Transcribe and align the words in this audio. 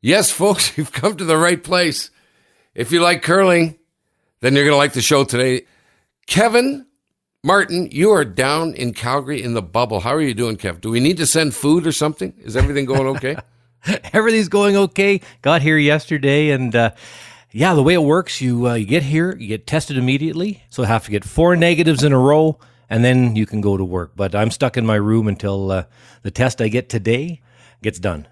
Yes, 0.00 0.30
folks, 0.30 0.76
you've 0.78 0.92
come 0.92 1.16
to 1.16 1.24
the 1.24 1.36
right 1.36 1.62
place. 1.62 2.10
If 2.74 2.92
you 2.92 3.00
like 3.00 3.22
curling, 3.22 3.78
then 4.40 4.54
you're 4.54 4.64
going 4.64 4.74
to 4.74 4.78
like 4.78 4.92
the 4.92 5.02
show 5.02 5.24
today. 5.24 5.66
Kevin 6.26 6.86
Martin, 7.42 7.88
you 7.90 8.10
are 8.10 8.24
down 8.24 8.74
in 8.74 8.92
Calgary 8.92 9.42
in 9.42 9.54
the 9.54 9.62
bubble. 9.62 10.00
How 10.00 10.14
are 10.14 10.20
you 10.20 10.34
doing, 10.34 10.56
Kev? 10.56 10.80
Do 10.80 10.90
we 10.90 11.00
need 11.00 11.16
to 11.18 11.26
send 11.26 11.54
food 11.54 11.86
or 11.86 11.92
something? 11.92 12.34
Is 12.38 12.56
everything 12.56 12.84
going 12.84 13.06
okay? 13.16 13.36
Everything's 14.12 14.48
going 14.48 14.76
okay. 14.76 15.20
Got 15.40 15.62
here 15.62 15.78
yesterday, 15.78 16.50
and 16.50 16.74
uh, 16.74 16.90
yeah, 17.52 17.74
the 17.74 17.82
way 17.82 17.94
it 17.94 18.02
works, 18.02 18.40
you 18.40 18.68
uh, 18.68 18.74
you 18.74 18.86
get 18.86 19.04
here, 19.04 19.36
you 19.36 19.46
get 19.46 19.66
tested 19.66 19.96
immediately. 19.96 20.64
So 20.68 20.82
I 20.82 20.86
have 20.86 21.04
to 21.04 21.10
get 21.10 21.24
four 21.24 21.54
negatives 21.56 22.02
in 22.02 22.12
a 22.12 22.18
row, 22.18 22.58
and 22.90 23.04
then 23.04 23.36
you 23.36 23.46
can 23.46 23.60
go 23.60 23.76
to 23.76 23.84
work. 23.84 24.12
But 24.16 24.34
I'm 24.34 24.50
stuck 24.50 24.76
in 24.76 24.84
my 24.84 24.96
room 24.96 25.28
until 25.28 25.70
uh, 25.70 25.84
the 26.22 26.32
test 26.32 26.60
I 26.60 26.68
get 26.68 26.88
today 26.88 27.40
gets 27.82 28.00
done. 28.00 28.26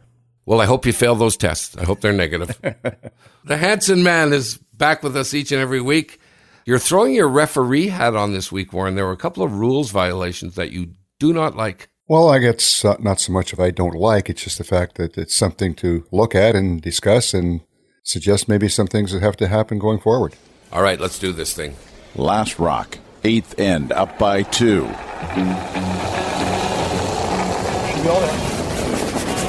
Well, 0.46 0.60
I 0.60 0.66
hope 0.66 0.86
you 0.86 0.92
fail 0.92 1.16
those 1.16 1.36
tests. 1.36 1.76
I 1.76 1.84
hope 1.84 2.00
they're 2.00 2.12
negative. 2.12 2.58
the 3.44 3.56
Hansen 3.56 4.04
man 4.04 4.32
is 4.32 4.58
back 4.72 5.02
with 5.02 5.16
us 5.16 5.34
each 5.34 5.50
and 5.50 5.60
every 5.60 5.80
week. 5.80 6.20
You're 6.64 6.78
throwing 6.78 7.14
your 7.14 7.28
referee 7.28 7.88
hat 7.88 8.14
on 8.14 8.32
this 8.32 8.50
week, 8.50 8.72
Warren. 8.72 8.94
There 8.94 9.04
were 9.04 9.12
a 9.12 9.16
couple 9.16 9.42
of 9.42 9.52
rules 9.52 9.90
violations 9.90 10.54
that 10.54 10.70
you 10.70 10.92
do 11.18 11.32
not 11.32 11.56
like. 11.56 11.88
Well, 12.08 12.28
I 12.28 12.38
guess 12.38 12.84
uh, 12.84 12.96
not 13.00 13.18
so 13.18 13.32
much 13.32 13.52
if 13.52 13.58
I 13.58 13.70
don't 13.70 13.94
like. 13.96 14.30
It's 14.30 14.44
just 14.44 14.58
the 14.58 14.64
fact 14.64 14.96
that 14.96 15.18
it's 15.18 15.34
something 15.34 15.74
to 15.76 16.06
look 16.12 16.36
at 16.36 16.54
and 16.54 16.80
discuss 16.80 17.34
and 17.34 17.62
suggest 18.04 18.48
maybe 18.48 18.68
some 18.68 18.86
things 18.86 19.12
that 19.12 19.22
have 19.22 19.36
to 19.38 19.48
happen 19.48 19.80
going 19.80 19.98
forward. 19.98 20.36
All 20.72 20.82
right, 20.82 21.00
let's 21.00 21.18
do 21.18 21.32
this 21.32 21.54
thing. 21.54 21.74
Last 22.14 22.60
rock, 22.60 22.98
eighth 23.24 23.58
end, 23.58 23.90
up 23.90 24.18
by 24.18 24.42
two. 24.42 24.86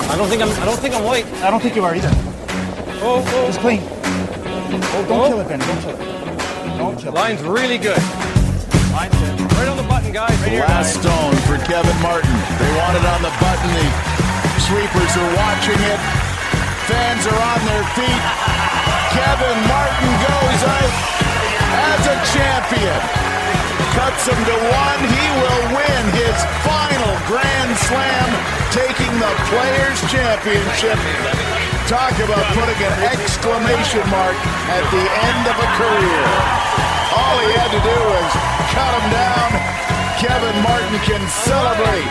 I 0.09 0.16
don't 0.17 0.29
think 0.29 0.41
I'm. 0.41 0.49
I 0.61 0.66
don't 0.66 0.79
think 0.79 0.95
I'm 0.95 1.03
white. 1.03 1.25
I 1.43 1.49
don't 1.52 1.61
think 1.61 1.75
you 1.75 1.84
are 1.84 1.93
either. 1.95 2.09
Oh, 3.03 3.21
oh. 3.21 3.48
It's 3.48 3.57
clean. 3.57 3.81
Oh, 3.84 5.05
don't 5.07 5.21
Oh. 5.21 5.27
kill 5.29 5.39
it, 5.41 5.48
Ben. 5.48 5.59
Don't 5.59 5.82
kill 5.82 5.95
it. 5.95 6.77
Don't 6.77 6.98
kill 6.98 7.12
it. 7.13 7.15
Line's 7.15 7.41
really 7.43 7.77
good. 7.77 8.01
Line's 8.91 9.13
good. 9.20 9.35
Right 9.57 9.67
on 9.67 9.77
the 9.77 9.84
button, 9.87 10.12
guys. 10.12 10.34
Right 10.41 10.51
here, 10.51 10.65
Last 10.65 10.95
guys. 10.95 11.01
stone 11.04 11.35
for 11.45 11.57
Kevin 11.65 11.98
Martin. 12.01 12.34
They 12.57 12.71
want 12.82 12.95
it 12.98 13.05
on 13.05 13.21
the 13.21 13.34
button. 13.41 13.70
The 13.77 14.62
sweepers 14.65 15.13
are 15.17 15.32
watching 15.37 15.79
it. 15.85 15.99
Fans 16.89 17.23
are 17.27 17.41
on 17.54 17.60
their 17.67 17.85
feet. 17.93 18.21
Kevin 19.13 19.57
Martin 19.67 20.12
goes 20.23 20.62
out 20.65 20.93
as 21.91 22.01
a 22.07 22.17
champion. 22.34 23.01
Cuts 23.98 24.29
him 24.29 24.37
to 24.37 24.57
one. 24.70 25.01
He 25.09 25.26
will 25.41 25.63
win 25.73 26.03
his 26.13 26.37
final 26.62 27.17
Grand 27.26 27.73
Slam, 27.90 28.29
taking 28.70 29.09
the 29.17 29.34
Players' 29.49 29.98
Championship. 30.05 31.01
Talk 31.89 32.13
about 32.21 32.45
putting 32.54 32.77
an 32.77 32.93
exclamation 33.09 34.05
mark 34.13 34.37
at 34.70 34.85
the 34.93 35.01
end 35.01 35.43
of 35.49 35.57
a 35.57 35.70
career. 35.81 36.26
All 37.09 37.41
he 37.41 37.49
had 37.57 37.73
to 37.73 37.81
do 37.81 37.98
was 38.13 38.31
cut 38.70 38.93
him 39.01 39.07
down. 39.09 39.49
Kevin 40.21 40.61
Martin 40.61 40.99
can 41.01 41.23
celebrate. 41.41 42.05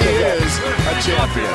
He 0.00 0.08
is 0.32 0.52
a 0.64 0.94
champion. 1.04 1.52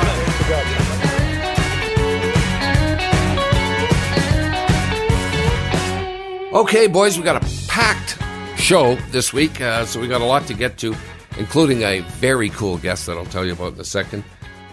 Okay, 6.53 6.85
boys, 6.85 7.17
we 7.17 7.23
got 7.23 7.41
a 7.41 7.67
packed 7.67 8.17
show 8.61 8.95
this 9.09 9.33
week, 9.33 9.59
uh, 9.59 9.85
so 9.85 9.99
we 9.99 10.07
got 10.07 10.21
a 10.21 10.25
lot 10.25 10.45
to 10.45 10.53
get 10.53 10.77
to, 10.77 10.95
including 11.39 11.81
a 11.81 12.01
very 12.19 12.49
cool 12.49 12.77
guest 12.77 13.07
that 13.07 13.17
I'll 13.17 13.25
tell 13.25 13.43
you 13.43 13.53
about 13.53 13.73
in 13.73 13.79
a 13.79 13.83
second. 13.83 14.23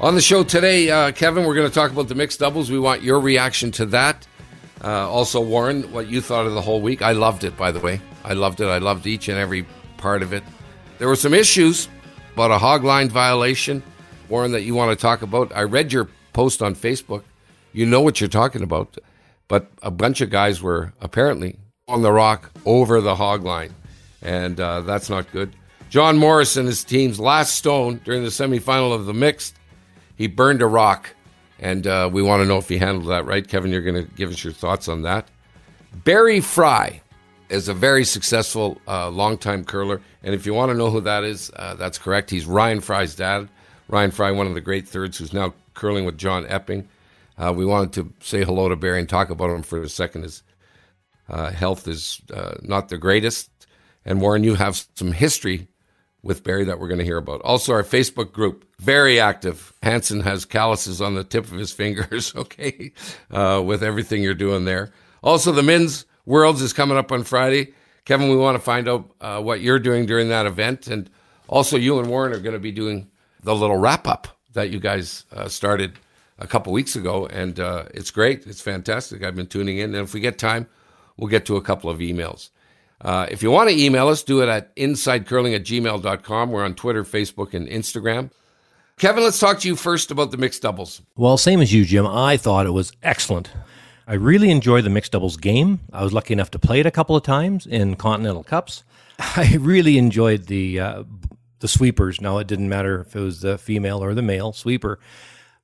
On 0.01 0.15
the 0.15 0.21
show 0.21 0.45
today, 0.45 0.91
uh, 0.91 1.11
Kevin, 1.11 1.45
we're 1.45 1.55
going 1.55 1.67
to 1.67 1.75
talk 1.75 1.91
about 1.91 2.07
the 2.07 2.15
mixed 2.15 2.39
doubles. 2.39 2.71
We 2.71 2.79
want 2.79 3.03
your 3.03 3.19
reaction 3.19 3.71
to 3.73 3.87
that. 3.87 4.27
Uh, 4.85 5.11
also, 5.11 5.41
Warren, 5.41 5.91
what 5.91 6.07
you 6.07 6.21
thought 6.21 6.47
of 6.47 6.53
the 6.53 6.61
whole 6.61 6.83
week. 6.83 7.01
I 7.01 7.13
loved 7.13 7.45
it, 7.45 7.57
by 7.57 7.73
the 7.73 7.81
way. 7.81 8.01
I 8.25 8.35
loved 8.35 8.61
it. 8.61 8.67
I 8.67 8.79
loved 8.79 9.07
each 9.07 9.29
and 9.29 9.39
every 9.39 9.67
part 9.97 10.23
of 10.23 10.35
it. 10.35 10.45
There 10.99 11.09
were 11.09 11.17
some 11.17 11.33
issues 11.33 11.89
about 12.35 12.51
a 12.51 12.59
hog 12.59 12.85
line 12.85 13.09
violation, 13.09 13.83
Warren, 14.29 14.53
that 14.53 14.63
you 14.63 14.75
want 14.75 14.97
to 14.97 15.03
talk 15.03 15.23
about. 15.23 15.51
I 15.57 15.63
read 15.63 15.95
your 15.95 16.11
post 16.35 16.61
on 16.61 16.75
Facebook. 16.75 17.23
You 17.73 17.87
know 17.87 18.03
what 18.03 18.21
you're 18.21 18.29
talking 18.29 18.63
about. 18.63 18.99
But 19.49 19.71
a 19.83 19.91
bunch 19.91 20.21
of 20.21 20.29
guys 20.29 20.61
were 20.61 20.93
apparently 21.01 21.59
on 21.89 22.03
the 22.03 22.13
rock 22.13 22.51
over 22.65 23.01
the 23.01 23.15
hog 23.15 23.45
line, 23.45 23.75
and 24.23 24.61
uh, 24.61 24.83
that's 24.83 25.11
not 25.11 25.31
good. 25.33 25.55
John 25.89 26.19
Morris 26.19 26.57
and 26.57 26.67
his 26.67 26.85
team's 26.85 27.19
last 27.19 27.57
stone 27.57 28.01
during 28.05 28.23
the 28.23 28.29
semifinal 28.29 28.93
of 28.93 29.07
the 29.07 29.15
mixed, 29.15 29.57
he 30.17 30.27
burned 30.27 30.61
a 30.61 30.67
rock, 30.67 31.15
and 31.59 31.87
uh, 31.87 32.11
we 32.13 32.23
want 32.23 32.43
to 32.43 32.47
know 32.47 32.59
if 32.59 32.69
he 32.69 32.79
handled 32.79 33.09
that 33.09 33.25
right. 33.25 33.47
Kevin, 33.47 33.71
you're 33.71 33.81
going 33.81 34.07
to 34.07 34.15
give 34.15 34.31
us 34.31 34.45
your 34.45 34.53
thoughts 34.53 34.89
on 34.89 35.03
that. 35.03 35.29
Barry 36.05 36.41
Fry 36.41 37.01
is 37.49 37.69
a 37.69 37.75
very 37.75 38.05
successful 38.05 38.79
uh, 38.87 39.09
longtime 39.09 39.65
curler, 39.65 40.03
and 40.23 40.35
if 40.35 40.45
you 40.45 40.53
want 40.53 40.71
to 40.71 40.77
know 40.77 40.91
who 40.91 41.01
that 41.01 41.25
is, 41.25 41.51
uh, 41.57 41.75
that's 41.75 41.97
correct. 41.97 42.31
He's 42.31 42.45
Ryan 42.45 42.81
Fry's 42.81 43.15
dad. 43.15 43.49
Ryan 43.89 44.11
Fry, 44.11 44.31
one 44.31 44.47
of 44.47 44.53
the 44.53 44.61
great 44.61 44.87
thirds, 44.87 45.17
who's 45.17 45.33
now 45.33 45.55
curling 45.73 46.05
with 46.05 46.19
John 46.19 46.45
Epping. 46.49 46.87
Uh, 47.39 47.55
we 47.57 47.65
wanted 47.65 47.93
to 47.95 48.13
say 48.21 48.45
hello 48.45 48.69
to 48.69 48.77
Barry 48.77 48.99
and 48.99 49.09
talk 49.09 49.31
about 49.31 49.49
him 49.49 49.63
for 49.63 49.81
a 49.81 49.89
second. 49.89 50.25
His 50.25 50.43
uh, 51.29 51.51
health 51.51 51.87
is 51.89 52.21
uh, 52.33 52.55
not 52.63 52.89
the 52.89 52.99
greatest, 52.99 53.51
and 54.05 54.21
Warren, 54.21 54.45
you 54.45 54.55
have 54.55 54.87
some 54.95 55.13
history 55.13 55.69
with 56.23 56.43
Barry 56.43 56.65
that 56.65 56.81
we're 56.81 56.89
going 56.89 56.99
to 56.99 57.05
hear 57.05 57.19
about. 57.19 57.41
Also, 57.43 57.73
our 57.73 57.83
Facebook 57.83 58.33
group, 58.33 58.65
very 58.79 59.21
active. 59.21 59.73
Hansen 59.83 60.21
has 60.21 60.45
calluses 60.45 61.01
on 61.01 61.15
the 61.15 61.25
tip 61.25 61.45
of 61.45 61.53
his 61.53 61.73
fingers, 61.83 62.35
okay, 62.35 62.93
uh, 63.31 63.63
with 63.65 63.83
everything 63.83 64.23
you're 64.23 64.35
doing 64.35 64.65
there. 64.65 64.93
Also, 65.23 65.53
the 65.53 65.63
men's 65.63 66.07
worlds 66.27 66.63
is 66.63 66.73
coming 66.73 66.97
up 66.97 67.13
on 67.13 67.25
Friday. 67.25 67.75
Kevin, 68.05 68.31
we 68.31 68.37
want 68.37 68.57
to 68.57 68.63
find 68.63 68.89
out 68.89 69.11
uh, 69.21 69.41
what 69.41 69.61
you're 69.61 69.79
doing 69.79 70.07
during 70.07 70.29
that 70.29 70.47
event. 70.47 70.87
And 70.87 71.11
also, 71.47 71.77
you 71.77 71.99
and 71.99 72.09
Warren 72.09 72.33
are 72.33 72.41
going 72.41 72.55
to 72.55 72.61
be 72.61 72.73
doing 72.73 73.11
the 73.43 73.55
little 73.55 73.77
wrap 73.77 74.07
up 74.07 74.29
that 74.55 74.71
you 74.71 74.81
guys 74.81 75.25
uh, 75.33 75.49
started 75.49 75.99
a 76.39 76.47
couple 76.47 76.73
weeks 76.73 76.97
ago. 76.97 77.27
And 77.27 77.61
uh, 77.61 77.85
it's 77.93 78.11
great. 78.11 78.47
It's 78.47 78.63
fantastic. 78.63 79.23
I've 79.23 79.37
been 79.37 79.47
tuning 79.47 79.79
in. 79.79 79.95
And 79.95 80.05
if 80.05 80.15
we 80.15 80.21
get 80.21 80.39
time, 80.39 80.67
we'll 81.19 81.29
get 81.29 81.45
to 81.47 81.57
a 81.57 81.63
couple 81.63 81.91
of 81.91 81.99
emails. 81.99 82.51
Uh, 83.01 83.27
if 83.31 83.43
you 83.43 83.51
want 83.51 83.71
to 83.71 83.77
email 83.77 84.09
us, 84.09 84.23
do 84.23 84.43
it 84.43 84.49
at 84.49 84.75
insidecurling 84.77 85.55
at 85.55 85.63
gmail.com. 85.63 86.51
We're 86.51 86.65
on 86.65 86.75
Twitter, 86.75 87.05
Facebook, 87.05 87.55
and 87.55 87.69
Instagram. 87.69 88.31
Kevin, 88.99 89.23
let's 89.23 89.39
talk 89.39 89.61
to 89.61 89.69
you 89.69 89.77
first 89.77 90.11
about 90.11 90.33
the 90.33 90.37
mixed 90.37 90.63
doubles. 90.63 91.03
Well, 91.17 91.37
same 91.37 91.61
as 91.61 91.73
you, 91.73 91.85
Jim. 91.85 92.07
I 92.07 92.37
thought 92.37 92.67
it 92.67 92.73
was 92.73 92.93
excellent. 93.03 93.51
I 94.09 94.15
really 94.15 94.51
enjoyed 94.51 94.85
the 94.85 94.91
mixed 94.91 95.13
doubles 95.13 95.37
game. 95.37 95.81
I 95.93 96.03
was 96.03 96.13
lucky 96.13 96.33
enough 96.33 96.51
to 96.53 96.59
play 96.59 96.81
it 96.81 96.87
a 96.87 96.91
couple 96.91 97.15
of 97.15 97.23
times 97.23 97.67
in 97.67 97.95
Continental 97.95 98.43
Cups. 98.43 98.83
I 99.19 99.57
really 99.61 99.99
enjoyed 99.99 100.47
the 100.47 100.81
uh, 100.81 101.05
the 101.61 101.69
sweepers. 101.69 102.21
Now 102.21 102.39
it 102.39 102.47
didn't 102.47 102.69
matter 102.69 103.01
if 103.01 103.15
it 103.15 103.21
was 103.21 103.43
the 103.43 103.59
female 103.59 104.03
or 104.03 104.15
the 104.15 104.23
male 104.23 104.53
sweeper, 104.53 104.99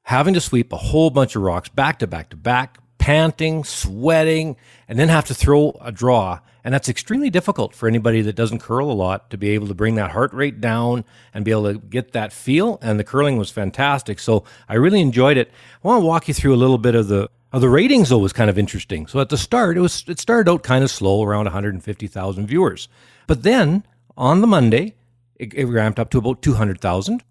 having 0.02 0.34
to 0.34 0.40
sweep 0.40 0.72
a 0.72 0.76
whole 0.76 1.10
bunch 1.10 1.34
of 1.34 1.42
rocks 1.42 1.68
back 1.68 1.98
to 2.00 2.06
back 2.06 2.30
to 2.30 2.36
back, 2.36 2.78
panting, 3.04 3.62
sweating, 3.64 4.56
and 4.88 4.98
then 4.98 5.10
have 5.10 5.26
to 5.26 5.34
throw 5.34 5.76
a 5.82 5.92
draw. 5.92 6.40
And 6.64 6.72
that's 6.72 6.88
extremely 6.88 7.28
difficult 7.28 7.74
for 7.74 7.86
anybody 7.86 8.22
that 8.22 8.34
doesn't 8.34 8.60
curl 8.60 8.90
a 8.90 8.96
lot 8.96 9.28
to 9.28 9.36
be 9.36 9.50
able 9.50 9.66
to 9.66 9.74
bring 9.74 9.96
that 9.96 10.12
heart 10.12 10.32
rate 10.32 10.58
down 10.58 11.04
and 11.34 11.44
be 11.44 11.50
able 11.50 11.70
to 11.70 11.78
get 11.78 12.12
that 12.12 12.32
feel. 12.32 12.78
And 12.80 12.98
the 12.98 13.04
curling 13.04 13.36
was 13.36 13.50
fantastic. 13.50 14.18
So 14.18 14.44
I 14.70 14.76
really 14.76 15.02
enjoyed 15.02 15.36
it. 15.36 15.50
I 15.84 15.86
want 15.86 16.00
to 16.00 16.06
walk 16.06 16.28
you 16.28 16.32
through 16.32 16.54
a 16.54 16.56
little 16.56 16.78
bit 16.78 16.94
of 16.94 17.08
the 17.08 17.28
of 17.52 17.60
the 17.60 17.68
ratings 17.68 18.08
though 18.08 18.18
was 18.18 18.32
kind 18.32 18.48
of 18.48 18.58
interesting. 18.58 19.06
So 19.06 19.20
at 19.20 19.28
the 19.28 19.36
start, 19.36 19.76
it 19.76 19.82
was 19.82 20.02
it 20.08 20.18
started 20.18 20.50
out 20.50 20.62
kind 20.62 20.82
of 20.82 20.90
slow, 20.90 21.22
around 21.22 21.44
150,000 21.44 22.46
viewers. 22.46 22.88
But 23.26 23.42
then 23.42 23.84
on 24.16 24.40
the 24.40 24.46
Monday, 24.46 24.94
it, 25.36 25.52
it 25.52 25.66
ramped 25.66 26.00
up 26.00 26.08
to 26.12 26.18
about 26.18 26.40
200,000. 26.40 27.22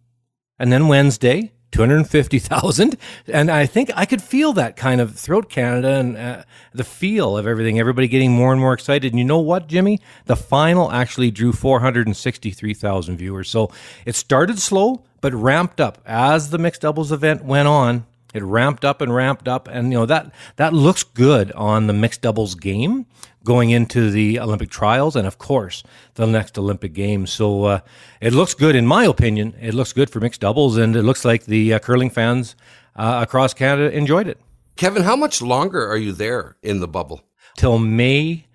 And 0.60 0.72
then 0.72 0.88
Wednesday, 0.88 1.52
250,000. 1.74 2.98
And 3.28 3.52
I 3.52 3.66
think 3.66 3.92
I 3.96 4.06
could 4.06 4.22
feel 4.22 4.54
that 4.54 4.76
kind 4.76 5.02
of 5.02 5.16
throughout 5.16 5.50
Canada 5.50 5.90
and 5.90 6.16
uh, 6.16 6.44
the 6.74 6.84
feel 6.84 7.38
of 7.38 7.46
everything, 7.48 7.80
everybody 7.80 8.08
getting 8.08 8.32
more 8.32 8.52
and 8.52 8.62
more 8.62 8.74
excited. 8.74 9.12
And 9.12 9.20
you 9.20 9.26
know 9.26 9.40
what, 9.40 9.68
Jimmy? 9.68 10.00
The 10.26 10.36
final 10.36 10.92
actually 10.92 11.32
drew 11.32 11.52
463,000 11.52 13.18
viewers. 13.18 13.50
So 13.50 13.72
it 14.06 14.16
started 14.16 14.60
slow, 14.60 15.04
but 15.20 15.34
ramped 15.34 15.82
up 15.82 16.00
as 16.06 16.52
the 16.52 16.58
mixed 16.58 16.82
doubles 16.82 17.12
event 17.12 17.44
went 17.44 17.68
on. 17.68 18.06
It 18.34 18.42
ramped 18.42 18.84
up 18.84 19.00
and 19.02 19.14
ramped 19.14 19.48
up, 19.48 19.68
and 19.68 19.92
you 19.92 20.00
know 20.00 20.08
that 20.08 20.34
that 20.56 20.74
looks 20.74 21.04
good 21.04 21.52
on 21.52 21.86
the 21.86 21.94
mixed 21.94 22.24
doubles 22.24 22.56
game 22.56 23.06
going 23.44 23.70
into 23.72 24.10
the 24.12 24.40
Olympic 24.40 24.70
trials, 24.70 25.16
and 25.16 25.28
of 25.28 25.38
course 25.38 25.84
the 26.16 26.26
next 26.26 26.58
Olympic 26.58 26.94
Games. 26.94 27.32
So 27.32 27.66
uh, 27.66 27.80
it 28.22 28.34
looks 28.34 28.54
good, 28.54 28.76
in 28.76 28.86
my 28.86 29.04
opinion. 29.06 29.54
It 29.62 29.74
looks 29.74 29.94
good 29.94 30.10
for 30.10 30.20
mixed 30.20 30.42
doubles, 30.42 30.78
and 30.78 30.96
it 30.96 31.04
looks 31.04 31.26
like 31.26 31.46
the 31.46 31.74
uh, 31.74 31.80
curling 31.80 32.10
fans 32.10 32.56
uh, 32.96 33.20
across 33.22 33.54
Canada 33.54 33.92
enjoyed 33.96 34.28
it. 34.28 34.40
Kevin, 34.76 35.04
how 35.04 35.16
much 35.16 35.42
longer 35.42 35.86
are 35.88 35.98
you 35.98 36.12
there 36.14 36.56
in 36.64 36.80
the 36.80 36.88
bubble? 36.88 37.22
Till 37.58 37.78
May 37.80 38.46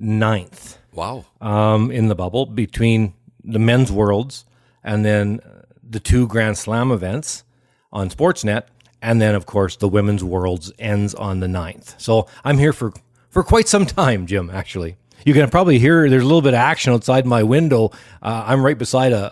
9th 0.00 0.78
Wow. 0.92 1.24
um, 1.40 1.90
in 1.90 2.08
the 2.08 2.14
bubble 2.14 2.46
between 2.46 3.12
the 3.44 3.58
men's 3.58 3.92
worlds 3.92 4.44
and 4.82 5.04
then 5.04 5.40
the 5.82 6.00
two 6.00 6.26
Grand 6.26 6.56
Slam 6.58 6.90
events 6.90 7.44
on 7.92 8.08
Sportsnet. 8.10 8.64
And 9.02 9.20
then, 9.20 9.34
of 9.34 9.44
course, 9.46 9.76
the 9.76 9.88
Women's 9.88 10.24
Worlds 10.24 10.72
ends 10.78 11.14
on 11.14 11.40
the 11.40 11.46
9th. 11.46 12.00
So 12.00 12.26
I'm 12.44 12.56
here 12.58 12.72
for, 12.72 12.92
for 13.36 13.44
quite 13.44 13.68
some 13.68 13.84
time, 13.84 14.26
Jim, 14.26 14.48
actually. 14.48 14.96
You 15.26 15.34
can 15.34 15.50
probably 15.50 15.78
hear 15.78 16.08
there's 16.08 16.22
a 16.22 16.26
little 16.26 16.40
bit 16.40 16.54
of 16.54 16.58
action 16.58 16.94
outside 16.94 17.26
my 17.26 17.42
window. 17.42 17.90
Uh, 18.22 18.44
I'm 18.46 18.64
right 18.64 18.78
beside 18.78 19.12
a, 19.12 19.30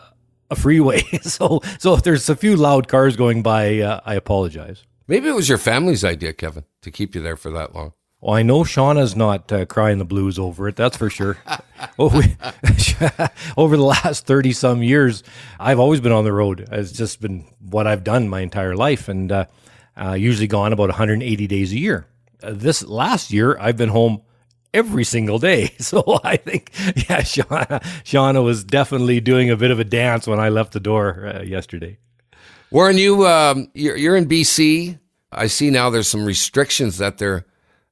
a 0.50 0.56
freeway. 0.56 1.00
so, 1.22 1.62
so 1.78 1.94
if 1.94 2.02
there's 2.02 2.28
a 2.28 2.36
few 2.36 2.54
loud 2.54 2.86
cars 2.86 3.16
going 3.16 3.42
by, 3.42 3.78
uh, 3.78 4.00
I 4.04 4.14
apologize. 4.14 4.84
Maybe 5.08 5.28
it 5.28 5.34
was 5.34 5.48
your 5.48 5.56
family's 5.56 6.04
idea, 6.04 6.34
Kevin, 6.34 6.64
to 6.82 6.90
keep 6.90 7.14
you 7.14 7.22
there 7.22 7.38
for 7.38 7.50
that 7.52 7.74
long. 7.74 7.94
Well, 8.20 8.34
I 8.34 8.42
know 8.42 8.60
Shauna's 8.60 9.16
not 9.16 9.50
uh, 9.50 9.64
crying 9.64 9.96
the 9.96 10.04
blues 10.04 10.38
over 10.38 10.68
it. 10.68 10.76
That's 10.76 10.98
for 10.98 11.08
sure. 11.08 11.38
oh, 11.98 12.14
we, 12.14 12.36
over 13.56 13.74
the 13.78 13.84
last 13.84 14.26
thirty 14.26 14.52
some 14.52 14.82
years, 14.82 15.22
I've 15.58 15.80
always 15.80 16.02
been 16.02 16.12
on 16.12 16.24
the 16.24 16.32
road. 16.34 16.68
It's 16.70 16.92
just 16.92 17.22
been 17.22 17.46
what 17.58 17.86
i've 17.86 18.04
done 18.04 18.28
my 18.28 18.40
entire 18.40 18.76
life, 18.76 19.08
and 19.08 19.32
uh, 19.32 19.46
uh, 19.96 20.12
usually 20.12 20.46
gone 20.46 20.74
about 20.74 20.90
180 20.90 21.46
days 21.46 21.72
a 21.72 21.78
year. 21.78 22.06
Uh, 22.44 22.52
this 22.54 22.84
last 22.84 23.32
year, 23.32 23.56
I've 23.58 23.76
been 23.76 23.88
home 23.88 24.22
every 24.72 25.04
single 25.04 25.38
day. 25.38 25.72
So 25.84 26.20
I 26.24 26.36
think, 26.36 26.72
yeah, 26.96 27.20
Shauna, 27.20 27.82
Shauna 28.04 28.42
was 28.42 28.64
definitely 28.64 29.20
doing 29.20 29.50
a 29.50 29.56
bit 29.56 29.70
of 29.70 29.78
a 29.78 29.84
dance 29.84 30.26
when 30.26 30.40
I 30.40 30.48
left 30.48 30.72
the 30.72 30.80
door 30.80 31.26
uh, 31.26 31.42
yesterday. 31.42 31.98
Warren, 32.70 32.98
you 32.98 33.26
um, 33.26 33.68
you're, 33.74 33.96
you're 33.96 34.16
in 34.16 34.26
BC. 34.26 34.98
I 35.30 35.46
see 35.46 35.70
now 35.70 35.90
there's 35.90 36.08
some 36.08 36.24
restrictions 36.24 36.98
that 36.98 37.18
they're 37.18 37.44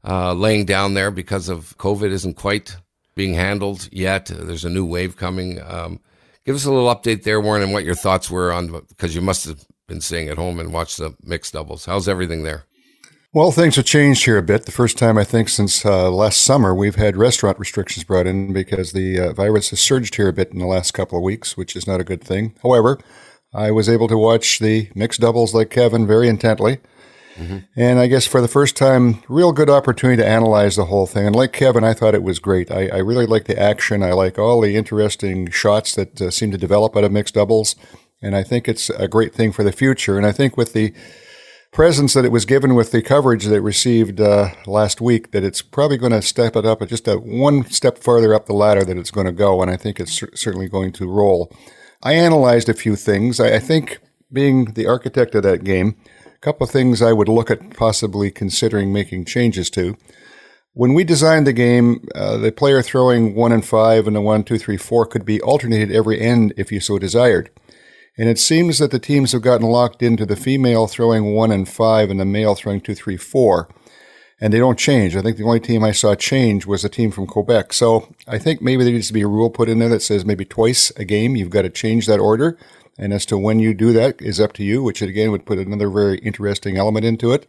uh, 0.04 0.32
laying 0.32 0.64
down 0.64 0.94
there 0.94 1.10
because 1.10 1.48
of 1.48 1.76
COVID 1.78 2.10
isn't 2.10 2.34
quite 2.34 2.76
being 3.14 3.34
handled 3.34 3.88
yet. 3.93 4.26
There's 4.26 4.64
a 4.64 4.70
new 4.70 4.84
wave 4.84 5.16
coming. 5.16 5.60
Um, 5.60 6.00
give 6.44 6.56
us 6.56 6.64
a 6.64 6.72
little 6.72 6.93
update 6.93 7.22
there, 7.22 7.40
Warren, 7.40 7.62
and 7.62 7.72
what 7.72 7.84
your 7.84 7.94
thoughts 7.94 8.31
were 8.31 8.52
on 8.52 8.69
because 8.88 9.14
you 9.14 9.20
must 9.20 9.44
have 9.46 9.64
been 9.87 10.00
staying 10.00 10.28
at 10.28 10.38
home 10.38 10.58
and 10.58 10.72
watched 10.72 10.96
the 10.96 11.14
mixed 11.22 11.52
doubles. 11.52 11.84
How's 11.84 12.08
everything 12.08 12.43
there? 12.43 12.64
Well, 13.34 13.50
things 13.50 13.76
have 13.76 13.87
changed 13.87 14.26
here 14.26 14.37
a 14.37 14.43
bit. 14.43 14.67
The 14.67 14.73
first 14.73 14.99
time 14.99 15.17
I 15.17 15.25
think 15.25 15.49
since 15.49 15.87
uh, 15.87 16.11
last 16.11 16.43
summer, 16.43 16.75
we've 16.75 16.96
had 16.96 17.17
restaurant 17.17 17.58
restrictions 17.58 18.05
brought 18.05 18.26
in 18.26 18.52
because 18.52 18.93
the 18.93 19.19
uh, 19.19 19.32
virus 19.32 19.70
has 19.70 19.81
surged 19.81 20.17
here 20.17 20.29
a 20.29 20.34
bit 20.34 20.52
in 20.52 20.58
the 20.58 20.67
last 20.67 20.90
couple 20.90 21.17
of 21.17 21.25
weeks, 21.25 21.56
which 21.56 21.75
is 21.75 21.87
not 21.87 21.99
a 21.99 22.05
good 22.05 22.20
thing. 22.23 22.55
However, 22.62 22.99
I 23.55 23.70
was 23.70 23.88
able 23.88 24.06
to 24.08 24.19
watch 24.19 24.58
the 24.58 24.90
mixed 24.94 25.20
doubles 25.20 25.55
like 25.55 25.70
Kevin 25.70 26.06
very 26.06 26.29
intently. 26.29 26.81
Mm-hmm. 27.37 27.58
And 27.75 27.99
I 27.99 28.06
guess 28.06 28.26
for 28.26 28.43
the 28.43 28.49
first 28.49 28.76
time, 28.76 29.23
real 29.31 29.52
good 29.52 29.70
opportunity 29.70 30.20
to 30.20 30.29
analyze 30.29 30.76
the 30.76 30.84
whole 30.84 31.06
thing. 31.06 31.26
And 31.26 31.34
like 31.34 31.55
Kevin, 31.55 31.84
I 31.84 31.94
thought 31.94 32.14
it 32.14 32.23
was 32.23 32.38
great. 32.38 32.70
I, 32.70 32.88
I 32.88 32.99
really 32.99 33.25
like 33.25 33.46
the 33.46 33.58
action. 33.58 34.02
I 34.02 34.12
like 34.12 34.38
all 34.38 34.61
the 34.61 34.76
interesting 34.76 35.50
shots 35.50 35.94
that 35.94 36.20
uh, 36.20 36.31
seem 36.31 36.50
to 36.50 36.58
develop 36.58 36.99
out 36.99 37.05
of 37.05 37.12
mixed 37.12 37.32
doubles. 37.32 37.76
And 38.20 38.37
I 38.37 38.43
think 38.43 38.69
it's 38.69 38.90
a 38.90 39.08
great 39.08 39.34
thing 39.34 39.52
for 39.52 39.64
the 39.64 39.73
future. 39.73 40.19
And 40.19 40.26
I 40.26 40.32
think 40.32 40.58
with 40.58 40.75
the 40.75 40.93
presence 41.72 42.12
that 42.12 42.24
it 42.24 42.30
was 42.30 42.44
given 42.44 42.74
with 42.74 42.92
the 42.92 43.00
coverage 43.00 43.46
that 43.46 43.56
it 43.56 43.60
received 43.60 44.20
uh, 44.20 44.50
last 44.66 45.00
week, 45.00 45.30
that 45.30 45.42
it's 45.42 45.62
probably 45.62 45.96
going 45.96 46.12
to 46.12 46.20
step 46.20 46.54
it 46.54 46.66
up 46.66 46.86
just 46.86 47.08
a 47.08 47.16
one 47.16 47.64
step 47.70 47.96
farther 47.98 48.34
up 48.34 48.46
the 48.46 48.52
ladder 48.52 48.84
that 48.84 48.98
it's 48.98 49.10
going 49.10 49.26
to 49.26 49.32
go. 49.32 49.62
And 49.62 49.70
I 49.70 49.76
think 49.76 49.98
it's 49.98 50.12
certainly 50.34 50.69
going 50.69 50.92
to 50.92 51.10
roll. 51.10 51.50
I 52.02 52.12
analyzed 52.12 52.69
a 52.69 52.74
few 52.74 52.94
things. 52.94 53.40
I, 53.40 53.56
I 53.56 53.58
think 53.58 54.00
being 54.30 54.66
the 54.74 54.86
architect 54.86 55.34
of 55.34 55.42
that 55.44 55.64
game, 55.64 55.96
a 56.26 56.38
couple 56.38 56.64
of 56.64 56.70
things 56.70 57.00
I 57.00 57.14
would 57.14 57.28
look 57.28 57.50
at 57.50 57.74
possibly 57.74 58.30
considering 58.30 58.92
making 58.92 59.24
changes 59.24 59.70
to. 59.70 59.96
When 60.74 60.94
we 60.94 61.04
designed 61.04 61.46
the 61.46 61.52
game, 61.52 62.06
uh, 62.14 62.36
the 62.36 62.52
player 62.52 62.82
throwing 62.82 63.34
one 63.34 63.52
and 63.52 63.64
five 63.64 64.06
and 64.06 64.16
the 64.16 64.20
one, 64.20 64.44
two, 64.44 64.58
three, 64.58 64.78
four 64.78 65.06
could 65.06 65.24
be 65.24 65.40
alternated 65.40 65.90
every 65.90 66.20
end 66.20 66.52
if 66.56 66.70
you 66.70 66.80
so 66.80 66.98
desired. 66.98 67.50
And 68.18 68.28
it 68.28 68.38
seems 68.38 68.78
that 68.78 68.90
the 68.90 68.98
teams 68.98 69.32
have 69.32 69.42
gotten 69.42 69.66
locked 69.66 70.02
into 70.02 70.26
the 70.26 70.36
female 70.36 70.86
throwing 70.86 71.34
one 71.34 71.50
and 71.50 71.68
five 71.68 72.10
and 72.10 72.20
the 72.20 72.24
male 72.24 72.54
throwing 72.54 72.80
two, 72.80 72.94
three, 72.94 73.16
four. 73.16 73.68
And 74.40 74.52
they 74.52 74.58
don't 74.58 74.78
change. 74.78 75.14
I 75.14 75.22
think 75.22 75.36
the 75.36 75.44
only 75.44 75.60
team 75.60 75.84
I 75.84 75.92
saw 75.92 76.14
change 76.14 76.66
was 76.66 76.84
a 76.84 76.88
team 76.88 77.10
from 77.12 77.26
Quebec. 77.26 77.72
So 77.72 78.12
I 78.26 78.38
think 78.38 78.60
maybe 78.60 78.82
there 78.82 78.92
needs 78.92 79.06
to 79.06 79.12
be 79.12 79.22
a 79.22 79.28
rule 79.28 79.50
put 79.50 79.68
in 79.68 79.78
there 79.78 79.88
that 79.88 80.02
says 80.02 80.24
maybe 80.24 80.44
twice 80.44 80.90
a 80.96 81.04
game 81.04 81.36
you've 81.36 81.50
got 81.50 81.62
to 81.62 81.70
change 81.70 82.06
that 82.06 82.18
order 82.18 82.58
and 82.98 83.12
as 83.12 83.24
to 83.26 83.38
when 83.38 83.58
you 83.58 83.74
do 83.74 83.92
that 83.92 84.20
is 84.20 84.40
up 84.40 84.52
to 84.54 84.64
you, 84.64 84.82
which 84.82 85.00
again 85.00 85.30
would 85.30 85.46
put 85.46 85.58
another 85.58 85.88
very 85.88 86.18
interesting 86.18 86.76
element 86.76 87.04
into 87.04 87.32
it. 87.32 87.48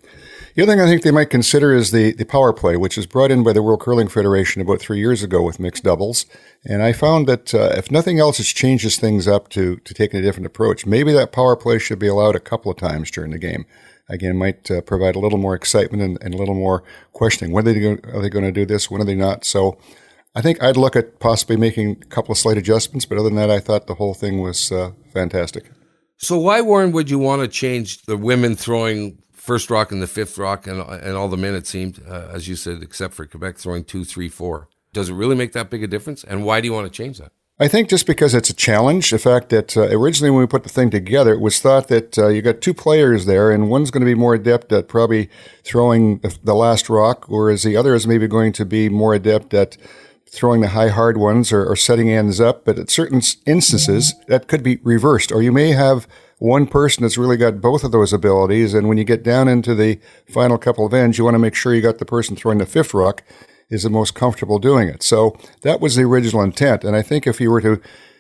The 0.56 0.62
other 0.62 0.74
thing 0.74 0.82
I 0.82 0.86
think 0.86 1.02
they 1.02 1.10
might 1.10 1.32
consider 1.32 1.74
is 1.74 1.90
the, 1.90 2.14
the 2.14 2.26
power 2.26 2.54
play, 2.54 2.78
which 2.78 2.96
was 2.96 3.08
brought 3.08 3.32
in 3.32 3.42
by 3.42 3.54
the 3.54 3.64
World 3.64 3.82
Curling 3.82 4.08
Federation 4.08 4.62
about 4.62 4.80
three 4.80 5.00
years 5.00 5.24
ago 5.24 5.42
with 5.42 5.60
mixed 5.60 5.84
doubles. 5.84 6.28
And 6.64 6.84
I 6.84 6.94
found 6.94 7.28
that 7.28 7.56
uh, 7.56 7.74
if 7.76 7.90
nothing 7.90 8.20
else, 8.20 8.40
it 8.40 8.44
changes 8.44 8.98
things 8.98 9.28
up 9.28 9.50
to, 9.50 9.78
to 9.78 9.94
taking 9.96 10.20
a 10.20 10.22
different 10.22 10.46
approach. 10.46 10.86
Maybe 10.86 11.12
that 11.12 11.32
power 11.32 11.56
play 11.56 11.80
should 11.80 11.98
be 11.98 12.06
allowed 12.06 12.36
a 12.36 12.40
couple 12.40 12.72
of 12.72 12.78
times 12.78 13.10
during 13.10 13.32
the 13.32 13.40
game. 13.40 13.66
Again, 14.10 14.38
might 14.38 14.70
uh, 14.70 14.82
provide 14.82 15.16
a 15.16 15.20
little 15.20 15.40
more 15.40 15.56
excitement 15.56 16.04
and, 16.04 16.22
and, 16.22 16.36
a 16.36 16.38
little 16.38 16.54
more 16.54 16.84
questioning. 17.14 17.52
When 17.52 17.68
are 17.68 17.74
they, 17.74 17.86
are 17.88 18.22
they 18.22 18.30
going 18.30 18.46
to 18.46 18.52
do 18.52 18.66
this? 18.66 18.92
When 18.92 19.02
are 19.02 19.06
they 19.06 19.16
not? 19.16 19.46
So 19.46 19.80
I 20.36 20.42
think 20.42 20.62
I'd 20.62 20.78
look 20.78 20.96
at 20.96 21.20
possibly 21.20 21.58
making 21.58 21.98
a 22.04 22.06
couple 22.06 22.32
of 22.32 22.38
slight 22.38 22.58
adjustments, 22.58 23.06
but 23.06 23.18
other 23.18 23.30
than 23.30 23.38
that, 23.38 23.50
I 23.50 23.60
thought 23.60 23.88
the 23.88 23.96
whole 23.96 24.14
thing 24.14 24.40
was 24.40 24.72
uh, 24.72 24.92
fantastic. 25.14 25.72
So 26.18 26.38
why, 26.38 26.62
Warren, 26.62 26.92
would 26.92 27.10
you 27.10 27.18
want 27.18 27.42
to 27.42 27.48
change 27.48 28.04
the 28.04 28.18
women 28.18 28.56
throwing 28.56 29.18
first 29.44 29.70
rock 29.70 29.92
and 29.92 30.02
the 30.02 30.08
fifth 30.08 30.38
rock 30.38 30.66
and, 30.68 30.80
and 30.80 31.18
all 31.18 31.28
the 31.28 31.36
men, 31.36 31.54
it 31.54 31.68
seemed, 31.68 32.02
uh, 32.08 32.30
as 32.32 32.48
you 32.48 32.56
said, 32.56 32.82
except 32.82 33.14
for 33.14 33.26
Quebec, 33.26 33.58
throwing 33.58 33.84
two, 33.84 34.06
three, 34.06 34.30
four? 34.30 34.70
Does 34.94 35.10
it 35.10 35.16
really 35.16 35.36
make 35.36 35.52
that 35.52 35.70
big 35.70 35.84
a 35.84 35.88
difference? 35.88 36.24
And 36.24 36.46
why 36.46 36.62
do 36.62 36.68
you 36.68 36.74
want 36.74 36.86
to 36.86 37.04
change 37.04 37.18
that? 37.18 37.34
I 37.60 37.68
think 37.68 37.90
just 37.90 38.08
because 38.08 38.34
it's 38.34 38.50
a 38.50 38.54
challenge, 38.56 39.12
the 39.12 39.20
fact 39.20 39.50
that 39.50 39.76
uh, 39.76 39.82
originally 39.90 40.32
when 40.32 40.40
we 40.40 40.48
put 40.48 40.64
the 40.64 40.70
thing 40.70 40.90
together, 40.90 41.34
it 41.34 41.42
was 41.42 41.60
thought 41.60 41.90
that 41.90 42.18
uh, 42.18 42.30
you 42.30 42.42
got 42.42 42.62
two 42.62 42.74
players 42.74 43.26
there, 43.26 43.52
and 43.52 43.70
one's 43.70 43.92
going 43.92 44.02
to 44.02 44.06
be 44.06 44.16
more 44.16 44.34
adept 44.34 44.72
at 44.72 44.88
probably 44.88 45.30
throwing 45.62 46.20
the, 46.20 46.38
the 46.42 46.56
last 46.56 46.90
rock, 46.90 47.26
whereas 47.28 47.64
the 47.64 47.76
other 47.76 47.94
is 47.94 48.08
maybe 48.08 48.28
going 48.28 48.54
to 48.54 48.66
be 48.66 48.88
more 48.88 49.14
adept 49.14 49.54
at 49.54 49.78
throwing 50.26 50.62
the 50.62 50.70
high 50.70 50.88
hard 50.88 51.18
ones 51.18 51.52
or, 51.52 51.66
or 51.66 51.76
setting 51.76 52.10
ends 52.10 52.40
up, 52.40 52.64
but 52.64 52.80
at 52.80 52.90
certain 52.90 53.22
instances 53.46 54.16
that 54.28 54.48
could 54.48 54.64
be 54.64 54.78
reversed. 54.84 55.34
Or 55.34 55.44
you 55.44 55.52
may 55.52 55.74
have 55.74 56.08
one 56.44 56.68
person 56.68 57.04
that's 57.04 57.18
really 57.18 57.38
got 57.38 57.62
both 57.62 57.86
of 57.86 57.94
those 57.94 58.12
abilities, 58.12 58.74
and 58.74 58.90
when 58.90 58.98
you 58.98 59.06
get 59.06 59.24
down 59.24 59.48
into 59.48 59.74
the 59.74 59.98
final 60.28 60.58
couple 60.58 60.86
of 60.86 60.94
ends, 60.94 61.18
you 61.18 61.24
want 61.24 61.36
to 61.36 61.40
make 61.40 61.56
sure 61.56 61.74
you 61.74 61.82
got 61.82 62.00
the 62.00 62.06
person 62.06 62.36
throwing 62.36 62.58
the 62.58 62.66
fifth 62.66 62.94
rock 62.94 63.24
is 63.70 63.84
the 63.84 63.90
most 63.90 64.14
comfortable 64.14 64.60
doing 64.60 64.90
it. 64.90 65.02
So 65.02 65.38
that 65.62 65.80
was 65.80 65.96
the 65.96 66.04
original 66.04 66.44
intent, 66.44 66.84
and 66.84 66.98
I 66.98 67.02
think 67.02 67.26
if 67.26 67.40
you 67.40 67.50
were 67.50 67.62
to 67.62 67.80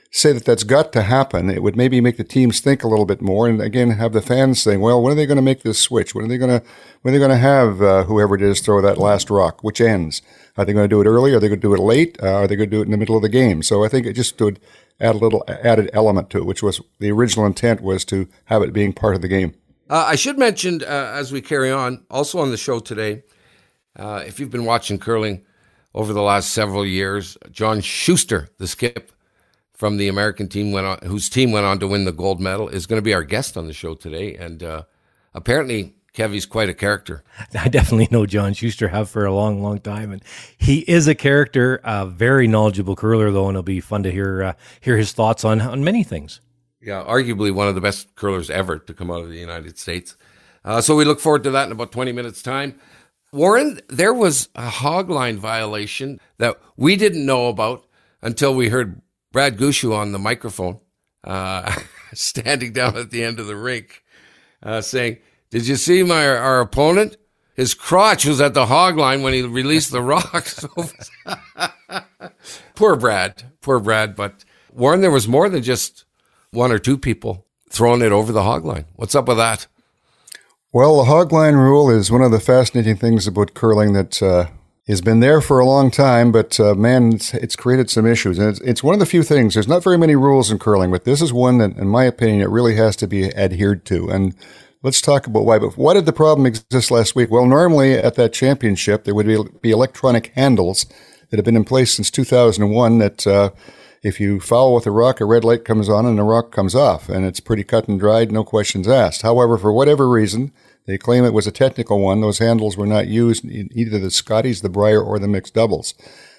say 0.10 0.32
that 0.32 0.46
that's 0.46 0.64
got 0.64 0.94
to 0.94 1.02
happen, 1.02 1.50
it 1.50 1.62
would 1.62 1.76
maybe 1.76 2.00
make 2.00 2.16
the 2.16 2.24
teams 2.24 2.62
think 2.62 2.82
a 2.82 2.88
little 2.88 3.06
bit 3.06 3.22
more, 3.22 3.50
and 3.50 3.62
again 3.62 3.90
have 3.90 4.14
the 4.14 4.22
fans 4.22 4.62
saying, 4.62 4.80
"Well, 4.80 5.02
when 5.02 5.12
are 5.12 5.16
they 5.16 5.26
going 5.26 5.36
to 5.36 5.42
make 5.42 5.64
this 5.64 5.80
switch? 5.80 6.16
When 6.16 6.24
are 6.24 6.30
they 6.30 6.38
going 6.38 6.62
to 6.62 6.66
when 7.02 7.14
are 7.14 7.18
they 7.18 7.26
going 7.26 7.38
to 7.38 7.38
have 7.38 7.82
uh, 7.82 8.04
whoever 8.06 8.36
it 8.36 8.42
is 8.42 8.62
throw 8.62 8.80
that 8.82 8.98
last 8.98 9.30
rock? 9.30 9.66
Which 9.66 9.82
ends? 9.82 10.22
Are 10.56 10.64
they 10.64 10.72
going 10.72 10.86
to 10.86 10.96
do 10.96 11.02
it 11.02 11.12
early? 11.12 11.34
Are 11.34 11.42
they 11.42 11.50
going 11.50 11.60
to 11.60 11.68
do 11.68 11.74
it 11.74 11.80
late? 11.82 12.18
Uh, 12.24 12.36
are 12.36 12.48
they 12.48 12.56
going 12.56 12.70
to 12.70 12.76
do 12.76 12.82
it 12.82 12.86
in 12.86 12.92
the 12.92 12.98
middle 12.98 13.18
of 13.18 13.22
the 13.22 13.28
game? 13.28 13.64
So 13.64 13.84
I 13.84 13.90
think 13.90 14.06
it 14.06 14.14
just 14.14 14.40
would 14.40 14.62
add 15.00 15.16
a 15.16 15.18
little 15.18 15.44
added 15.48 15.90
element 15.94 16.30
to 16.32 16.38
it, 16.40 16.46
which 16.46 16.64
was 16.64 16.82
the 17.00 17.12
original 17.12 17.46
intent 17.46 17.82
was 17.82 18.06
to 18.06 18.28
have 18.46 18.62
it 18.62 18.74
being 18.74 18.94
part 18.94 19.16
of 19.16 19.22
the 19.22 19.28
game. 19.28 19.54
Uh, 19.90 20.06
I 20.08 20.16
should 20.16 20.38
mention 20.38 20.82
uh, 20.82 21.12
as 21.16 21.32
we 21.32 21.42
carry 21.42 21.72
on, 21.72 22.06
also 22.10 22.40
on 22.40 22.52
the 22.52 22.58
show 22.58 22.80
today, 22.80 23.24
uh, 23.96 24.24
if 24.26 24.40
you've 24.40 24.50
been 24.50 24.66
watching 24.66 24.98
curling 24.98 25.46
over 25.94 26.14
the 26.14 26.22
last 26.22 26.52
several 26.52 26.86
years, 26.86 27.38
John 27.52 27.82
Shuster, 27.82 28.50
the 28.58 28.68
skip 28.68 29.12
from 29.74 29.98
the 29.98 30.08
American 30.08 30.48
team 30.48 30.72
went 30.72 30.88
on, 30.88 31.00
whose 31.04 31.30
team 31.30 31.52
went 31.52 31.66
on 31.66 31.80
to 31.80 31.88
win 31.88 32.06
the 32.06 32.12
gold 32.12 32.40
medal, 32.40 32.70
is 32.70 32.88
going 32.88 32.98
to 32.98 33.04
be 33.04 33.14
our 33.14 33.24
guest 33.24 33.58
on 33.58 33.68
the 33.68 33.74
show 33.74 33.94
today, 33.94 34.36
and 34.36 34.64
uh, 34.64 34.84
apparently 35.34 35.96
Kevy's 36.14 36.46
quite 36.46 36.70
a 36.70 36.74
character. 36.74 37.24
I 37.60 37.68
definitely 37.70 38.08
know 38.12 38.26
John 38.26 38.54
Shuster 38.54 38.90
have 38.90 39.10
for 39.10 39.26
a 39.26 39.34
long, 39.34 39.62
long 39.62 39.80
time, 39.80 40.12
and 40.12 40.24
he 40.58 40.80
is 40.82 41.08
a 41.08 41.16
character, 41.16 41.82
a 41.84 42.06
very 42.06 42.48
knowledgeable 42.48 42.96
curler 42.96 43.32
though, 43.32 43.48
and 43.48 43.56
it'll 43.56 43.64
be 43.64 43.80
fun 43.82 44.04
to 44.04 44.12
hear 44.12 44.44
uh, 44.44 44.54
hear 44.80 44.98
his 44.98 45.12
thoughts 45.12 45.44
on 45.44 45.62
on 45.62 45.84
many 45.84 46.04
things. 46.04 46.42
Yeah, 46.82 47.04
arguably 47.04 47.54
one 47.54 47.68
of 47.68 47.76
the 47.76 47.82
best 47.82 48.16
curlers 48.16 48.50
ever 48.50 48.78
to 48.78 48.94
come 48.94 49.10
out 49.10 49.22
of 49.24 49.30
the 49.30 49.38
United 49.38 49.78
States. 49.78 50.16
Uh, 50.66 50.82
so 50.82 50.96
we 50.96 51.06
look 51.06 51.20
forward 51.20 51.44
to 51.44 51.52
that 51.52 51.66
in 51.66 51.72
about 51.72 51.92
twenty 51.92 52.12
minutes' 52.12 52.44
time. 52.44 52.80
Warren, 53.32 53.80
there 53.90 54.14
was 54.14 54.50
a 54.54 54.70
hog 54.70 55.10
line 55.10 55.40
violation 55.40 56.20
that 56.38 56.60
we 56.78 56.96
didn't 56.96 57.26
know 57.26 57.48
about 57.48 57.88
until 58.22 58.54
we 58.54 58.70
heard 58.70 59.02
Brad 59.32 59.58
Gushue 59.58 59.96
on 59.96 60.12
the 60.12 60.20
microphone, 60.20 60.80
uh, 61.24 61.76
standing 62.14 62.74
down 62.74 62.96
at 62.96 63.10
the 63.10 63.24
end 63.24 63.40
of 63.40 63.48
the 63.48 63.56
rink, 63.56 64.04
uh, 64.62 64.82
saying 64.82 65.18
did 65.54 65.68
you 65.68 65.76
see 65.76 66.02
my 66.02 66.28
our 66.28 66.62
opponent? 66.62 67.16
His 67.54 67.76
crotch 67.76 68.26
was 68.26 68.42
at 68.42 68.56
the 68.56 68.66
hog 68.66 68.98
line 68.98 69.22
when 69.22 69.34
he 69.34 69.44
released 69.44 69.92
the 69.92 70.02
rocks. 70.02 70.66
poor 72.76 72.96
Brad, 72.96 73.44
poor 73.62 73.80
Brad. 73.80 74.16
But 74.16 74.44
Warren, 74.74 75.02
there 75.02 75.12
was 75.12 75.28
more 75.28 75.50
than 75.50 75.62
just 75.62 76.06
one 76.50 76.72
or 76.72 76.80
two 76.80 76.98
people 76.98 77.46
throwing 77.70 78.02
it 78.02 78.12
over 78.12 78.32
the 78.32 78.42
hog 78.42 78.66
line. 78.66 78.86
What's 78.96 79.14
up 79.14 79.28
with 79.28 79.38
that? 79.38 79.68
Well, 80.72 80.98
the 80.98 81.04
hog 81.04 81.32
line 81.32 81.54
rule 81.54 81.88
is 81.88 82.10
one 82.10 82.24
of 82.24 82.32
the 82.32 82.40
fascinating 82.40 82.96
things 82.96 83.28
about 83.28 83.54
curling 83.54 83.94
that 83.94 84.24
uh, 84.24 84.48
has 84.88 85.02
been 85.02 85.20
there 85.20 85.40
for 85.40 85.60
a 85.60 85.68
long 85.68 85.92
time, 85.92 86.32
but 86.32 86.60
uh, 86.60 86.74
man, 86.74 87.14
it's, 87.14 87.32
it's, 87.36 87.56
created 87.56 87.92
some 87.92 88.08
issues. 88.08 88.40
And 88.40 88.50
it's, 88.50 88.60
it's, 88.62 88.84
one 88.84 88.94
of 88.94 89.00
the 89.00 89.06
few 89.06 89.22
things, 89.22 89.54
there's 89.54 89.68
not 89.68 89.84
very 89.84 90.00
many 90.00 90.16
rules 90.16 90.50
in 90.50 90.58
curling, 90.58 90.90
but 90.90 91.04
this 91.04 91.22
is 91.22 91.32
one 91.32 91.60
that, 91.60 91.78
in 91.78 91.90
my 91.90 92.06
opinion, 92.06 92.42
it 92.42 92.50
really 92.50 92.76
has 92.76 92.96
to 92.96 93.08
be 93.08 93.32
adhered 93.36 93.86
to. 93.86 94.10
And 94.10 94.36
Let's 94.84 95.00
talk 95.00 95.28
about 95.28 95.46
why. 95.46 95.60
But 95.60 95.78
why 95.78 95.94
did 95.94 96.06
the 96.06 96.12
problem 96.12 96.46
exist 96.46 96.92
last 96.92 97.16
week? 97.16 97.32
Well, 97.32 97.46
normally 97.46 97.94
at 97.94 98.16
that 98.16 98.34
championship, 98.34 99.06
there 99.06 99.16
would 99.16 99.62
be, 99.62 99.72
electronic 99.72 100.34
handles 100.36 100.86
that 101.30 101.38
have 101.38 101.46
been 101.46 101.56
in 101.56 101.64
place 101.64 101.94
since 101.94 102.12
2001 102.12 102.98
that 102.98 103.26
uh, 103.26 103.52
if 104.04 104.20
you 104.20 104.42
foul 104.42 104.76
with 104.76 104.86
a 104.86 104.92
rock, 104.92 105.22
a 105.22 105.26
red 105.26 105.46
light 105.46 105.64
comes 105.64 105.88
on 105.88 106.06
and 106.06 106.20
the 106.20 106.24
rock 106.24 106.52
comes 106.52 106.76
off. 106.76 107.08
And 107.08 107.26
it's 107.26 107.40
pretty 107.40 107.64
cut 107.64 107.88
and 107.88 107.98
dried, 107.98 108.34
no 108.34 108.44
questions 108.44 108.86
asked. 108.86 109.22
However, 109.22 109.58
for 109.58 109.72
whatever 109.72 110.10
reason, 110.10 110.52
they 110.86 110.98
claim 110.98 111.24
it 111.24 111.34
was 111.34 111.48
a 111.48 111.52
technical 111.52 112.02
one. 112.02 112.20
Those 112.20 112.40
handles 112.40 112.76
were 112.76 112.86
not 112.86 113.08
used 113.08 113.46
in 113.46 113.70
either 113.72 113.98
the 113.98 114.12
Scotties, 114.12 114.62
the 114.62 114.70
Brier, 114.70 115.02
or 115.02 115.18
the 115.18 115.30
mixed 115.30 115.54
doubles. 115.54 115.94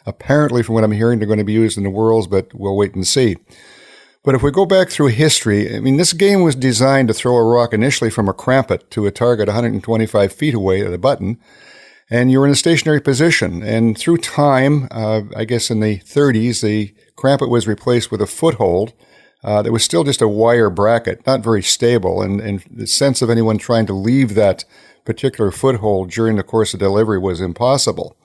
Apparently, 0.04 0.62
from 0.62 0.74
what 0.74 0.84
I'm 0.84 0.92
hearing, 0.92 1.18
they're 1.18 1.26
going 1.26 1.38
to 1.38 1.44
be 1.44 1.54
used 1.54 1.78
in 1.78 1.84
the 1.84 1.88
Worlds, 1.88 2.26
but 2.26 2.52
we'll 2.52 2.76
wait 2.76 2.94
and 2.94 3.06
see. 3.06 3.38
But 4.24 4.34
if 4.34 4.42
we 4.42 4.50
go 4.50 4.64
back 4.64 4.88
through 4.88 5.08
history, 5.08 5.76
I 5.76 5.80
mean, 5.80 5.98
this 5.98 6.14
game 6.14 6.42
was 6.42 6.54
designed 6.54 7.08
to 7.08 7.14
throw 7.14 7.36
a 7.36 7.44
rock 7.44 7.74
initially 7.74 8.08
from 8.08 8.26
a 8.26 8.32
crampit 8.32 8.90
to 8.92 9.06
a 9.06 9.10
target 9.10 9.48
125 9.48 10.32
feet 10.32 10.54
away 10.54 10.80
at 10.80 10.94
a 10.94 10.98
button, 10.98 11.38
and 12.08 12.30
you're 12.30 12.46
in 12.46 12.50
a 12.50 12.56
stationary 12.56 13.02
position. 13.02 13.62
And 13.62 13.98
through 13.98 14.16
time, 14.18 14.88
uh, 14.90 15.22
I 15.36 15.44
guess 15.44 15.70
in 15.70 15.80
the 15.80 15.98
30s, 15.98 16.62
the 16.62 16.94
crampit 17.16 17.50
was 17.50 17.68
replaced 17.68 18.10
with 18.10 18.22
a 18.22 18.26
foothold 18.26 18.94
uh, 19.42 19.60
that 19.60 19.72
was 19.72 19.84
still 19.84 20.04
just 20.04 20.22
a 20.22 20.28
wire 20.28 20.70
bracket, 20.70 21.26
not 21.26 21.44
very 21.44 21.62
stable. 21.62 22.22
And, 22.22 22.40
and 22.40 22.64
the 22.70 22.86
sense 22.86 23.20
of 23.20 23.28
anyone 23.28 23.58
trying 23.58 23.84
to 23.86 23.92
leave 23.92 24.34
that 24.34 24.64
particular 25.04 25.50
foothold 25.50 26.10
during 26.10 26.36
the 26.36 26.42
course 26.42 26.72
of 26.72 26.80
delivery 26.80 27.18
was 27.18 27.42
impossible. 27.42 28.16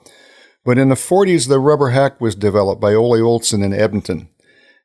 But 0.64 0.78
in 0.78 0.88
the 0.88 0.94
40s, 0.94 1.46
the 1.46 1.60
rubber 1.60 1.90
hack 1.90 2.22
was 2.22 2.34
developed 2.34 2.80
by 2.80 2.94
Ole 2.94 3.22
Olson 3.22 3.62
in 3.62 3.74
Edmonton. 3.74 4.30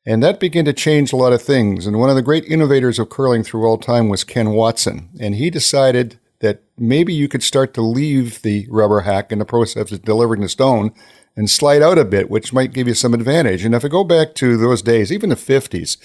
And 0.05 0.21
that 0.21 0.39
began 0.39 0.65
to 0.65 0.73
change 0.73 1.11
a 1.11 1.15
lot 1.15 1.33
of 1.33 1.41
things. 1.41 1.87
And 1.87 1.99
one 1.99 2.09
of 2.09 2.15
the 2.15 2.21
great 2.21 2.45
innovators 2.45 2.99
of 2.99 3.09
curling 3.09 3.43
through 3.43 3.65
all 3.65 3.77
time 3.77 4.07
was 4.07 4.23
Ken 4.23 4.51
Watson. 4.51 5.09
And 5.19 5.35
he 5.35 5.49
decided 5.49 6.19
that 6.39 6.61
maybe 6.77 7.13
you 7.13 7.27
could 7.27 7.41
start 7.41 7.73
to 7.73 7.81
leave 7.81 8.41
the 8.43 8.67
rubber 8.69 9.01
hack 9.01 9.31
in 9.31 9.39
the 9.39 9.45
process 9.45 9.91
of 9.91 10.03
delivering 10.03 10.41
the 10.41 10.49
stone 10.49 10.93
and 11.35 11.49
slide 11.49 11.81
out 11.81 11.97
a 11.97 12.05
bit, 12.05 12.29
which 12.29 12.53
might 12.53 12.73
give 12.73 12.87
you 12.87 12.93
some 12.93 13.13
advantage. 13.13 13.65
And 13.65 13.73
if 13.73 13.83
I 13.83 13.87
go 13.87 14.03
back 14.03 14.35
to 14.35 14.57
those 14.57 14.81
days, 14.81 15.11
even 15.11 15.29
the 15.29 15.35
50s, 15.35 15.97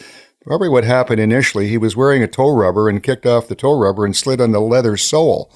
probably 0.42 0.68
what 0.68 0.84
happened 0.84 1.20
initially, 1.20 1.68
he 1.68 1.76
was 1.78 1.94
wearing 1.94 2.22
a 2.22 2.26
toe 2.26 2.54
rubber 2.54 2.88
and 2.88 3.02
kicked 3.02 3.26
off 3.26 3.48
the 3.48 3.54
toe 3.54 3.78
rubber 3.78 4.06
and 4.06 4.16
slid 4.16 4.40
on 4.40 4.52
the 4.52 4.60
leather 4.60 4.96
sole. 4.96 5.52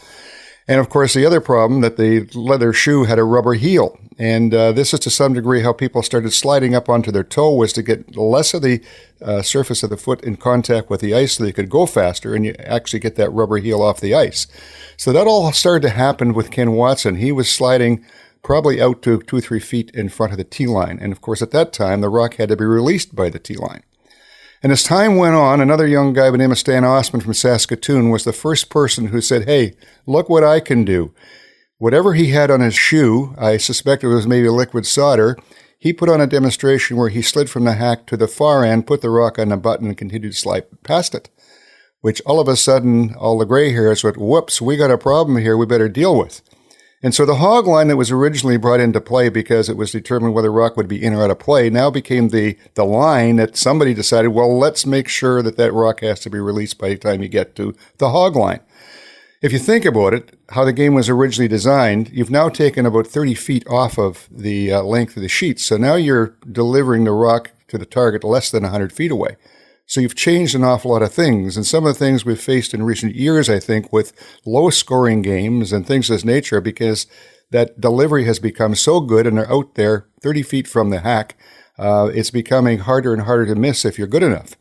And 0.67 0.81
of 0.81 0.89
course, 0.89 1.13
the 1.13 1.27
other 1.27 1.41
problem 1.41 1.83
that 1.83 1.99
the 1.99 2.27
leather 2.35 2.73
shoe 2.73 3.05
had 3.05 3.19
a 3.19 3.25
rubber 3.25 3.55
heel. 3.55 3.99
And 4.19 4.55
uh, 4.55 4.73
this 4.73 4.95
is 4.95 5.01
to 5.01 5.11
some 5.11 5.35
degree 5.35 5.63
how 5.63 5.73
people 5.73 6.03
started 6.03 6.33
sliding 6.33 6.75
up 6.75 6.89
onto 6.89 7.11
their 7.11 7.25
toe 7.25 7.55
was 7.55 7.73
to 7.75 7.83
get 7.83 8.17
less 8.17 8.55
of 8.55 8.63
the 8.63 8.81
uh, 9.21 9.43
surface 9.43 9.83
of 9.83 9.91
the 9.91 9.97
foot 9.97 10.23
in 10.23 10.37
contact 10.37 10.89
with 10.89 11.01
the 11.01 11.15
ice 11.15 11.35
so 11.35 11.45
they 11.45 11.53
could 11.53 11.69
go 11.69 11.85
faster 11.85 12.35
and 12.35 12.47
you 12.47 12.55
actually 12.61 13.01
get 13.01 13.17
that 13.17 13.31
rubber 13.31 13.59
heel 13.59 13.83
off 13.83 14.01
the 14.01 14.15
ice. 14.15 14.47
So 14.97 15.13
that 15.13 15.27
all 15.27 15.53
started 15.53 15.87
to 15.89 15.95
happen 15.95 16.33
with 16.33 16.51
Ken 16.51 16.73
Watson. 16.73 17.17
He 17.17 17.33
was 17.33 17.51
sliding 17.51 18.05
probably 18.43 18.81
out 18.81 19.03
to 19.03 19.21
two 19.21 19.37
or 19.37 19.41
three 19.41 19.61
feet 19.61 19.91
in 19.91 20.09
front 20.09 20.33
of 20.33 20.39
the 20.39 20.45
tee 20.45 20.67
line. 20.67 20.99
And 21.01 21.13
of 21.13 21.21
course, 21.21 21.43
at 21.43 21.51
that 21.51 21.73
time, 21.73 22.01
the 22.01 22.09
rock 22.09 22.35
had 22.35 22.51
to 22.51 22.57
be 22.57 22.65
released 22.65 23.15
by 23.15 23.29
the 23.31 23.39
tee 23.39 23.57
line. 23.57 23.83
And 24.65 24.73
as 24.73 24.83
time 24.83 25.17
went 25.17 25.35
on, 25.35 25.61
another 25.61 25.87
young 25.87 26.15
guy 26.15 26.29
by 26.29 26.31
the 26.31 26.39
name 26.39 26.51
of 26.51 26.57
Stan 26.57 26.85
Austman 26.85 27.21
from 27.21 27.35
Saskatoon 27.35 28.09
was 28.09 28.25
the 28.25 28.33
first 28.33 28.71
person 28.71 29.09
who 29.09 29.21
said, 29.21 29.45
Hey, 29.45 29.75
look 30.07 30.31
what 30.31 30.43
I 30.43 30.59
can 30.59 30.87
do. 30.87 31.13
Whatever 31.77 32.15
he 32.15 32.31
had 32.31 32.51
on 32.51 32.63
his 32.63 32.75
shoe, 32.75 33.35
I 33.37 33.59
suspect 33.59 34.03
it 34.03 34.09
was 34.09 34.27
maybe 34.27 34.49
liquid 34.49 34.87
solder, 34.87 35.37
he 35.79 35.93
put 35.93 36.09
on 36.09 36.23
a 36.23 36.27
demonstration 36.27 36.97
where 36.97 37.11
he 37.11 37.21
slid 37.21 37.51
from 37.51 37.65
the 37.65 37.75
hack 37.75 38.07
to 38.07 38.17
the 38.17 38.27
far 38.27 38.65
end, 38.65 38.87
put 38.87 39.03
the 39.03 39.11
rock 39.11 39.39
on 39.39 39.51
the 39.51 39.59
button, 39.59 39.87
and 39.87 39.99
continued 39.99 40.33
to 40.33 40.39
slide 40.39 40.65
past 40.83 41.15
it. 41.15 41.29
Which 42.01 42.23
all 42.23 42.41
of 42.41 42.49
a 42.49 42.57
sudden, 42.57 43.15
all 43.17 43.37
the 43.37 43.45
gray 43.45 43.71
hairs 43.71 44.03
went, 44.03 44.17
whoops, 44.17 44.63
we 44.63 44.79
got 44.79 44.91
a 44.91 44.97
problem 44.97 45.37
here 45.37 45.59
we 45.59 45.67
better 45.67 45.91
deal 45.91 46.19
with. 46.19 46.41
And 47.05 47.15
so 47.15 47.27
the 47.27 47.35
hog 47.35 47.67
line 47.67 47.89
that 47.89 47.99
was 47.99 48.11
originally 48.11 48.57
brought 48.57 48.81
into 48.81 48.99
play 48.99 49.29
because 49.29 49.69
it 49.69 49.77
was 49.77 49.93
determined 49.93 50.33
whether 50.33 50.51
rock 50.51 50.75
would 50.79 50.89
be 50.89 51.05
in 51.05 51.13
or 51.13 51.23
out 51.23 51.31
of 51.31 51.39
play 51.39 51.69
now 51.69 51.91
became 51.91 52.31
the, 52.31 52.57
the 52.77 52.87
line 52.87 53.37
that 53.37 53.59
somebody 53.59 53.93
decided, 53.93 54.29
well, 54.29 54.59
let's 54.59 54.87
make 54.87 55.07
sure 55.07 55.43
that 55.43 55.59
that 55.59 55.75
rock 55.75 56.01
has 56.01 56.21
to 56.21 56.31
be 56.31 56.39
released 56.39 56.79
by 56.79 56.89
the 56.89 56.97
time 56.97 57.21
you 57.21 57.29
get 57.29 57.55
to 57.57 57.77
the 57.99 58.09
hog 58.09 58.37
line. 58.37 58.61
If 59.43 59.53
you 59.53 59.59
think 59.59 59.85
about 59.85 60.15
it, 60.15 60.39
how 60.49 60.65
the 60.65 60.73
game 60.73 60.95
was 60.95 61.11
originally 61.11 61.47
designed, 61.47 62.09
you've 62.09 62.31
now 62.31 62.49
taken 62.49 62.87
about 62.87 63.07
30 63.07 63.35
feet 63.35 63.69
off 63.69 63.99
of 63.99 64.27
the 64.31 64.73
uh, 64.73 64.81
length 64.81 65.15
of 65.15 65.23
the 65.23 65.29
sheet. 65.29 65.61
So 65.61 65.77
now 65.77 65.97
you're 65.97 66.35
delivering 66.51 67.05
the 67.05 67.13
rock 67.13 67.51
to 67.69 67.77
the 67.77 67.85
target 67.85 68.25
less 68.25 68.51
than 68.51 68.63
100 68.63 68.95
feet 68.95 69.11
away. 69.11 69.37
So 69.87 70.01
you've 70.01 70.15
changed 70.15 70.55
an 70.55 70.65
awful 70.65 70.93
lot 70.93 71.03
of 71.03 71.13
things. 71.13 71.57
And 71.57 71.67
some 71.67 71.85
of 71.87 71.93
the 71.95 71.99
things 71.99 72.25
we've 72.25 72.41
faced 72.41 72.75
in 72.75 72.83
recent 72.83 73.15
years, 73.15 73.51
I 73.51 73.61
think, 73.61 73.93
with 73.93 74.13
low 74.47 74.71
scoring 74.71 75.23
games 75.23 75.73
and 75.73 75.87
things 75.87 76.09
of 76.09 76.15
this 76.15 76.25
nature, 76.25 76.61
because 76.61 77.07
that 77.51 77.81
delivery 77.81 78.25
has 78.25 78.39
become 78.39 78.75
so 78.75 79.01
good 79.01 79.27
and 79.27 79.37
they're 79.37 79.53
out 79.53 79.75
there 79.75 80.07
30 80.23 80.43
feet 80.43 80.67
from 80.67 80.91
the 80.91 81.01
hack, 81.01 81.37
uh, 81.79 82.11
it's 82.15 82.31
becoming 82.31 82.81
harder 82.81 83.13
and 83.13 83.23
harder 83.23 83.47
to 83.47 83.55
miss 83.55 83.85
if 83.85 83.99
you're 83.99 84.07
good 84.07 84.23
enough. 84.23 84.57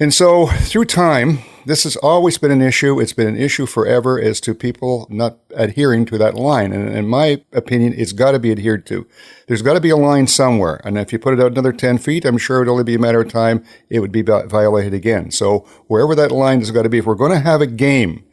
And 0.00 0.12
so 0.12 0.46
through 0.46 0.86
time, 0.86 1.38
this 1.66 1.84
has 1.84 1.96
always 1.96 2.36
been 2.36 2.50
an 2.50 2.60
issue. 2.60 3.00
It's 3.00 3.12
been 3.12 3.28
an 3.28 3.36
issue 3.36 3.64
forever 3.64 4.20
as 4.20 4.40
to 4.40 4.54
people 4.54 5.06
not 5.08 5.38
adhering 5.54 6.04
to 6.06 6.18
that 6.18 6.34
line. 6.34 6.72
And 6.72 6.88
in 6.88 7.06
my 7.06 7.42
opinion, 7.52 7.94
it's 7.96 8.12
got 8.12 8.32
to 8.32 8.40
be 8.40 8.50
adhered 8.50 8.86
to. 8.86 9.06
There's 9.46 9.62
got 9.62 9.74
to 9.74 9.80
be 9.80 9.90
a 9.90 9.96
line 9.96 10.26
somewhere. 10.26 10.80
And 10.84 10.98
if 10.98 11.12
you 11.12 11.18
put 11.18 11.34
it 11.34 11.40
out 11.40 11.52
another 11.52 11.72
10 11.72 11.98
feet, 11.98 12.24
I'm 12.24 12.38
sure 12.38 12.62
it'll 12.62 12.72
only 12.72 12.84
be 12.84 12.96
a 12.96 12.98
matter 12.98 13.20
of 13.20 13.30
time. 13.30 13.64
It 13.88 14.00
would 14.00 14.12
be 14.12 14.22
violated 14.22 14.94
again. 14.94 15.30
So 15.30 15.60
wherever 15.86 16.14
that 16.16 16.32
line 16.32 16.58
has 16.58 16.72
got 16.72 16.82
to 16.82 16.88
be, 16.88 16.98
if 16.98 17.06
we're 17.06 17.14
going 17.14 17.32
to 17.32 17.38
have 17.38 17.60
a 17.60 17.66
game, 17.66 18.24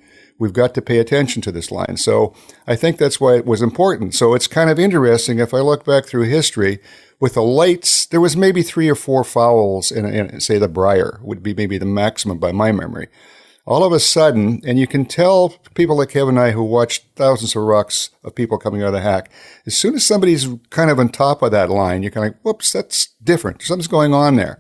we've 0.41 0.53
got 0.53 0.73
to 0.73 0.81
pay 0.81 0.97
attention 0.97 1.39
to 1.43 1.51
this 1.51 1.69
line. 1.69 1.97
So 1.97 2.33
I 2.65 2.75
think 2.75 2.97
that's 2.97 3.21
why 3.21 3.35
it 3.35 3.45
was 3.45 3.61
important. 3.61 4.15
So 4.15 4.33
it's 4.33 4.47
kind 4.47 4.71
of 4.71 4.79
interesting. 4.79 5.37
If 5.37 5.53
I 5.53 5.59
look 5.59 5.85
back 5.85 6.05
through 6.05 6.23
history, 6.23 6.79
with 7.19 7.35
the 7.35 7.43
lights, 7.43 8.07
there 8.07 8.19
was 8.19 8.35
maybe 8.35 8.63
three 8.63 8.89
or 8.89 8.95
four 8.95 9.23
fouls 9.23 9.91
in, 9.91 10.05
in, 10.05 10.41
say, 10.41 10.57
the 10.57 10.67
Brier 10.67 11.19
would 11.21 11.43
be 11.43 11.53
maybe 11.53 11.77
the 11.77 11.85
maximum 11.85 12.39
by 12.39 12.51
my 12.51 12.71
memory. 12.71 13.07
All 13.65 13.83
of 13.83 13.93
a 13.93 13.99
sudden, 13.99 14.59
and 14.65 14.79
you 14.79 14.87
can 14.87 15.05
tell 15.05 15.49
people 15.75 15.97
like 15.97 16.09
Kevin 16.09 16.37
and 16.37 16.39
I 16.39 16.51
who 16.51 16.63
watched 16.63 17.05
thousands 17.15 17.55
of 17.55 17.61
rocks 17.61 18.09
of 18.23 18.33
people 18.33 18.57
coming 18.57 18.81
out 18.81 18.87
of 18.87 18.93
the 18.93 19.01
hack, 19.01 19.29
as 19.67 19.77
soon 19.77 19.93
as 19.93 20.05
somebody's 20.05 20.47
kind 20.71 20.89
of 20.89 20.99
on 20.99 21.09
top 21.09 21.41
of 21.41 21.51
that 21.51 21.69
line, 21.69 22.01
you're 22.01 22.11
kind 22.11 22.25
of 22.25 22.33
like, 22.33 22.41
whoops, 22.41 22.71
that's 22.71 23.09
different. 23.23 23.61
Something's 23.61 23.87
going 23.87 24.13
on 24.13 24.35
there. 24.35 24.59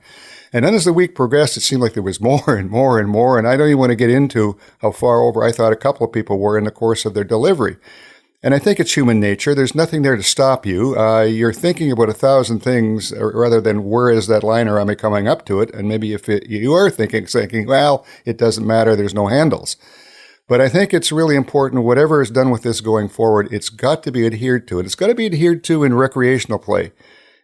And 0.53 0.65
then 0.65 0.75
as 0.75 0.85
the 0.85 0.93
week 0.93 1.15
progressed, 1.15 1.57
it 1.57 1.61
seemed 1.61 1.81
like 1.81 1.93
there 1.93 2.03
was 2.03 2.21
more 2.21 2.55
and 2.55 2.69
more 2.69 2.99
and 2.99 3.09
more. 3.09 3.37
And 3.37 3.47
I 3.47 3.57
don't 3.57 3.67
even 3.67 3.79
want 3.79 3.91
to 3.91 3.95
get 3.95 4.09
into 4.09 4.57
how 4.79 4.91
far 4.91 5.21
over 5.21 5.43
I 5.43 5.51
thought 5.51 5.73
a 5.73 5.77
couple 5.77 6.05
of 6.05 6.13
people 6.13 6.37
were 6.37 6.57
in 6.57 6.65
the 6.65 6.71
course 6.71 7.05
of 7.05 7.13
their 7.13 7.23
delivery. 7.23 7.77
And 8.43 8.55
I 8.55 8.59
think 8.59 8.79
it's 8.79 8.97
human 8.97 9.19
nature. 9.19 9.53
There's 9.53 9.75
nothing 9.75 10.01
there 10.01 10.15
to 10.15 10.23
stop 10.23 10.65
you. 10.65 10.97
Uh, 10.97 11.21
you're 11.21 11.53
thinking 11.53 11.91
about 11.91 12.09
a 12.09 12.13
thousand 12.13 12.61
things 12.61 13.13
rather 13.15 13.61
than 13.61 13.87
where 13.87 14.09
is 14.09 14.25
that 14.27 14.43
line 14.43 14.67
or 14.67 14.79
am 14.79 14.89
I 14.89 14.95
coming 14.95 15.27
up 15.27 15.45
to 15.45 15.61
it? 15.61 15.71
And 15.75 15.87
maybe 15.87 16.13
if 16.13 16.27
it, 16.27 16.49
you 16.49 16.73
are 16.73 16.89
thinking, 16.89 17.27
thinking, 17.27 17.67
well, 17.67 18.03
it 18.25 18.37
doesn't 18.39 18.65
matter. 18.65 18.95
There's 18.95 19.13
no 19.13 19.27
handles. 19.27 19.75
But 20.47 20.59
I 20.59 20.69
think 20.69 20.91
it's 20.91 21.11
really 21.11 21.35
important, 21.35 21.83
whatever 21.83 22.19
is 22.19 22.31
done 22.31 22.49
with 22.49 22.63
this 22.63 22.81
going 22.81 23.09
forward, 23.09 23.47
it's 23.51 23.69
got 23.69 24.01
to 24.03 24.11
be 24.11 24.25
adhered 24.25 24.67
to. 24.69 24.79
And 24.79 24.87
it's 24.87 24.95
got 24.95 25.07
to 25.07 25.15
be 25.15 25.27
adhered 25.27 25.63
to 25.65 25.83
in 25.83 25.93
recreational 25.93 26.57
play. 26.57 26.93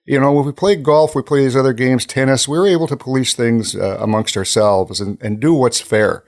You 0.05 0.19
know, 0.19 0.33
when 0.33 0.45
we 0.45 0.51
play 0.51 0.75
golf, 0.77 1.13
we 1.13 1.21
play 1.21 1.43
these 1.43 1.55
other 1.55 1.73
games, 1.73 2.05
tennis, 2.05 2.47
we're 2.47 2.67
able 2.67 2.87
to 2.87 2.97
police 2.97 3.35
things 3.35 3.75
uh, 3.75 3.97
amongst 3.99 4.35
ourselves 4.35 4.99
and, 4.99 5.21
and 5.21 5.39
do 5.39 5.53
what's 5.53 5.79
fair. 5.79 6.23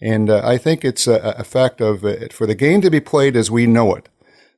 And 0.00 0.30
uh, 0.30 0.40
I 0.44 0.56
think 0.58 0.84
it's 0.84 1.06
a, 1.06 1.34
a 1.38 1.44
fact 1.44 1.80
of 1.80 2.04
uh, 2.04 2.28
for 2.30 2.46
the 2.46 2.54
game 2.54 2.80
to 2.80 2.90
be 2.90 3.00
played 3.00 3.36
as 3.36 3.50
we 3.50 3.66
know 3.66 3.94
it, 3.94 4.08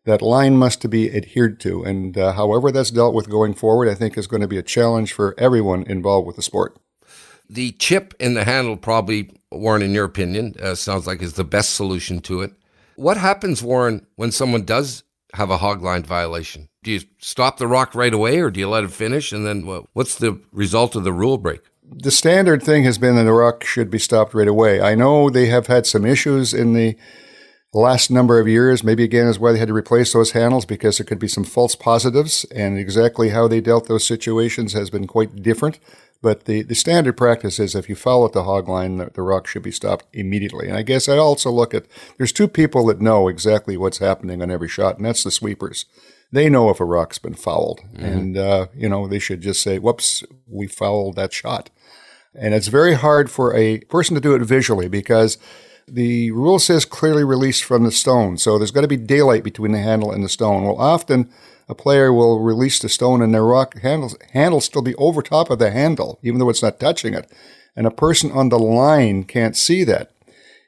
that 0.04 0.22
line 0.22 0.56
must 0.56 0.88
be 0.88 1.14
adhered 1.14 1.60
to. 1.60 1.82
And 1.84 2.16
uh, 2.16 2.32
however 2.32 2.70
that's 2.70 2.90
dealt 2.90 3.14
with 3.14 3.30
going 3.30 3.54
forward, 3.54 3.88
I 3.88 3.94
think 3.94 4.16
is 4.16 4.26
going 4.26 4.42
to 4.42 4.48
be 4.48 4.58
a 4.58 4.62
challenge 4.62 5.12
for 5.12 5.34
everyone 5.38 5.84
involved 5.84 6.26
with 6.26 6.36
the 6.36 6.42
sport. 6.42 6.76
The 7.48 7.72
chip 7.72 8.14
in 8.18 8.34
the 8.34 8.44
handle 8.44 8.76
probably, 8.76 9.30
Warren, 9.50 9.82
in 9.82 9.92
your 9.92 10.04
opinion, 10.04 10.54
uh, 10.60 10.74
sounds 10.74 11.06
like 11.06 11.20
is 11.22 11.34
the 11.34 11.44
best 11.44 11.74
solution 11.74 12.20
to 12.20 12.40
it. 12.42 12.52
What 12.96 13.16
happens, 13.16 13.62
Warren, 13.62 14.06
when 14.16 14.32
someone 14.32 14.64
does 14.64 15.02
have 15.34 15.50
a 15.50 15.58
hog 15.58 15.82
line 15.82 16.02
violation? 16.02 16.68
Do 16.82 16.90
you 16.90 17.00
stop 17.18 17.56
the 17.58 17.66
rock 17.66 17.94
right 17.94 18.12
away 18.12 18.40
or 18.40 18.50
do 18.50 18.60
you 18.60 18.68
let 18.68 18.84
it 18.84 18.90
finish? 18.90 19.32
And 19.32 19.46
then 19.46 19.62
what's 19.92 20.16
the 20.16 20.40
result 20.52 20.94
of 20.96 21.04
the 21.04 21.12
rule 21.12 21.38
break? 21.38 21.62
The 21.96 22.10
standard 22.10 22.62
thing 22.62 22.84
has 22.84 22.98
been 22.98 23.16
that 23.16 23.24
the 23.24 23.32
rock 23.32 23.64
should 23.64 23.90
be 23.90 23.98
stopped 23.98 24.34
right 24.34 24.48
away. 24.48 24.80
I 24.80 24.94
know 24.94 25.30
they 25.30 25.46
have 25.46 25.66
had 25.66 25.86
some 25.86 26.04
issues 26.04 26.52
in 26.52 26.72
the 26.72 26.96
last 27.72 28.10
number 28.10 28.38
of 28.38 28.48
years. 28.48 28.84
Maybe 28.84 29.04
again 29.04 29.26
is 29.26 29.38
why 29.38 29.52
they 29.52 29.58
had 29.58 29.68
to 29.68 29.74
replace 29.74 30.12
those 30.12 30.32
handles 30.32 30.64
because 30.64 30.98
there 30.98 31.04
could 31.04 31.18
be 31.18 31.28
some 31.28 31.44
false 31.44 31.74
positives, 31.74 32.44
and 32.54 32.78
exactly 32.78 33.30
how 33.30 33.48
they 33.48 33.60
dealt 33.60 33.88
those 33.88 34.06
situations 34.06 34.72
has 34.72 34.90
been 34.90 35.06
quite 35.06 35.42
different. 35.42 35.78
But 36.20 36.44
the, 36.44 36.62
the 36.62 36.76
standard 36.76 37.16
practice 37.16 37.58
is 37.58 37.74
if 37.74 37.88
you 37.88 37.96
foul 37.96 38.24
at 38.24 38.32
the 38.32 38.44
hog 38.44 38.68
line, 38.68 38.98
the, 38.98 39.10
the 39.12 39.22
rock 39.22 39.48
should 39.48 39.62
be 39.62 39.72
stopped 39.72 40.06
immediately. 40.12 40.68
And 40.68 40.76
I 40.76 40.82
guess 40.82 41.08
I 41.08 41.16
also 41.16 41.50
look 41.50 41.74
at 41.74 41.86
there's 42.16 42.32
two 42.32 42.46
people 42.46 42.86
that 42.86 43.00
know 43.00 43.26
exactly 43.26 43.76
what's 43.76 43.98
happening 43.98 44.40
on 44.40 44.50
every 44.50 44.68
shot, 44.68 44.96
and 44.96 45.04
that's 45.04 45.24
the 45.24 45.32
sweepers 45.32 45.84
they 46.32 46.48
know 46.48 46.70
if 46.70 46.80
a 46.80 46.84
rock's 46.84 47.18
been 47.18 47.34
fouled, 47.34 47.80
mm-hmm. 47.92 48.04
and 48.04 48.36
uh, 48.36 48.66
you 48.74 48.88
know 48.88 49.06
they 49.06 49.18
should 49.18 49.42
just 49.42 49.60
say, 49.60 49.78
"Whoops, 49.78 50.24
we 50.48 50.66
fouled 50.66 51.16
that 51.16 51.32
shot." 51.32 51.70
And 52.34 52.54
it's 52.54 52.68
very 52.68 52.94
hard 52.94 53.30
for 53.30 53.54
a 53.54 53.80
person 53.80 54.14
to 54.14 54.20
do 54.20 54.34
it 54.34 54.42
visually 54.42 54.88
because 54.88 55.38
The 55.86 56.30
rule 56.30 56.58
says 56.58 56.84
clearly 56.84 57.24
released 57.24 57.64
from 57.64 57.84
the 57.84 57.90
stone, 57.90 58.38
so 58.38 58.56
there's 58.56 58.70
got 58.70 58.82
to 58.82 58.88
be 58.88 58.96
daylight 58.96 59.42
between 59.44 59.72
the 59.72 59.80
handle 59.80 60.12
and 60.12 60.22
the 60.24 60.28
stone. 60.28 60.62
Well, 60.64 60.78
often 60.78 61.28
a 61.68 61.74
player 61.74 62.12
will 62.12 62.40
release 62.40 62.78
the 62.78 62.88
stone 62.88 63.20
and 63.20 63.34
their 63.34 63.44
rock 63.44 63.80
handles 63.80 64.16
handle 64.32 64.60
still 64.60 64.82
be 64.82 64.94
over 64.94 65.22
top 65.22 65.50
of 65.50 65.58
the 65.58 65.70
handle, 65.70 66.18
even 66.22 66.38
though 66.38 66.50
it's 66.50 66.62
not 66.62 66.80
touching 66.80 67.14
it. 67.14 67.30
And 67.74 67.86
a 67.86 67.90
person 67.90 68.30
on 68.30 68.48
the 68.48 68.58
line 68.58 69.24
can't 69.24 69.56
see 69.56 69.82
that. 69.84 70.12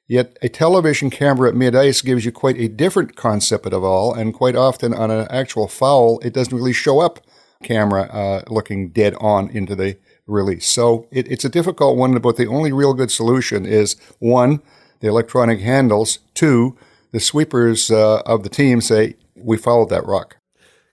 Yet 0.06 0.36
a 0.42 0.48
television 0.48 1.10
camera 1.10 1.48
at 1.48 1.54
mid 1.54 1.74
ice 1.74 2.02
gives 2.02 2.24
you 2.24 2.32
quite 2.32 2.58
a 2.58 2.68
different 2.68 3.16
concept 3.16 3.66
of 3.72 3.84
all, 3.84 4.12
and 4.12 4.34
quite 4.34 4.56
often 4.56 4.92
on 4.92 5.10
an 5.10 5.26
actual 5.30 5.68
foul, 5.68 6.18
it 6.20 6.34
doesn't 6.34 6.56
really 6.56 6.72
show 6.74 7.00
up 7.00 7.20
camera 7.62 8.02
uh, 8.02 8.42
looking 8.48 8.90
dead 8.90 9.14
on 9.20 9.48
into 9.50 9.74
the 9.74 9.96
release. 10.26 10.66
So 10.66 11.06
it, 11.10 11.30
it's 11.30 11.44
a 11.44 11.48
difficult 11.48 11.96
one, 11.96 12.18
but 12.18 12.36
the 12.36 12.46
only 12.46 12.72
real 12.72 12.94
good 12.94 13.10
solution 13.10 13.66
is 13.66 13.96
one, 14.18 14.62
the 15.00 15.08
electronic 15.08 15.60
handles, 15.60 16.20
two, 16.34 16.76
the 17.12 17.20
sweepers 17.20 17.90
uh, 17.90 18.20
of 18.26 18.42
the 18.42 18.48
team 18.48 18.80
say, 18.80 19.16
we 19.36 19.56
followed 19.56 19.90
that 19.90 20.06
rock. 20.06 20.38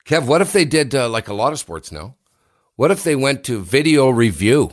Kev, 0.05 0.25
what 0.25 0.41
if 0.41 0.51
they 0.51 0.65
did 0.65 0.93
uh, 0.93 1.07
like 1.09 1.27
a 1.27 1.33
lot 1.33 1.53
of 1.53 1.59
sports 1.59 1.91
now? 1.91 2.15
What 2.75 2.91
if 2.91 3.03
they 3.03 3.15
went 3.15 3.43
to 3.45 3.61
video 3.61 4.09
review 4.09 4.71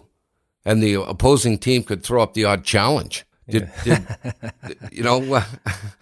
and 0.64 0.82
the 0.82 0.94
opposing 0.94 1.58
team 1.58 1.82
could 1.82 2.02
throw 2.02 2.22
up 2.22 2.34
the 2.34 2.44
odd 2.44 2.64
challenge? 2.64 3.24
Did, 3.48 3.70
did 3.84 4.06
you 4.92 5.02
know? 5.02 5.20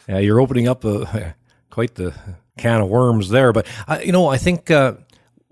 yeah, 0.08 0.18
you're 0.18 0.40
opening 0.40 0.68
up 0.68 0.84
a, 0.84 1.34
quite 1.70 1.94
the 1.96 2.14
can 2.56 2.80
of 2.80 2.88
worms 2.88 3.28
there. 3.28 3.52
But 3.52 3.66
uh, 3.86 3.98
you 4.04 4.12
know, 4.12 4.28
I 4.28 4.38
think 4.38 4.70
uh, 4.70 4.94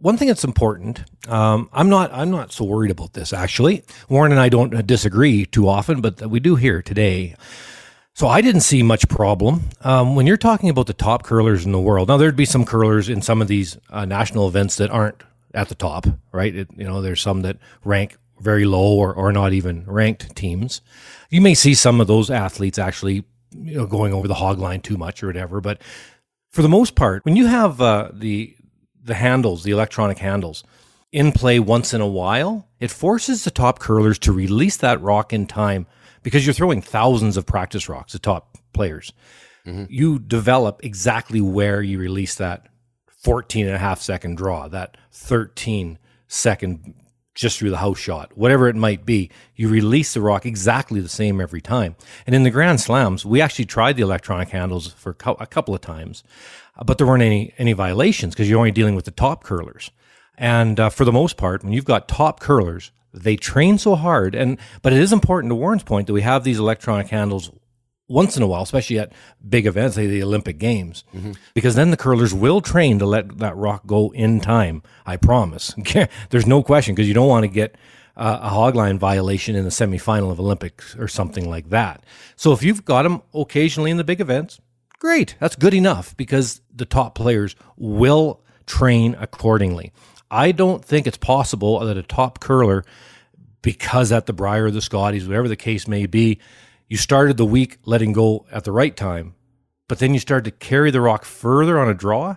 one 0.04 0.18
thing 0.18 0.28
that's 0.28 0.44
important. 0.44 1.02
Um, 1.28 1.70
I'm 1.72 1.88
not. 1.88 2.12
I'm 2.12 2.30
not 2.30 2.52
so 2.52 2.66
worried 2.66 2.90
about 2.90 3.14
this. 3.14 3.32
Actually, 3.32 3.84
Warren 4.10 4.32
and 4.32 4.40
I 4.40 4.50
don't 4.50 4.86
disagree 4.86 5.46
too 5.46 5.66
often, 5.66 6.02
but 6.02 6.20
we 6.26 6.40
do 6.40 6.56
here 6.56 6.82
today. 6.82 7.36
So 8.12 8.28
I 8.28 8.42
didn't 8.42 8.60
see 8.60 8.82
much 8.82 9.08
problem 9.08 9.70
um, 9.80 10.14
when 10.14 10.26
you're 10.26 10.36
talking 10.36 10.68
about 10.68 10.88
the 10.88 10.92
top 10.92 11.22
curlers 11.22 11.64
in 11.64 11.72
the 11.72 11.80
world. 11.80 12.08
Now 12.08 12.18
there'd 12.18 12.36
be 12.36 12.44
some 12.44 12.66
curlers 12.66 13.08
in 13.08 13.22
some 13.22 13.40
of 13.40 13.48
these 13.48 13.78
uh, 13.88 14.04
national 14.04 14.46
events 14.46 14.76
that 14.76 14.90
aren't 14.90 15.22
at 15.54 15.70
the 15.70 15.74
top, 15.74 16.06
right? 16.32 16.54
It, 16.54 16.68
you 16.76 16.84
know, 16.84 17.00
there's 17.00 17.22
some 17.22 17.40
that 17.40 17.56
rank 17.82 18.18
very 18.38 18.66
low 18.66 18.98
or, 18.98 19.14
or 19.14 19.32
not 19.32 19.54
even 19.54 19.86
ranked 19.86 20.36
teams. 20.36 20.82
You 21.30 21.40
may 21.40 21.54
see 21.54 21.72
some 21.72 21.98
of 22.02 22.08
those 22.08 22.30
athletes 22.30 22.78
actually, 22.78 23.24
you 23.52 23.78
know, 23.78 23.86
going 23.86 24.12
over 24.12 24.28
the 24.28 24.34
hog 24.34 24.58
line 24.58 24.82
too 24.82 24.98
much 24.98 25.22
or 25.22 25.28
whatever. 25.28 25.62
But 25.62 25.80
for 26.50 26.60
the 26.60 26.68
most 26.68 26.94
part, 26.94 27.24
when 27.24 27.36
you 27.36 27.46
have 27.46 27.80
uh, 27.80 28.10
the 28.12 28.54
the 29.04 29.14
handles, 29.14 29.62
the 29.62 29.70
electronic 29.70 30.18
handles, 30.18 30.64
in 31.12 31.30
play 31.30 31.60
once 31.60 31.94
in 31.94 32.00
a 32.00 32.06
while, 32.08 32.66
it 32.80 32.90
forces 32.90 33.44
the 33.44 33.50
top 33.50 33.78
curlers 33.78 34.18
to 34.20 34.32
release 34.32 34.76
that 34.78 35.00
rock 35.00 35.32
in 35.32 35.46
time 35.46 35.86
because 36.22 36.44
you're 36.44 36.54
throwing 36.54 36.82
thousands 36.82 37.36
of 37.36 37.46
practice 37.46 37.88
rocks 37.88 38.14
at 38.14 38.22
top 38.22 38.58
players. 38.72 39.12
Mm-hmm. 39.64 39.84
You 39.88 40.18
develop 40.18 40.84
exactly 40.84 41.40
where 41.40 41.80
you 41.82 41.98
release 41.98 42.34
that 42.36 42.66
14 43.06 43.66
and 43.66 43.76
a 43.76 43.78
half 43.78 44.00
second 44.00 44.36
draw, 44.36 44.68
that 44.68 44.96
13 45.12 45.98
second 46.26 46.94
just 47.34 47.58
through 47.58 47.70
the 47.70 47.78
house 47.78 47.98
shot, 47.98 48.36
whatever 48.36 48.68
it 48.68 48.76
might 48.76 49.04
be. 49.04 49.30
You 49.56 49.68
release 49.68 50.14
the 50.14 50.20
rock 50.20 50.46
exactly 50.46 51.00
the 51.00 51.08
same 51.08 51.40
every 51.40 51.60
time. 51.60 51.96
And 52.26 52.34
in 52.34 52.44
the 52.44 52.50
Grand 52.50 52.80
Slams, 52.80 53.24
we 53.24 53.40
actually 53.40 53.64
tried 53.64 53.96
the 53.96 54.02
electronic 54.02 54.50
handles 54.50 54.92
for 54.92 55.10
a 55.10 55.46
couple 55.46 55.74
of 55.74 55.80
times, 55.80 56.22
but 56.84 56.98
there 56.98 57.06
weren't 57.06 57.22
any 57.22 57.54
any 57.58 57.72
violations 57.72 58.34
because 58.34 58.48
you're 58.48 58.58
only 58.58 58.70
dealing 58.70 58.94
with 58.94 59.04
the 59.04 59.10
top 59.10 59.44
curlers. 59.44 59.90
And 60.36 60.80
uh, 60.80 60.88
for 60.88 61.04
the 61.04 61.12
most 61.12 61.36
part, 61.36 61.62
when 61.62 61.72
you've 61.72 61.84
got 61.84 62.08
top 62.08 62.40
curlers 62.40 62.90
they 63.14 63.36
train 63.36 63.78
so 63.78 63.94
hard, 63.94 64.34
and 64.34 64.58
but 64.82 64.92
it 64.92 64.98
is 64.98 65.12
important 65.12 65.50
to 65.50 65.54
Warren's 65.54 65.84
point 65.84 66.08
that 66.08 66.12
we 66.12 66.22
have 66.22 66.44
these 66.44 66.58
electronic 66.58 67.08
handles 67.08 67.50
once 68.08 68.36
in 68.36 68.42
a 68.42 68.46
while, 68.46 68.62
especially 68.62 68.98
at 68.98 69.12
big 69.48 69.66
events 69.66 69.96
like 69.96 70.08
the 70.08 70.22
Olympic 70.22 70.58
Games, 70.58 71.04
mm-hmm. 71.14 71.32
because 71.54 71.74
then 71.74 71.90
the 71.90 71.96
curlers 71.96 72.34
will 72.34 72.60
train 72.60 72.98
to 72.98 73.06
let 73.06 73.38
that 73.38 73.56
rock 73.56 73.86
go 73.86 74.12
in 74.12 74.40
time. 74.40 74.82
I 75.06 75.16
promise. 75.16 75.74
There's 76.30 76.46
no 76.46 76.62
question 76.62 76.94
because 76.94 77.08
you 77.08 77.14
don't 77.14 77.28
want 77.28 77.44
to 77.44 77.48
get 77.48 77.76
uh, 78.16 78.40
a 78.42 78.50
hogline 78.50 78.98
violation 78.98 79.56
in 79.56 79.64
the 79.64 79.70
semifinal 79.70 80.30
of 80.30 80.40
Olympics 80.40 80.96
or 80.96 81.08
something 81.08 81.48
like 81.48 81.70
that. 81.70 82.04
So 82.36 82.52
if 82.52 82.62
you've 82.62 82.84
got 82.84 83.04
them 83.04 83.22
occasionally 83.32 83.90
in 83.90 83.96
the 83.96 84.04
big 84.04 84.20
events, 84.20 84.60
great. 85.04 85.36
That's 85.38 85.54
good 85.54 85.74
enough 85.74 86.16
because 86.16 86.62
the 86.74 86.86
top 86.86 87.14
players 87.14 87.54
will 87.76 88.42
train 88.64 89.14
accordingly. 89.20 89.92
I 90.30 90.50
don't 90.50 90.82
think 90.82 91.06
it's 91.06 91.18
possible 91.18 91.78
that 91.80 91.98
a 91.98 92.02
top 92.02 92.40
curler, 92.40 92.86
because 93.60 94.12
at 94.12 94.24
the 94.24 94.32
Brier 94.32 94.64
or 94.64 94.70
the 94.70 94.80
Scotties, 94.80 95.28
whatever 95.28 95.46
the 95.46 95.56
case 95.56 95.86
may 95.86 96.06
be, 96.06 96.40
you 96.88 96.96
started 96.96 97.36
the 97.36 97.44
week 97.44 97.76
letting 97.84 98.14
go 98.14 98.46
at 98.50 98.64
the 98.64 98.72
right 98.72 98.96
time, 98.96 99.34
but 99.88 99.98
then 99.98 100.14
you 100.14 100.20
started 100.20 100.46
to 100.46 100.66
carry 100.66 100.90
the 100.90 101.02
rock 101.02 101.26
further 101.26 101.78
on 101.78 101.90
a 101.90 101.94
draw. 101.94 102.36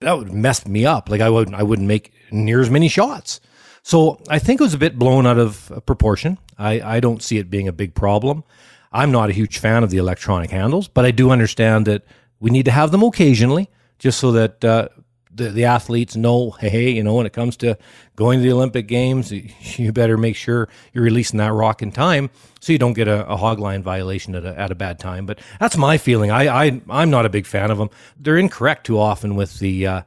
That 0.00 0.16
would 0.16 0.32
mess 0.32 0.64
me 0.64 0.86
up. 0.86 1.08
Like 1.08 1.20
I 1.20 1.28
wouldn't, 1.28 1.56
I 1.56 1.64
wouldn't 1.64 1.88
make 1.88 2.12
near 2.30 2.60
as 2.60 2.70
many 2.70 2.86
shots. 2.86 3.40
So 3.82 4.22
I 4.28 4.38
think 4.38 4.60
it 4.60 4.64
was 4.64 4.74
a 4.74 4.78
bit 4.78 4.96
blown 4.96 5.26
out 5.26 5.38
of 5.38 5.82
proportion. 5.86 6.38
I, 6.56 6.80
I 6.80 7.00
don't 7.00 7.20
see 7.20 7.38
it 7.38 7.50
being 7.50 7.66
a 7.66 7.72
big 7.72 7.96
problem. 7.96 8.44
I'm 8.96 9.12
not 9.12 9.30
a 9.30 9.32
huge 9.32 9.58
fan 9.58 9.84
of 9.84 9.90
the 9.90 9.98
electronic 9.98 10.50
handles, 10.50 10.88
but 10.88 11.04
I 11.04 11.10
do 11.10 11.30
understand 11.30 11.86
that 11.86 12.02
we 12.40 12.50
need 12.50 12.64
to 12.64 12.70
have 12.70 12.90
them 12.90 13.02
occasionally, 13.02 13.68
just 13.98 14.18
so 14.18 14.32
that 14.32 14.64
uh, 14.64 14.88
the, 15.36 15.50
the 15.50 15.64
athletes 15.64 16.16
know, 16.16 16.52
hey, 16.52 16.90
you 16.90 17.02
know, 17.02 17.14
when 17.14 17.26
it 17.26 17.32
comes 17.32 17.56
to 17.58 17.76
going 18.16 18.38
to 18.38 18.42
the 18.42 18.52
Olympic 18.52 18.88
Games, 18.88 19.30
you 19.78 19.92
better 19.92 20.16
make 20.16 20.34
sure 20.34 20.68
you're 20.92 21.04
releasing 21.04 21.38
that 21.38 21.52
rock 21.52 21.82
in 21.82 21.92
time 21.92 22.30
so 22.60 22.72
you 22.72 22.78
don't 22.78 22.94
get 22.94 23.06
a, 23.06 23.26
a 23.28 23.36
hog 23.36 23.58
line 23.58 23.82
violation 23.82 24.34
at 24.34 24.44
a, 24.44 24.58
at 24.58 24.70
a 24.70 24.74
bad 24.74 24.98
time. 24.98 25.26
But 25.26 25.40
that's 25.60 25.76
my 25.76 25.98
feeling. 25.98 26.30
I, 26.30 26.66
I 26.66 26.80
I'm 26.88 27.10
not 27.10 27.26
a 27.26 27.30
big 27.30 27.46
fan 27.46 27.70
of 27.70 27.78
them. 27.78 27.90
They're 28.18 28.38
incorrect 28.38 28.86
too 28.86 28.98
often 28.98 29.36
with 29.36 29.58
the 29.58 29.86
uh, 29.86 30.02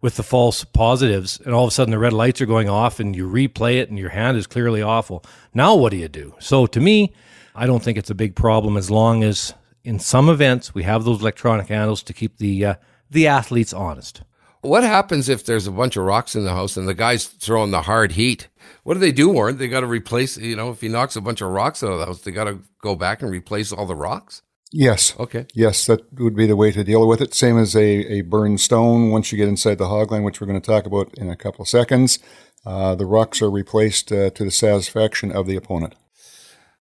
with 0.00 0.16
the 0.16 0.24
false 0.24 0.64
positives, 0.64 1.40
and 1.44 1.54
all 1.54 1.64
of 1.64 1.68
a 1.68 1.70
sudden 1.70 1.92
the 1.92 1.98
red 1.98 2.12
lights 2.12 2.40
are 2.40 2.46
going 2.46 2.68
off, 2.68 2.98
and 2.98 3.14
you 3.14 3.28
replay 3.28 3.80
it, 3.80 3.88
and 3.88 3.98
your 3.98 4.10
hand 4.10 4.36
is 4.36 4.48
clearly 4.48 4.82
awful. 4.82 5.24
Now 5.54 5.76
what 5.76 5.90
do 5.90 5.96
you 5.96 6.08
do? 6.08 6.34
So 6.40 6.66
to 6.66 6.80
me, 6.80 7.12
I 7.54 7.66
don't 7.66 7.82
think 7.82 7.98
it's 7.98 8.10
a 8.10 8.14
big 8.14 8.34
problem 8.34 8.76
as 8.76 8.90
long 8.90 9.22
as 9.22 9.54
in 9.84 9.98
some 9.98 10.28
events 10.28 10.74
we 10.74 10.84
have 10.84 11.04
those 11.04 11.20
electronic 11.20 11.68
handles 11.68 12.02
to 12.04 12.12
keep 12.12 12.38
the 12.38 12.64
uh, 12.64 12.74
the 13.10 13.26
athletes 13.26 13.72
honest. 13.72 14.22
What 14.62 14.84
happens 14.84 15.28
if 15.28 15.44
there's 15.44 15.66
a 15.66 15.72
bunch 15.72 15.96
of 15.96 16.04
rocks 16.04 16.36
in 16.36 16.44
the 16.44 16.52
house 16.52 16.76
and 16.76 16.86
the 16.86 16.94
guy's 16.94 17.26
throwing 17.26 17.72
the 17.72 17.82
hard 17.82 18.12
heat? 18.12 18.48
What 18.84 18.94
do 18.94 19.00
they 19.00 19.10
do, 19.10 19.28
Warren? 19.28 19.58
They 19.58 19.66
got 19.66 19.80
to 19.80 19.88
replace, 19.88 20.36
you 20.36 20.54
know, 20.54 20.70
if 20.70 20.80
he 20.80 20.88
knocks 20.88 21.16
a 21.16 21.20
bunch 21.20 21.40
of 21.40 21.50
rocks 21.50 21.82
out 21.82 21.90
of 21.90 21.98
the 21.98 22.06
house, 22.06 22.20
they 22.20 22.30
got 22.30 22.44
to 22.44 22.60
go 22.80 22.94
back 22.94 23.22
and 23.22 23.30
replace 23.30 23.72
all 23.72 23.86
the 23.86 23.96
rocks? 23.96 24.42
Yes. 24.70 25.14
Okay. 25.18 25.46
Yes, 25.52 25.84
that 25.86 26.00
would 26.18 26.36
be 26.36 26.46
the 26.46 26.56
way 26.56 26.70
to 26.70 26.84
deal 26.84 27.06
with 27.06 27.20
it. 27.20 27.34
Same 27.34 27.58
as 27.58 27.74
a, 27.74 27.80
a 27.80 28.20
burned 28.22 28.60
stone. 28.60 29.10
Once 29.10 29.32
you 29.32 29.36
get 29.36 29.48
inside 29.48 29.78
the 29.78 29.88
hog 29.88 30.12
line, 30.12 30.22
which 30.22 30.40
we're 30.40 30.46
going 30.46 30.60
to 30.60 30.66
talk 30.66 30.86
about 30.86 31.12
in 31.18 31.28
a 31.28 31.36
couple 31.36 31.62
of 31.62 31.68
seconds, 31.68 32.20
uh, 32.64 32.94
the 32.94 33.04
rocks 33.04 33.42
are 33.42 33.50
replaced 33.50 34.12
uh, 34.12 34.30
to 34.30 34.44
the 34.44 34.50
satisfaction 34.50 35.32
of 35.32 35.46
the 35.46 35.56
opponent. 35.56 35.96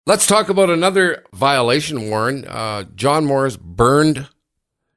Let's 0.09 0.29
talk 0.29 0.49
about 0.49 0.71
another 0.71 1.25
violation, 1.33 2.09
Warren. 2.09 2.45
Uh, 2.47 2.85
John 2.95 3.25
Morris 3.25 3.57
burned 3.57 4.29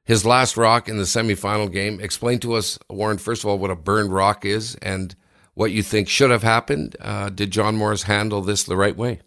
his 0.04 0.24
last 0.24 0.56
rock 0.56 0.88
in 0.88 0.98
the 0.98 1.02
semifinal 1.02 1.70
game. 1.72 1.98
Explain 1.98 2.38
to 2.40 2.52
us, 2.52 2.78
Warren, 2.88 3.18
first 3.18 3.42
of 3.42 3.50
all, 3.50 3.58
what 3.58 3.72
a 3.72 3.76
burned 3.76 4.12
rock 4.12 4.44
is 4.44 4.76
and 4.76 5.16
what 5.54 5.72
you 5.72 5.82
think 5.82 6.08
should 6.08 6.30
have 6.30 6.44
happened. 6.44 6.94
Uh, 7.00 7.28
did 7.28 7.50
John 7.50 7.76
Morris 7.76 8.04
handle 8.04 8.40
this 8.40 8.62
the 8.62 8.76
right 8.76 8.96
way? 8.96 9.20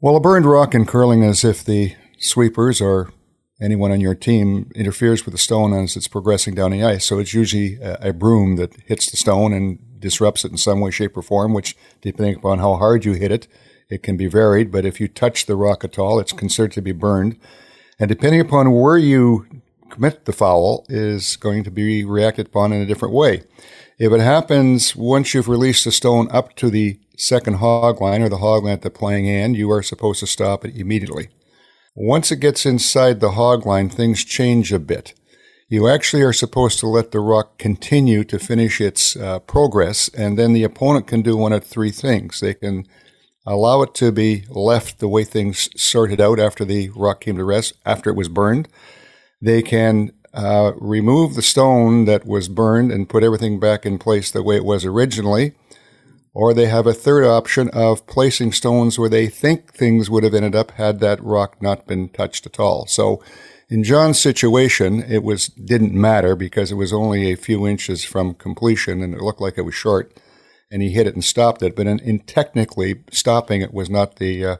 Well, 0.00 0.16
a 0.16 0.20
burned 0.20 0.46
rock 0.46 0.74
in 0.74 0.84
curling 0.84 1.22
is 1.22 1.44
if 1.44 1.64
the 1.64 1.94
sweepers 2.18 2.80
or 2.80 3.12
anyone 3.60 3.92
on 3.92 4.00
your 4.00 4.16
team 4.16 4.68
interferes 4.74 5.24
with 5.24 5.30
the 5.30 5.38
stone 5.38 5.72
as 5.74 5.96
it's 5.96 6.08
progressing 6.08 6.56
down 6.56 6.72
the 6.72 6.82
ice. 6.82 7.04
So 7.04 7.20
it's 7.20 7.34
usually 7.34 7.76
a, 7.76 8.08
a 8.08 8.12
broom 8.12 8.56
that 8.56 8.74
hits 8.86 9.08
the 9.08 9.16
stone 9.16 9.52
and 9.52 9.78
disrupts 10.00 10.44
it 10.44 10.50
in 10.50 10.56
some 10.56 10.80
way, 10.80 10.90
shape, 10.90 11.16
or 11.16 11.22
form, 11.22 11.54
which, 11.54 11.76
depending 12.00 12.34
upon 12.34 12.58
how 12.58 12.74
hard 12.74 13.04
you 13.04 13.12
hit 13.12 13.30
it, 13.30 13.46
it 13.88 14.02
can 14.02 14.16
be 14.16 14.26
varied. 14.26 14.70
But 14.70 14.84
if 14.84 15.00
you 15.00 15.08
touch 15.08 15.46
the 15.46 15.56
rock 15.56 15.84
at 15.84 15.98
all, 15.98 16.18
it's 16.18 16.32
considered 16.32 16.72
to 16.72 16.82
be 16.82 16.92
burned. 16.92 17.38
And 17.98 18.08
depending 18.08 18.40
upon 18.40 18.72
where 18.72 18.98
you 18.98 19.46
commit 19.90 20.24
the 20.24 20.32
foul 20.32 20.84
is 20.88 21.36
going 21.36 21.64
to 21.64 21.70
be 21.70 22.04
reacted 22.04 22.46
upon 22.46 22.72
in 22.72 22.80
a 22.80 22.86
different 22.86 23.14
way. 23.14 23.42
If 23.98 24.12
it 24.12 24.20
happens 24.20 24.94
once 24.94 25.34
you've 25.34 25.48
released 25.48 25.84
the 25.84 25.92
stone 25.92 26.28
up 26.30 26.54
to 26.56 26.70
the 26.70 27.00
second 27.16 27.54
hog 27.54 28.00
line 28.00 28.22
or 28.22 28.28
the 28.28 28.38
hog 28.38 28.64
line 28.64 28.74
at 28.74 28.82
the 28.82 28.90
playing 28.90 29.28
end, 29.28 29.56
you 29.56 29.70
are 29.72 29.82
supposed 29.82 30.20
to 30.20 30.26
stop 30.26 30.64
it 30.64 30.76
immediately. 30.76 31.28
Once 31.96 32.30
it 32.30 32.36
gets 32.36 32.64
inside 32.64 33.18
the 33.18 33.32
hog 33.32 33.66
line, 33.66 33.88
things 33.88 34.24
change 34.24 34.72
a 34.72 34.78
bit. 34.78 35.14
You 35.68 35.88
actually 35.88 36.22
are 36.22 36.32
supposed 36.32 36.78
to 36.78 36.86
let 36.86 37.10
the 37.10 37.20
rock 37.20 37.58
continue 37.58 38.22
to 38.24 38.38
finish 38.38 38.80
its 38.80 39.16
uh, 39.16 39.40
progress, 39.40 40.08
and 40.16 40.38
then 40.38 40.52
the 40.52 40.62
opponent 40.62 41.08
can 41.08 41.20
do 41.20 41.36
one 41.36 41.52
of 41.52 41.64
three 41.64 41.90
things. 41.90 42.38
They 42.40 42.54
can 42.54 42.86
allow 43.48 43.82
it 43.82 43.94
to 43.94 44.12
be 44.12 44.44
left 44.48 44.98
the 44.98 45.08
way 45.08 45.24
things 45.24 45.68
sorted 45.80 46.20
out 46.20 46.38
after 46.38 46.64
the 46.64 46.90
rock 46.90 47.20
came 47.20 47.36
to 47.36 47.44
rest, 47.44 47.72
after 47.84 48.10
it 48.10 48.16
was 48.16 48.28
burned 48.28 48.68
they 49.40 49.62
can 49.62 50.12
uh, 50.34 50.72
remove 50.76 51.34
the 51.34 51.42
stone 51.42 52.04
that 52.04 52.26
was 52.26 52.48
burned 52.48 52.92
and 52.92 53.08
put 53.08 53.22
everything 53.22 53.58
back 53.58 53.86
in 53.86 53.98
place 53.98 54.30
the 54.30 54.42
way 54.42 54.56
it 54.56 54.64
was 54.64 54.84
originally, 54.84 55.54
or 56.34 56.52
they 56.52 56.66
have 56.66 56.86
a 56.86 56.94
third 56.94 57.24
option 57.24 57.68
of 57.70 58.06
placing 58.06 58.52
stones 58.52 58.98
where 58.98 59.08
they 59.08 59.28
think 59.28 59.72
things 59.72 60.10
would 60.10 60.24
have 60.24 60.34
ended 60.34 60.54
up 60.54 60.72
had 60.72 61.00
that 61.00 61.22
rock 61.22 61.60
not 61.62 61.86
been 61.86 62.08
touched 62.08 62.46
at 62.46 62.60
all. 62.60 62.86
So 62.86 63.22
in 63.68 63.84
John's 63.84 64.20
situation, 64.20 65.02
it 65.02 65.22
was 65.22 65.48
didn't 65.48 65.92
matter 65.92 66.36
because 66.36 66.70
it 66.70 66.76
was 66.76 66.92
only 66.92 67.30
a 67.30 67.36
few 67.36 67.66
inches 67.66 68.04
from 68.04 68.34
completion 68.34 69.02
and 69.02 69.14
it 69.14 69.22
looked 69.22 69.40
like 69.40 69.58
it 69.58 69.62
was 69.62 69.74
short, 69.74 70.12
and 70.70 70.82
he 70.82 70.90
hit 70.90 71.06
it 71.06 71.14
and 71.14 71.24
stopped 71.24 71.62
it. 71.62 71.76
But 71.76 71.86
in, 71.86 71.98
in 72.00 72.20
technically 72.20 73.02
stopping 73.10 73.62
it 73.62 73.72
was 73.72 73.88
not 73.88 74.16
the 74.16 74.44
uh, 74.44 74.56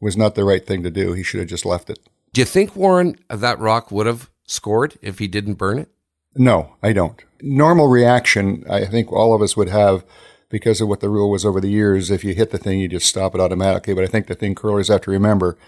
was 0.00 0.16
not 0.16 0.34
the 0.34 0.44
right 0.44 0.64
thing 0.66 0.82
to 0.82 0.90
do. 0.90 1.12
He 1.12 1.22
should 1.22 1.40
have 1.40 1.48
just 1.48 1.66
left 1.66 1.90
it. 1.90 1.98
Do 2.32 2.40
you 2.40 2.44
think 2.44 2.76
Warren 2.76 3.16
that 3.28 3.58
rock 3.58 3.90
would 3.90 4.06
have 4.06 4.30
scored 4.44 4.98
if 5.02 5.18
he 5.18 5.28
didn't 5.28 5.54
burn 5.54 5.78
it? 5.78 5.88
No, 6.34 6.74
I 6.82 6.92
don't. 6.92 7.22
Normal 7.40 7.88
reaction, 7.88 8.64
I 8.68 8.84
think 8.84 9.12
all 9.12 9.34
of 9.34 9.42
us 9.42 9.56
would 9.56 9.68
have 9.68 10.04
because 10.48 10.80
of 10.80 10.88
what 10.88 11.00
the 11.00 11.08
rule 11.08 11.30
was 11.30 11.44
over 11.44 11.60
the 11.60 11.70
years. 11.70 12.10
If 12.10 12.24
you 12.24 12.34
hit 12.34 12.50
the 12.50 12.58
thing, 12.58 12.80
you 12.80 12.88
just 12.88 13.06
stop 13.06 13.34
it 13.34 13.40
automatically. 13.40 13.94
But 13.94 14.04
I 14.04 14.08
think 14.08 14.26
the 14.26 14.34
thing 14.34 14.54
curlers 14.54 14.88
have 14.88 15.02
to 15.02 15.10
remember 15.10 15.58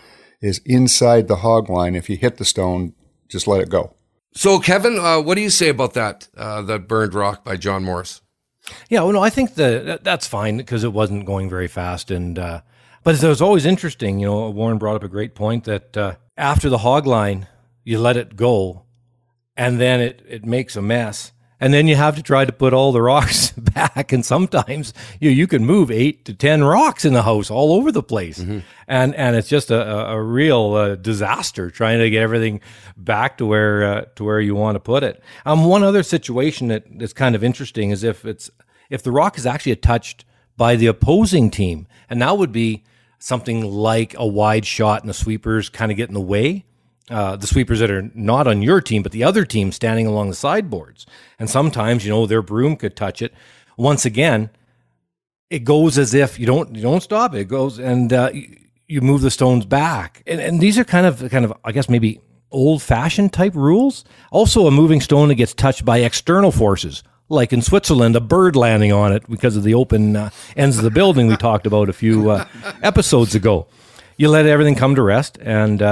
is 0.41 0.61
inside 0.65 1.29
the 1.29 1.37
hog 1.37 1.69
line. 1.69 1.95
If 1.95 2.09
you 2.09 2.17
hit 2.17 2.37
the 2.37 2.45
stone, 2.45 2.95
just 3.29 3.47
let 3.47 3.61
it 3.61 3.69
go. 3.69 3.95
So, 4.33 4.59
Kevin, 4.59 4.99
uh, 4.99 5.21
what 5.21 5.35
do 5.35 5.41
you 5.41 5.51
say 5.51 5.69
about 5.69 5.95
that? 5.95 6.29
Uh, 6.37 6.63
that 6.63 6.87
burned 6.87 7.15
rock 7.15 7.45
by 7.45 7.57
John 7.57 7.85
Morris. 7.85 8.23
Yeah, 8.89 9.03
well, 9.03 9.13
no, 9.13 9.23
I 9.23 9.31
think 9.31 9.55
the, 9.55 9.83
that, 9.85 10.05
that's 10.05 10.27
fine 10.27 10.57
because 10.57 10.85
it 10.85 10.93
wasn't 10.93 11.27
going 11.27 11.49
very 11.49 11.69
fast, 11.69 12.11
and 12.11 12.39
uh, 12.39 12.61
but 13.03 13.23
it 13.23 13.27
was 13.27 13.43
always 13.43 13.67
interesting. 13.67 14.21
You 14.21 14.27
know, 14.27 14.51
Warren 14.51 14.79
brought 14.79 14.97
up 14.97 15.05
a 15.05 15.09
great 15.09 15.35
point 15.35 15.65
that 15.65 15.97
uh, 15.97 16.15
after 16.37 16.69
the 16.69 16.79
hog 16.79 17.07
line, 17.07 17.47
you 17.85 17.99
let 17.99 18.17
it 18.17 18.37
go, 18.37 18.85
and 19.57 19.81
then 19.81 20.01
it 20.01 20.25
it 20.29 20.45
makes 20.45 20.77
a 20.77 20.83
mess, 20.83 21.33
and 21.61 21.73
then 21.75 21.87
you 21.87 21.95
have 21.97 22.17
to 22.17 22.23
try 22.23 22.45
to 22.45 22.53
put 22.53 22.73
all 22.73 22.91
the 22.91 23.03
rocks 23.03 23.51
back. 23.57 24.13
And 24.13 24.25
sometimes 24.25 24.95
you 25.21 25.31
you 25.31 25.47
can 25.47 25.65
move 25.65 25.91
eight 25.91 26.25
to 26.25 26.35
ten 26.35 26.65
rocks 26.65 27.05
in 27.05 27.13
the 27.13 27.23
house 27.23 27.51
all 27.51 27.73
over 27.75 27.93
the 27.93 28.03
place. 28.03 28.39
Mm-hmm. 28.41 28.61
and 28.89 29.15
and 29.15 29.37
it's 29.37 29.49
just 29.49 29.71
a, 29.71 30.11
a 30.11 30.23
real 30.23 30.75
uh, 30.75 30.95
disaster 30.97 31.71
trying 31.71 31.99
to 31.99 32.11
get 32.11 32.23
everything 32.23 32.61
back 32.97 33.39
to 33.39 33.47
where 33.47 33.85
uh, 33.85 34.05
to 34.17 34.25
where 34.25 34.41
you 34.41 34.55
want 34.55 34.77
to 34.77 34.81
put 34.81 35.03
it. 35.03 35.23
Um 35.45 35.65
one 35.65 35.83
other 35.83 36.03
situation 36.03 36.69
that 36.69 36.85
that's 36.99 37.13
kind 37.13 37.35
of 37.35 37.45
interesting 37.45 37.91
is 37.91 38.03
if 38.03 38.25
it's 38.25 38.51
if 38.89 39.03
the 39.03 39.13
rock 39.13 39.39
is 39.39 39.47
actually 39.47 39.77
touched 39.77 40.25
by 40.57 40.77
the 40.77 40.87
opposing 40.87 41.51
team. 41.51 41.87
And 42.11 42.21
that 42.21 42.37
would 42.37 42.53
be 42.53 42.85
something 43.19 43.65
like 43.65 44.15
a 44.19 44.27
wide 44.27 44.67
shot 44.67 45.01
and 45.03 45.09
the 45.09 45.15
sweepers 45.15 45.69
kind 45.69 45.91
of 45.91 45.97
get 45.97 46.09
in 46.09 46.15
the 46.15 46.21
way 46.21 46.65
uh, 47.11 47.37
the 47.37 47.47
sweepers 47.47 47.81
that 47.81 47.91
are 47.91 48.09
not 48.15 48.47
on 48.47 48.63
your 48.63 48.81
team, 48.81 49.03
but 49.03 49.13
the 49.13 49.25
other 49.25 49.45
team 49.45 49.73
standing 49.73 50.07
along 50.07 50.29
the 50.29 50.37
sideboards. 50.37 51.07
And 51.39 51.51
sometimes, 51.51 52.05
you 52.05 52.11
know, 52.11 52.25
their 52.25 52.41
broom 52.41 52.77
could 52.77 52.95
touch 52.97 53.21
it. 53.21 53.35
Once 53.77 54.05
again, 54.05 54.51
it 55.51 55.65
goes 55.65 55.99
as 55.99 56.15
if 56.15 56.39
you 56.39 56.47
don't 56.47 56.77
you 56.77 56.83
don't 56.83 57.03
stop 57.03 57.35
it. 57.35 57.41
It 57.41 57.49
goes 57.49 57.79
and 57.79 58.13
uh, 58.13 58.31
you, 58.87 59.01
move 59.01 59.23
the 59.23 59.31
stones 59.31 59.67
back. 59.67 60.23
And, 60.27 60.41
and 60.41 60.61
these 60.61 60.79
are 60.79 60.85
kind 60.85 61.07
of 61.07 61.29
kind 61.31 61.45
of 61.45 61.53
I 61.65 61.73
guess 61.73 61.89
maybe 61.89 62.21
old 62.53 62.83
fashioned 62.83 63.33
type 63.33 63.55
rules. 63.55 64.05
Also, 64.31 64.67
a 64.67 64.71
moving 64.71 65.01
stone 65.01 65.29
that 65.29 65.35
gets 65.35 65.55
touched 65.55 65.85
by 65.85 65.99
external 65.99 66.53
forces, 66.53 67.03
like 67.29 67.53
in 67.53 67.63
Switzerland, 67.63 68.15
a 68.15 68.21
bird 68.21 68.55
landing 68.55 68.93
on 68.93 69.13
it 69.13 69.29
because 69.29 69.57
of 69.57 69.65
the 69.65 69.75
open 69.75 70.15
uh, 70.15 70.31
ends 70.57 70.79
of 70.79 70.85
the 70.85 70.91
building 70.91 71.27
we 71.27 71.37
talked 71.37 71.67
about 71.67 71.89
a 71.89 71.93
few 71.93 72.31
uh, 72.31 72.45
episodes 72.83 73.35
ago. 73.35 73.67
You 74.17 74.29
let 74.29 74.47
everything 74.47 74.77
come 74.77 74.95
to 74.95 75.03
rest 75.03 75.39
and 75.41 75.83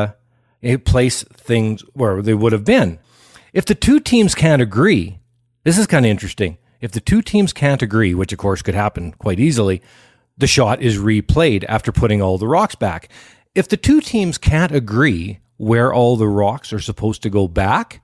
place 0.85 1.23
things 1.23 1.83
where 1.93 2.23
they 2.23 2.35
would 2.35 2.53
have 2.53 2.65
been. 2.65 2.99
If 3.53 3.65
the 3.65 3.75
two 3.75 4.01
teams 4.01 4.35
can't 4.35 4.63
agree, 4.63 5.19
this 5.65 5.79
is 5.79 5.87
kind 5.87 6.05
of 6.05 6.11
interesting. 6.11 6.59
If 6.81 6.93
the 6.93 7.01
two 7.01 7.23
teams 7.23 7.53
can't 7.53 7.83
agree, 7.83 8.15
which 8.15 8.33
of 8.33 8.39
course 8.39 8.63
could 8.63 8.75
happen 8.75 9.13
quite 9.13 9.41
easily, 9.41 9.83
the 10.37 10.47
shot 10.47 10.81
is 10.81 10.99
replayed 10.99 11.65
after 11.69 11.91
putting 11.91 12.23
all 12.23 12.39
the 12.39 12.47
rocks 12.47 12.75
back. 12.75 13.09
If 13.55 13.69
the 13.69 13.77
two 13.77 14.01
teams 14.01 14.39
can't 14.39 14.73
agree 14.73 15.41
where 15.57 15.93
all 15.93 16.17
the 16.17 16.29
rocks 16.29 16.73
are 16.73 16.81
supposed 16.81 17.23
to 17.23 17.31
go 17.31 17.49
back, 17.49 18.01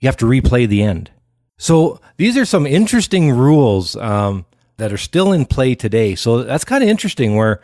you 0.00 0.06
have 0.06 0.16
to 0.18 0.26
replay 0.26 0.68
the 0.68 0.82
end. 0.82 1.10
So 1.56 2.00
these 2.18 2.36
are 2.36 2.44
some 2.44 2.66
interesting 2.66 3.32
rules 3.32 3.96
um, 3.96 4.44
that 4.76 4.92
are 4.92 4.98
still 4.98 5.32
in 5.32 5.46
play 5.46 5.74
today. 5.74 6.14
So 6.14 6.42
that's 6.42 6.64
kind 6.64 6.84
of 6.84 6.90
interesting 6.90 7.36
where 7.36 7.60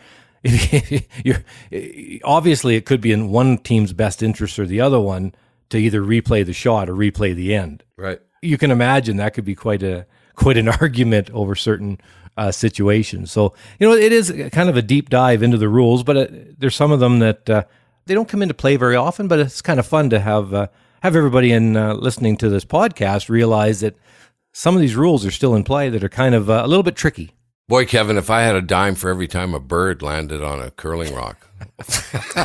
obviously 2.25 2.77
it 2.77 2.85
could 2.85 3.01
be 3.01 3.13
in 3.13 3.31
one 3.31 3.59
team's 3.59 3.93
best 3.93 4.23
interest 4.23 4.59
or 4.59 4.67
the 4.67 4.81
other 4.81 5.01
one 5.01 5.35
to 5.71 5.79
either 5.79 6.03
replay 6.03 6.45
the 6.45 6.53
shot 6.53 6.89
or 6.89 6.95
replay 6.95 7.35
the 7.35 7.55
end. 7.55 7.83
Right. 7.97 8.21
You 8.43 8.59
can 8.59 8.71
imagine 8.71 9.17
that 9.17 9.35
could 9.35 9.45
be 9.45 9.55
quite 9.55 9.83
a 9.83 10.07
quite 10.35 10.57
an 10.57 10.69
argument 10.69 11.31
over 11.31 11.55
certain 11.55 11.99
uh, 12.37 12.51
situations. 12.51 13.31
So 13.31 13.55
you 13.79 13.89
know 13.89 13.95
it 13.95 14.13
is 14.13 14.33
kind 14.53 14.69
of 14.69 14.77
a 14.77 14.83
deep 14.83 15.09
dive 15.09 15.43
into 15.43 15.57
the 15.57 15.69
rules, 15.69 16.03
but 16.03 16.17
uh, 16.17 16.27
there's 16.59 16.75
some 16.75 16.93
of 16.93 17.01
them 17.01 17.21
that 17.21 17.49
uh, 17.49 17.65
they 18.07 18.15
don't 18.15 18.29
come 18.29 18.43
into 18.43 18.55
play 18.55 18.77
very 18.77 18.97
often. 18.97 19.29
But 19.29 19.39
it's 19.39 19.63
kind 19.63 19.79
of 19.79 19.87
fun 19.87 20.11
to 20.11 20.21
have 20.21 20.53
uh, 20.53 20.67
have 21.03 21.17
everybody 21.17 21.53
in 21.53 21.77
uh, 21.77 21.95
listening 21.95 22.37
to 22.39 22.49
this 22.49 22.65
podcast 22.65 23.29
realize 23.29 23.81
that 23.81 23.97
some 24.53 24.75
of 24.75 24.81
these 24.81 24.97
rules 24.97 25.25
are 25.25 25.31
still 25.31 25.55
in 25.55 25.65
play 25.65 25.89
that 25.89 26.03
are 26.05 26.09
kind 26.09 26.35
of 26.35 26.51
uh, 26.51 26.63
a 26.65 26.69
little 26.69 26.83
bit 26.83 26.97
tricky. 26.97 27.35
Boy, 27.67 27.87
Kevin, 27.87 28.19
if 28.19 28.29
I 28.29 28.43
had 28.43 28.57
a 28.57 28.61
dime 28.61 28.95
for 28.95 29.09
every 29.09 29.27
time 29.27 29.55
a 29.55 29.61
bird 29.61 30.03
landed 30.03 30.45
on 30.45 30.61
a 30.61 30.71
curling 30.71 31.15
rock. 31.15 31.49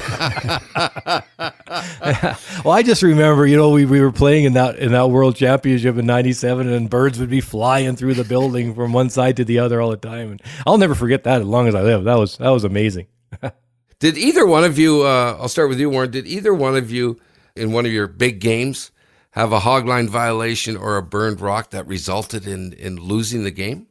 well, 2.63 2.73
I 2.73 2.81
just 2.85 3.03
remember, 3.03 3.45
you 3.45 3.57
know, 3.57 3.71
we, 3.71 3.83
we 3.83 3.99
were 3.99 4.13
playing 4.13 4.45
in 4.45 4.53
that 4.53 4.77
in 4.79 4.93
that 4.93 5.09
World 5.09 5.35
Championship 5.35 5.97
in 5.97 6.05
'97, 6.05 6.71
and 6.71 6.89
birds 6.89 7.19
would 7.19 7.29
be 7.29 7.41
flying 7.41 7.97
through 7.97 8.13
the 8.13 8.23
building 8.23 8.73
from 8.75 8.93
one 8.93 9.09
side 9.09 9.35
to 9.37 9.43
the 9.43 9.59
other 9.59 9.81
all 9.81 9.89
the 9.89 9.97
time, 9.97 10.31
and 10.31 10.41
I'll 10.65 10.77
never 10.77 10.95
forget 10.95 11.25
that 11.25 11.41
as 11.41 11.47
long 11.47 11.67
as 11.67 11.75
I 11.75 11.81
live. 11.81 12.05
That 12.05 12.17
was 12.17 12.37
that 12.37 12.49
was 12.49 12.63
amazing. 12.63 13.07
did 13.99 14.17
either 14.17 14.45
one 14.45 14.63
of 14.63 14.79
you? 14.79 15.01
Uh, 15.01 15.37
I'll 15.37 15.49
start 15.49 15.67
with 15.67 15.81
you, 15.81 15.89
Warren. 15.89 16.11
Did 16.11 16.27
either 16.27 16.53
one 16.53 16.77
of 16.77 16.91
you 16.91 17.19
in 17.57 17.73
one 17.73 17.85
of 17.85 17.91
your 17.91 18.07
big 18.07 18.39
games 18.39 18.91
have 19.31 19.51
a 19.51 19.59
hogline 19.59 20.07
violation 20.07 20.77
or 20.77 20.95
a 20.95 21.03
burned 21.03 21.41
rock 21.41 21.71
that 21.71 21.85
resulted 21.87 22.47
in 22.47 22.71
in 22.71 22.95
losing 22.95 23.43
the 23.43 23.51
game? 23.51 23.88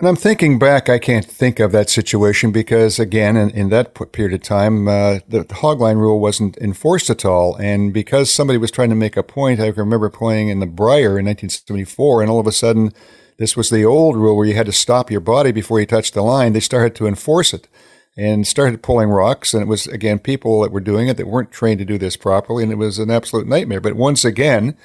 And 0.00 0.08
I'm 0.08 0.16
thinking 0.16 0.58
back, 0.58 0.88
I 0.88 0.98
can't 0.98 1.26
think 1.26 1.60
of 1.60 1.72
that 1.72 1.90
situation 1.90 2.52
because, 2.52 2.98
again, 2.98 3.36
in, 3.36 3.50
in 3.50 3.68
that 3.68 3.92
period 4.12 4.32
of 4.32 4.42
time, 4.42 4.88
uh, 4.88 5.18
the, 5.28 5.40
the 5.40 5.56
hogline 5.56 5.96
rule 5.96 6.20
wasn't 6.20 6.56
enforced 6.56 7.10
at 7.10 7.26
all. 7.26 7.54
And 7.56 7.92
because 7.92 8.30
somebody 8.30 8.56
was 8.56 8.70
trying 8.70 8.88
to 8.88 8.94
make 8.94 9.18
a 9.18 9.22
point, 9.22 9.60
I 9.60 9.66
remember 9.66 10.08
playing 10.08 10.48
in 10.48 10.58
the 10.58 10.66
Brier 10.66 11.18
in 11.18 11.26
1974, 11.26 12.22
and 12.22 12.30
all 12.30 12.40
of 12.40 12.46
a 12.46 12.52
sudden, 12.52 12.94
this 13.36 13.58
was 13.58 13.68
the 13.68 13.84
old 13.84 14.16
rule 14.16 14.38
where 14.38 14.46
you 14.46 14.54
had 14.54 14.64
to 14.64 14.72
stop 14.72 15.10
your 15.10 15.20
body 15.20 15.52
before 15.52 15.78
you 15.78 15.84
touched 15.84 16.14
the 16.14 16.22
line. 16.22 16.54
They 16.54 16.60
started 16.60 16.94
to 16.94 17.06
enforce 17.06 17.52
it 17.52 17.68
and 18.16 18.46
started 18.46 18.82
pulling 18.82 19.10
rocks. 19.10 19.52
And 19.52 19.62
it 19.62 19.68
was, 19.68 19.86
again, 19.86 20.18
people 20.18 20.62
that 20.62 20.72
were 20.72 20.80
doing 20.80 21.08
it 21.08 21.18
that 21.18 21.28
weren't 21.28 21.52
trained 21.52 21.78
to 21.80 21.84
do 21.84 21.98
this 21.98 22.16
properly. 22.16 22.62
And 22.62 22.72
it 22.72 22.76
was 22.76 22.98
an 22.98 23.10
absolute 23.10 23.46
nightmare. 23.46 23.82
But 23.82 23.96
once 23.96 24.24
again, 24.24 24.78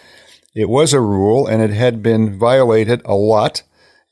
it 0.54 0.67
was 0.67 0.91
a 0.91 0.99
rule 0.99 1.47
and 1.47 1.62
it 1.62 1.71
had 1.71 2.04
been 2.04 2.38
violated 2.38 3.01
a 3.06 3.15
lot 3.15 3.63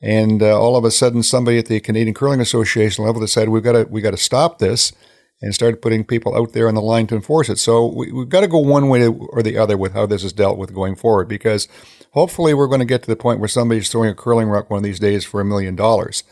and 0.04 0.42
uh, 0.42 0.60
all 0.60 0.76
of 0.76 0.84
a 0.84 0.90
sudden, 0.90 1.22
somebody 1.22 1.56
at 1.56 1.64
the 1.64 1.80
Canadian 1.80 2.12
Curling 2.12 2.42
Association 2.42 3.06
level 3.06 3.22
decided 3.22 3.48
we've 3.48 3.62
got 3.62 3.72
to 3.72 3.84
we 3.84 4.02
got 4.02 4.10
to 4.10 4.18
stop 4.18 4.58
this, 4.58 4.92
and 5.40 5.54
started 5.54 5.80
putting 5.80 6.04
people 6.04 6.36
out 6.36 6.52
there 6.52 6.68
on 6.68 6.74
the 6.74 6.82
line 6.82 7.06
to 7.06 7.14
enforce 7.14 7.48
it. 7.48 7.58
So 7.58 7.86
we, 7.86 8.10
have 8.14 8.28
got 8.28 8.42
to 8.42 8.46
go 8.46 8.58
one 8.58 8.90
way 8.90 9.06
or 9.06 9.42
the 9.42 9.56
other 9.56 9.78
with 9.78 9.94
how 9.94 10.04
this 10.04 10.22
is 10.22 10.34
dealt 10.34 10.58
with 10.58 10.74
going 10.74 10.94
forward, 10.94 11.26
because 11.26 11.68
hopefully 12.10 12.52
we're 12.52 12.66
going 12.66 12.80
to 12.80 12.84
get 12.84 13.02
to 13.04 13.08
the 13.08 13.16
point 13.16 13.40
where 13.40 13.48
somebody's 13.48 13.88
throwing 13.90 14.10
a 14.10 14.14
curling 14.14 14.48
rock 14.48 14.68
one 14.68 14.76
of 14.76 14.84
these 14.84 15.00
days 15.00 15.24
for 15.24 15.40
a 15.40 15.44
million 15.44 15.74
dollars, 15.74 16.22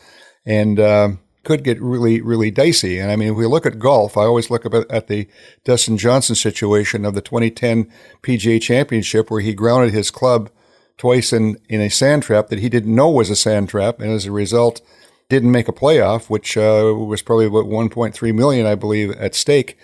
and 0.45 0.79
uh, 0.79 1.09
could 1.43 1.63
get 1.63 1.81
really 1.81 2.21
really 2.21 2.51
dicey. 2.51 2.99
And 2.99 3.11
I 3.11 3.15
mean, 3.15 3.29
if 3.29 3.35
we 3.35 3.47
look 3.47 3.65
at 3.65 3.79
golf, 3.79 4.17
I 4.17 4.25
always 4.25 4.51
look 4.51 4.67
at 4.67 5.07
the 5.07 5.27
Dustin 5.63 5.97
Johnson 5.97 6.35
situation 6.35 7.05
of 7.05 7.15
the 7.15 7.21
2010 7.21 7.91
PGA 8.21 8.61
Championship, 8.61 9.31
where 9.31 9.41
he 9.41 9.55
grounded 9.55 9.95
his 9.95 10.11
club 10.11 10.51
twice 11.03 11.33
in, 11.33 11.57
in 11.67 11.81
a 11.81 11.89
sand 11.89 12.23
trap 12.23 12.47
that 12.47 12.59
he 12.59 12.69
didn't 12.69 12.95
know 12.95 13.09
was 13.09 13.29
a 13.29 13.35
sand 13.35 13.67
trap, 13.67 13.99
and 13.99 14.09
as 14.09 14.25
a 14.25 14.31
result, 14.31 14.79
didn't 15.27 15.51
make 15.51 15.67
a 15.67 15.73
playoff, 15.73 16.29
which 16.29 16.55
uh, 16.55 16.93
was 16.95 17.21
probably 17.21 17.45
about 17.45 17.65
1.3 17.65 18.33
million, 18.33 18.65
I 18.65 18.75
believe, 18.75 19.11
at 19.17 19.35
stake. 19.35 19.77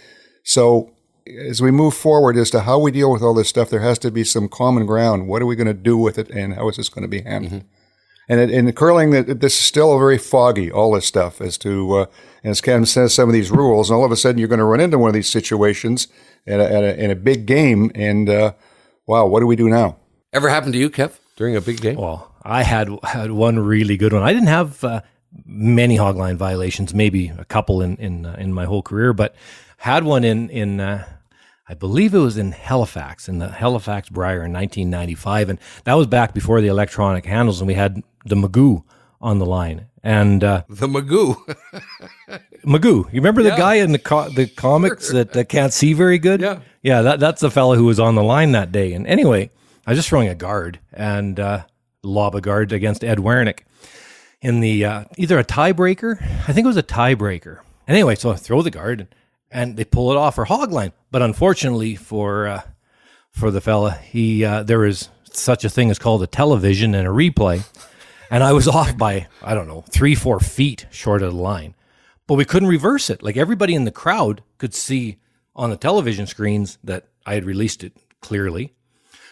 So 0.44 0.94
as 1.28 1.62
we 1.62 1.72
move 1.72 1.94
forward 1.94 2.38
as 2.38 2.50
to 2.52 2.62
how 2.62 2.80
we 2.80 2.92
deal 2.92 3.12
with 3.12 3.22
all 3.22 3.34
this 3.34 3.50
stuff, 3.50 3.70
there 3.70 3.82
has 3.82 4.00
to 4.00 4.12
be 4.12 4.24
some 4.24 4.48
common 4.48 4.86
ground. 4.86 5.28
What 5.28 5.42
are 5.42 5.46
we 5.46 5.58
going 5.58 5.68
to 5.68 5.74
do 5.74 5.98
with 5.98 6.18
it, 6.18 6.30
and 6.30 6.54
how 6.54 6.70
is 6.70 6.78
this 6.78 6.88
going 6.88 7.02
to 7.02 7.10
be 7.10 7.24
handled? 7.24 7.64
Mm-hmm. 7.64 8.32
And 8.32 8.50
in 8.50 8.72
curling, 8.72 9.12
this 9.12 9.60
is 9.60 9.66
still 9.66 10.00
very 10.00 10.18
foggy. 10.18 10.72
All 10.72 10.94
this 10.94 11.06
stuff 11.06 11.42
as 11.42 11.58
to, 11.58 11.96
uh, 11.98 12.06
as 12.46 12.62
Ken 12.62 12.86
says, 12.86 13.14
some 13.14 13.28
of 13.28 13.34
these 13.34 13.52
rules, 13.52 13.90
and 13.90 13.98
all 13.98 14.06
of 14.06 14.12
a 14.14 14.16
sudden 14.16 14.40
you're 14.40 14.48
going 14.48 14.60
to 14.60 14.64
run 14.64 14.80
into 14.80 14.98
one 14.98 15.10
of 15.10 15.16
these 15.16 15.28
situations 15.28 16.08
at 16.48 16.62
a, 16.62 16.72
at 16.72 16.84
a, 16.86 17.04
in 17.04 17.12
a 17.12 17.16
big 17.16 17.46
game, 17.46 17.92
and 17.94 18.30
uh, 18.30 18.54
wow, 19.06 19.26
what 19.26 19.42
do 19.42 19.48
we 19.48 19.58
do 19.58 19.68
now? 19.68 19.99
Ever 20.32 20.50
happened 20.50 20.74
to 20.74 20.80
you, 20.80 20.90
Kev, 20.90 21.18
during 21.36 21.56
a 21.56 21.62
big 21.62 21.82
game? 21.82 21.96
Well, 21.96 22.32
I 22.44 22.64
had 22.64 22.90
had 23.04 23.32
one 23.32 23.60
really 23.60 23.98
good 23.98 24.14
one. 24.14 24.22
I 24.24 24.32
didn't 24.32 24.48
have 24.50 24.84
uh, 24.84 25.02
many 25.46 25.98
hogline 25.98 26.36
violations, 26.36 26.94
maybe 26.94 27.30
a 27.30 27.46
couple 27.46 27.82
in 27.82 27.98
in 27.98 28.26
uh, 28.26 28.36
in 28.38 28.54
my 28.54 28.66
whole 28.66 28.84
career, 28.84 29.14
but 29.14 29.36
had 29.78 30.04
one 30.04 30.24
in 30.24 30.50
in 30.50 30.80
uh, 30.80 31.06
I 31.68 31.74
believe 31.74 32.14
it 32.14 32.20
was 32.20 32.38
in 32.38 32.52
Halifax 32.52 33.28
in 33.28 33.40
the 33.40 33.50
Halifax 33.50 34.10
Brier 34.10 34.44
in 34.44 34.54
1995, 34.54 35.50
and 35.50 35.60
that 35.86 35.94
was 35.96 36.08
back 36.08 36.34
before 36.34 36.62
the 36.62 36.68
electronic 36.68 37.26
handles, 37.26 37.60
and 37.62 37.68
we 37.68 37.74
had 37.76 38.04
the 38.26 38.36
Magoo 38.36 38.84
on 39.22 39.40
the 39.40 39.46
line, 39.46 39.88
And 40.04 40.44
uh, 40.44 40.64
The 40.70 40.88
Magoo. 40.88 41.36
Magoo, 42.66 43.06
you 43.12 43.20
remember 43.20 43.44
the 43.44 43.50
guy 43.50 43.76
in 43.76 43.92
the 43.92 44.00
co- 44.00 44.30
the 44.30 44.48
comics 44.48 45.12
that 45.12 45.36
uh, 45.36 45.44
can't 45.44 45.74
see 45.74 45.94
very 45.94 46.18
good? 46.20 46.40
Yeah. 46.42 46.60
yeah. 46.82 47.02
That 47.02 47.20
that's 47.20 47.42
the 47.42 47.52
fellow 47.52 47.76
who 47.76 47.86
was 47.86 48.00
on 48.00 48.16
the 48.16 48.24
line 48.24 48.52
that 48.54 48.72
day. 48.72 48.94
And 48.94 49.06
anyway, 49.08 49.50
I 49.90 49.94
was 49.94 49.98
just 49.98 50.10
throwing 50.10 50.28
a 50.28 50.36
guard 50.36 50.80
and 50.94 51.40
uh, 51.40 51.64
lob 52.04 52.36
a 52.36 52.42
guard 52.42 52.72
against 52.72 53.04
Ed 53.04 53.18
Werenich 53.18 53.62
in 54.40 54.60
the 54.60 54.86
uh, 54.86 55.06
either 55.18 55.40
a 55.40 55.44
tiebreaker. 55.44 56.22
I 56.22 56.54
think 56.54 56.66
it 56.66 56.68
was 56.68 56.78
a 56.78 56.84
tiebreaker. 56.84 57.62
Anyway, 57.88 58.14
so 58.14 58.30
I 58.30 58.36
throw 58.36 58.62
the 58.62 58.70
guard 58.70 59.08
and 59.50 59.78
they 59.78 59.84
pull 59.84 60.12
it 60.12 60.16
off 60.16 60.36
for 60.36 60.46
hog 60.46 60.72
line. 60.72 60.92
But 61.10 61.24
unfortunately 61.24 61.96
for 61.96 62.46
uh, 62.46 62.62
for 63.32 63.50
the 63.50 63.62
fella, 63.62 63.94
he 63.94 64.46
uh, 64.46 64.62
there 64.62 64.86
is 64.86 65.10
such 65.32 65.66
a 65.66 65.70
thing 65.70 65.90
as 65.90 65.98
called 65.98 66.22
a 66.22 66.28
television 66.28 66.94
and 66.94 67.08
a 67.08 67.12
replay, 67.12 67.68
and 68.30 68.44
I 68.44 68.54
was 68.54 68.68
off 68.78 68.96
by 68.96 69.26
I 69.42 69.56
don't 69.56 69.68
know 69.68 69.86
three 69.90 70.14
four 70.14 70.40
feet 70.40 70.86
short 70.92 71.24
of 71.24 71.34
the 71.34 71.42
line, 71.42 71.74
but 72.28 72.36
we 72.36 72.46
couldn't 72.46 72.70
reverse 72.70 73.10
it. 73.10 73.24
Like 73.24 73.38
everybody 73.38 73.74
in 73.74 73.86
the 73.86 73.92
crowd 73.92 74.44
could 74.60 74.76
see 74.76 75.18
on 75.56 75.72
the 75.72 75.78
television 75.78 76.28
screens 76.28 76.78
that 76.84 77.08
I 77.26 77.34
had 77.34 77.44
released 77.44 77.84
it 77.84 77.98
clearly. 78.22 78.76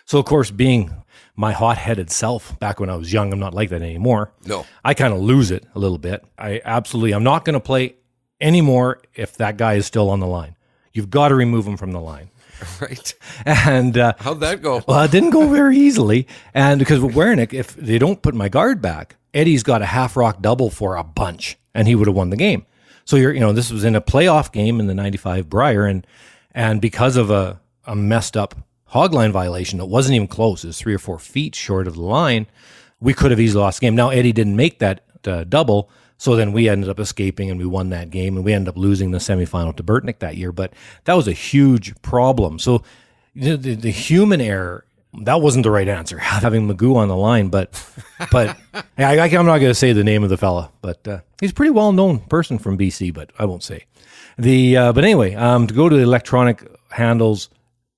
So 0.08 0.20
of 0.20 0.26
course, 0.26 0.50
being 0.52 0.92
my 1.36 1.52
hot-headed 1.52 2.10
self 2.10 2.58
back 2.60 2.80
when 2.80 2.90
I 2.90 2.96
was 2.96 3.12
young, 3.14 3.32
I'm 3.32 3.40
not 3.40 3.54
like 3.54 3.70
that 3.70 3.82
anymore. 3.82 4.32
No. 4.46 4.66
I 4.84 4.94
kind 4.94 5.14
of 5.14 5.20
lose 5.20 5.52
it 5.52 5.66
a 5.76 5.80
little 5.80 5.98
bit. 5.98 6.26
I 6.40 6.62
absolutely, 6.64 7.14
I'm 7.14 7.24
not 7.24 7.46
going 7.46 7.54
to 7.54 7.60
play 7.60 7.96
anymore 8.42 9.02
if 9.14 9.38
that 9.38 9.58
guy 9.58 9.74
is 9.76 9.86
still 9.86 10.10
on 10.10 10.20
the 10.20 10.26
line. 10.26 10.56
You've 10.94 11.10
got 11.10 11.28
to 11.28 11.36
remove 11.36 11.68
him 11.68 11.78
from 11.78 11.92
the 11.92 12.00
line. 12.00 12.32
right. 12.82 13.14
And 13.46 13.98
uh, 13.98 14.14
How'd 14.18 14.40
that 14.40 14.62
go? 14.62 14.82
well, 14.88 15.04
it 15.04 15.12
didn't 15.12 15.30
go 15.32 15.48
very 15.48 15.78
easily. 15.78 16.26
And 16.54 16.80
because 16.80 17.02
with 17.02 17.14
Werenich, 17.14 17.54
if 17.54 17.76
they 17.76 18.00
don't 18.00 18.22
put 18.22 18.34
my 18.34 18.50
guard 18.50 18.82
back, 18.82 19.18
Eddie's 19.34 19.62
got 19.62 19.82
a 19.82 19.86
half 19.86 20.16
rock 20.18 20.42
double 20.42 20.70
for 20.72 20.96
a 20.96 21.04
bunch, 21.04 21.58
and 21.76 21.88
he 21.88 21.94
would 21.94 22.08
have 22.08 22.16
won 22.16 22.32
the 22.32 22.38
game. 22.38 22.66
So 23.06 23.16
you're, 23.16 23.34
you 23.34 23.42
know, 23.42 23.54
this 23.54 23.72
was 23.72 23.84
in 23.84 23.96
a 23.96 24.02
playoff 24.02 24.52
game 24.52 24.80
in 24.80 24.88
the 24.88 24.96
'95 24.96 25.50
Brier, 25.50 25.86
and 25.86 26.08
and 26.52 26.82
because 26.82 27.16
of 27.18 27.30
a 27.30 27.62
a 27.86 27.96
messed 27.96 28.36
up 28.36 28.56
hogline 28.94 29.32
violation, 29.32 29.80
it 29.80 29.88
wasn't 29.88 30.16
even 30.16 30.28
close. 30.28 30.64
It 30.64 30.68
was 30.68 30.80
three 30.80 30.94
or 30.94 31.00
four 31.00 31.20
feet 31.20 31.56
short 31.56 31.88
of 31.88 31.96
the 31.96 32.02
line. 32.02 32.48
We 33.00 33.14
could 33.14 33.32
have 33.32 33.40
easily 33.40 33.62
lost 33.62 33.80
the 33.80 33.86
game. 33.86 33.96
Now 33.96 34.10
Eddie 34.10 34.34
didn't 34.34 34.56
make 34.56 34.80
that 34.80 35.02
uh, 35.26 35.44
double, 35.44 35.90
so 36.18 36.36
then 36.36 36.52
we 36.52 36.68
ended 36.68 36.90
up 36.90 37.00
escaping 37.00 37.50
and 37.50 37.60
we 37.60 37.66
won 37.66 37.90
that 37.90 38.10
game, 38.10 38.36
and 38.36 38.46
we 38.46 38.54
ended 38.54 38.70
up 38.70 38.78
losing 38.78 39.12
the 39.12 39.20
semifinal 39.20 39.76
to 39.76 39.84
Burtnick 39.84 40.20
that 40.20 40.38
year. 40.38 40.52
But 40.52 40.74
that 41.04 41.14
was 41.14 41.28
a 41.28 41.34
huge 41.34 42.00
problem. 42.02 42.60
So 42.60 42.84
the, 43.36 43.56
the, 43.56 43.76
the 43.76 43.92
human 43.92 44.42
error 44.42 44.84
that 45.22 45.42
wasn't 45.42 45.64
the 45.64 45.72
right 45.72 45.88
answer 45.88 46.18
having 46.20 46.68
magoo 46.68 46.96
on 46.96 47.08
the 47.08 47.16
line 47.16 47.50
but 47.50 47.84
but 48.32 48.58
I, 48.98 49.20
i'm 49.20 49.46
not 49.46 49.60
going 49.60 49.70
to 49.70 49.76
say 49.76 49.94
the 49.94 50.04
name 50.04 50.24
of 50.24 50.30
the 50.30 50.38
fella 50.38 50.72
but 50.82 51.08
uh, 51.08 51.20
he's 51.40 51.52
a 51.52 51.54
pretty 51.54 51.72
well 51.72 51.92
known 51.92 52.20
person 52.20 52.58
from 52.58 52.78
bc 52.78 53.14
but 53.14 53.32
i 53.40 53.46
won't 53.46 53.64
say 53.64 53.86
the 54.38 54.78
uh, 54.78 54.94
but 54.94 55.04
anyway 55.04 55.34
um, 55.36 55.68
to 55.68 55.74
go 55.74 55.90
to 55.90 55.96
the 55.96 56.04
electronic 56.04 56.70
handles 56.90 57.50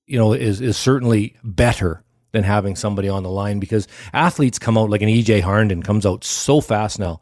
you 0.10 0.18
know 0.18 0.34
is 0.34 0.60
is 0.60 0.76
certainly 0.76 1.36
better 1.44 2.04
than 2.32 2.44
having 2.44 2.76
somebody 2.76 3.08
on 3.08 3.24
the 3.24 3.30
line 3.30 3.60
because 3.60 3.88
athletes 4.14 4.60
come 4.60 4.78
out 4.78 4.90
like 4.90 5.02
an 5.02 5.10
ej 5.10 5.42
harnden 5.42 5.84
comes 5.84 6.06
out 6.06 6.24
so 6.24 6.60
fast 6.60 7.00
now 7.00 7.22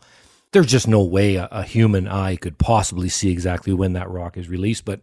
there's 0.52 0.66
just 0.66 0.88
no 0.88 1.04
way 1.04 1.36
a, 1.36 1.48
a 1.52 1.64
human 1.64 2.08
eye 2.08 2.36
could 2.36 2.58
possibly 2.58 3.10
see 3.10 3.30
exactly 3.32 3.74
when 3.74 3.94
that 3.94 4.10
rock 4.10 4.38
is 4.38 4.50
released 4.50 4.86
but 4.86 5.02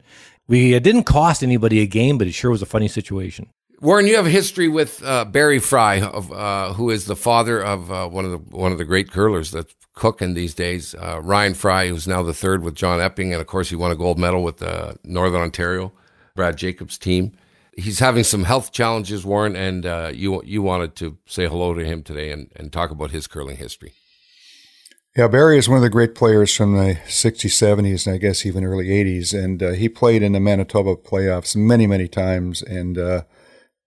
we 0.48 0.74
it 0.74 0.82
didn't 0.82 1.04
cost 1.04 1.42
anybody 1.42 1.80
a 1.80 1.86
game 1.86 2.18
but 2.18 2.26
it 2.26 2.32
sure 2.32 2.50
was 2.50 2.62
a 2.62 2.66
funny 2.66 2.88
situation 2.88 3.48
Warren, 3.80 4.06
you 4.06 4.16
have 4.16 4.24
a 4.24 4.30
history 4.30 4.68
with 4.68 5.04
uh, 5.04 5.26
Barry 5.26 5.58
Fry, 5.58 6.00
of, 6.00 6.32
uh, 6.32 6.72
who 6.72 6.88
is 6.88 7.04
the 7.04 7.16
father 7.16 7.62
of 7.62 7.90
uh, 7.90 8.08
one 8.08 8.24
of 8.24 8.30
the 8.30 8.38
one 8.38 8.72
of 8.72 8.78
the 8.78 8.84
great 8.84 9.10
curlers 9.10 9.50
that's 9.50 9.74
cooking 9.92 10.32
these 10.32 10.54
days. 10.54 10.94
Uh, 10.94 11.20
Ryan 11.22 11.52
Fry, 11.52 11.88
who's 11.88 12.08
now 12.08 12.22
the 12.22 12.32
third 12.32 12.62
with 12.62 12.76
John 12.76 13.00
Epping, 13.00 13.32
and 13.32 13.42
of 13.42 13.46
course 13.46 13.68
he 13.68 13.76
won 13.76 13.90
a 13.90 13.96
gold 13.96 14.18
medal 14.18 14.42
with 14.42 14.62
uh, 14.62 14.94
Northern 15.04 15.42
Ontario, 15.42 15.92
Brad 16.34 16.56
Jacobs' 16.56 16.96
team. 16.96 17.32
He's 17.76 17.98
having 17.98 18.24
some 18.24 18.44
health 18.44 18.72
challenges, 18.72 19.24
Warren, 19.24 19.56
and 19.56 19.84
uh, 19.84 20.12
you 20.14 20.42
you 20.44 20.62
wanted 20.62 20.94
to 20.96 21.18
say 21.26 21.46
hello 21.46 21.74
to 21.74 21.84
him 21.84 22.02
today 22.02 22.30
and, 22.30 22.50
and 22.56 22.72
talk 22.72 22.90
about 22.90 23.10
his 23.10 23.26
curling 23.26 23.56
history. 23.56 23.94
Yeah, 25.16 25.28
Barry 25.28 25.58
is 25.58 25.68
one 25.68 25.76
of 25.76 25.82
the 25.82 25.90
great 25.90 26.16
players 26.16 26.52
from 26.52 26.74
the 26.74 26.98
60s, 27.06 27.52
70s, 27.52 28.04
and 28.04 28.16
I 28.16 28.18
guess 28.18 28.44
even 28.44 28.64
early 28.64 28.88
80s. 28.88 29.32
And 29.32 29.62
uh, 29.62 29.70
he 29.70 29.88
played 29.88 30.24
in 30.24 30.32
the 30.32 30.40
Manitoba 30.40 30.96
playoffs 30.96 31.54
many, 31.54 31.86
many 31.86 32.08
times 32.08 32.62
and 32.62 32.98
uh, 32.98 33.22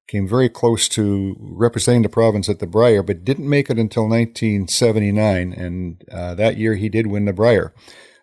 came 0.08 0.26
very 0.26 0.48
close 0.48 0.88
to 0.88 1.36
representing 1.38 2.04
the 2.04 2.10
province 2.10 2.48
at 2.48 2.60
the 2.60 2.66
Brier, 2.66 3.04
but 3.04 3.26
didn't 3.26 3.50
make 3.50 3.70
it 3.70 3.78
until 3.78 4.08
1979. 4.08 5.52
And 5.52 6.02
uh, 6.10 6.34
that 6.36 6.56
year 6.56 6.76
he 6.76 6.88
did 6.88 7.08
win 7.08 7.26
the 7.26 7.34
Brier. 7.34 7.74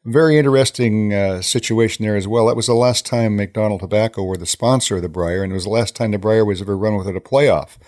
Very 0.07 0.37
interesting 0.39 1.15
uh, 1.15 1.41
situation 1.41 2.05
there 2.05 2.15
as 2.15 2.29
well. 2.29 2.47
That 2.47 2.57
was 2.57 2.67
the 2.67 2.75
last 2.75 3.07
time 3.07 3.37
McDonald 3.37 3.81
Tobacco 3.81 4.23
were 4.23 4.37
the 4.37 4.45
sponsor 4.45 4.97
of 4.97 5.03
the 5.03 5.09
Brier, 5.09 5.43
and 5.43 5.51
it 5.51 5.55
was 5.55 5.65
the 5.65 5.71
last 5.71 5.97
time 5.97 6.11
the 6.11 6.19
Brier 6.19 6.45
was 6.45 6.61
ever 6.61 6.77
run 6.77 6.97
without 6.97 7.17
a 7.17 7.21
playoff. 7.21 7.79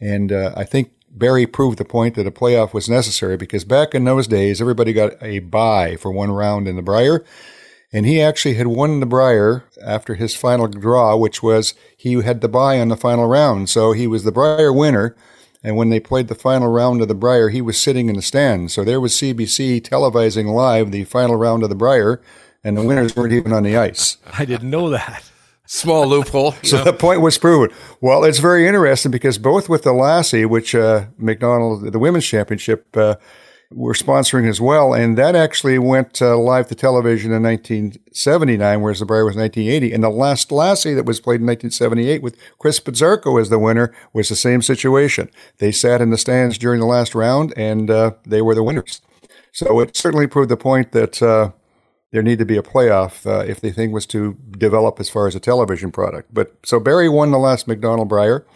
And 0.00 0.32
uh, 0.32 0.54
I 0.56 0.64
think 0.64 0.92
Barry 1.10 1.46
proved 1.46 1.76
the 1.76 1.84
point 1.84 2.14
that 2.14 2.26
a 2.26 2.30
playoff 2.30 2.72
was 2.72 2.88
necessary 2.88 3.36
because 3.36 3.64
back 3.64 3.94
in 3.94 4.04
those 4.04 4.26
days, 4.26 4.62
everybody 4.62 4.94
got 4.94 5.22
a 5.22 5.40
bye 5.40 5.96
for 5.96 6.10
one 6.10 6.30
round 6.30 6.68
in 6.68 6.76
the 6.76 6.82
Brier. 6.82 7.22
And 7.92 8.06
he 8.06 8.20
actually 8.20 8.54
had 8.54 8.66
won 8.66 9.00
the 9.00 9.06
Brier 9.06 9.64
after 9.84 10.14
his 10.14 10.34
final 10.34 10.68
draw, 10.68 11.16
which 11.16 11.42
was 11.42 11.74
he 11.96 12.14
had 12.14 12.40
the 12.40 12.48
bye 12.48 12.80
on 12.80 12.88
the 12.88 12.96
final 12.96 13.26
round. 13.26 13.68
So 13.68 13.92
he 13.92 14.06
was 14.06 14.24
the 14.24 14.32
Brier 14.32 14.72
winner. 14.72 15.14
And 15.62 15.76
when 15.76 15.90
they 15.90 16.00
played 16.00 16.28
the 16.28 16.34
final 16.34 16.68
round 16.68 17.02
of 17.02 17.08
the 17.08 17.14
Brier, 17.14 17.48
he 17.48 17.60
was 17.60 17.80
sitting 17.80 18.08
in 18.08 18.16
the 18.16 18.22
stands. 18.22 18.72
So 18.72 18.84
there 18.84 19.00
was 19.00 19.14
CBC 19.14 19.82
televising 19.82 20.52
live 20.52 20.90
the 20.90 21.04
final 21.04 21.36
round 21.36 21.62
of 21.62 21.68
the 21.68 21.74
Brier, 21.74 22.20
and 22.62 22.76
the 22.76 22.84
winners 22.84 23.16
weren't 23.16 23.32
even 23.32 23.52
on 23.52 23.64
the 23.64 23.76
ice. 23.76 24.18
i 24.38 24.44
didn't 24.44 24.70
know 24.70 24.88
that 24.90 25.28
Small 25.70 26.06
loophole. 26.06 26.54
So 26.62 26.78
know. 26.78 26.84
the 26.84 26.94
point 26.94 27.20
was 27.20 27.36
proven. 27.36 27.76
Well, 28.00 28.24
it's 28.24 28.38
very 28.38 28.66
interesting 28.66 29.12
because 29.12 29.36
both 29.36 29.68
with 29.68 29.82
the 29.82 29.92
Lassie, 29.92 30.46
which 30.46 30.74
uh, 30.74 31.06
McDonald, 31.18 31.92
the 31.92 31.98
women's 31.98 32.24
championship, 32.24 32.96
uh, 32.96 33.16
were 33.70 33.92
sponsoring 33.92 34.48
as 34.48 34.60
well, 34.60 34.94
and 34.94 35.18
that 35.18 35.34
actually 35.34 35.78
went 35.78 36.22
uh, 36.22 36.38
live 36.38 36.68
to 36.68 36.74
television 36.74 37.32
in 37.32 37.42
1979, 37.42 38.80
whereas 38.80 39.00
the 39.00 39.06
Brier 39.06 39.26
was 39.26 39.36
1980. 39.36 39.92
And 39.92 40.02
the 40.02 40.08
last 40.08 40.50
Lassie 40.50 40.94
that 40.94 41.04
was 41.04 41.20
played 41.20 41.40
in 41.40 41.46
1978 41.46 42.22
with 42.22 42.36
Chris 42.58 42.80
Pidzarko 42.80 43.38
as 43.40 43.50
the 43.50 43.58
winner 43.58 43.94
was 44.14 44.30
the 44.30 44.36
same 44.36 44.62
situation. 44.62 45.30
They 45.58 45.70
sat 45.70 46.00
in 46.00 46.10
the 46.10 46.16
stands 46.16 46.56
during 46.56 46.80
the 46.80 46.86
last 46.86 47.14
round, 47.14 47.52
and 47.56 47.90
uh, 47.90 48.12
they 48.24 48.40
were 48.40 48.54
the 48.54 48.62
winners. 48.62 49.02
So 49.52 49.80
it 49.80 49.96
certainly 49.96 50.26
proved 50.26 50.50
the 50.50 50.56
point 50.56 50.92
that 50.92 51.22
uh, 51.22 51.50
there 52.10 52.22
need 52.22 52.38
to 52.38 52.46
be 52.46 52.56
a 52.56 52.62
playoff 52.62 53.26
uh, 53.26 53.44
if 53.44 53.60
the 53.60 53.70
thing 53.70 53.92
was 53.92 54.06
to 54.06 54.34
develop 54.52 54.98
as 54.98 55.10
far 55.10 55.26
as 55.26 55.34
a 55.34 55.40
television 55.40 55.92
product. 55.92 56.32
But 56.32 56.54
so 56.64 56.80
Barry 56.80 57.08
won 57.08 57.32
the 57.32 57.38
last 57.38 57.68
McDonald 57.68 58.08
Brier. 58.08 58.46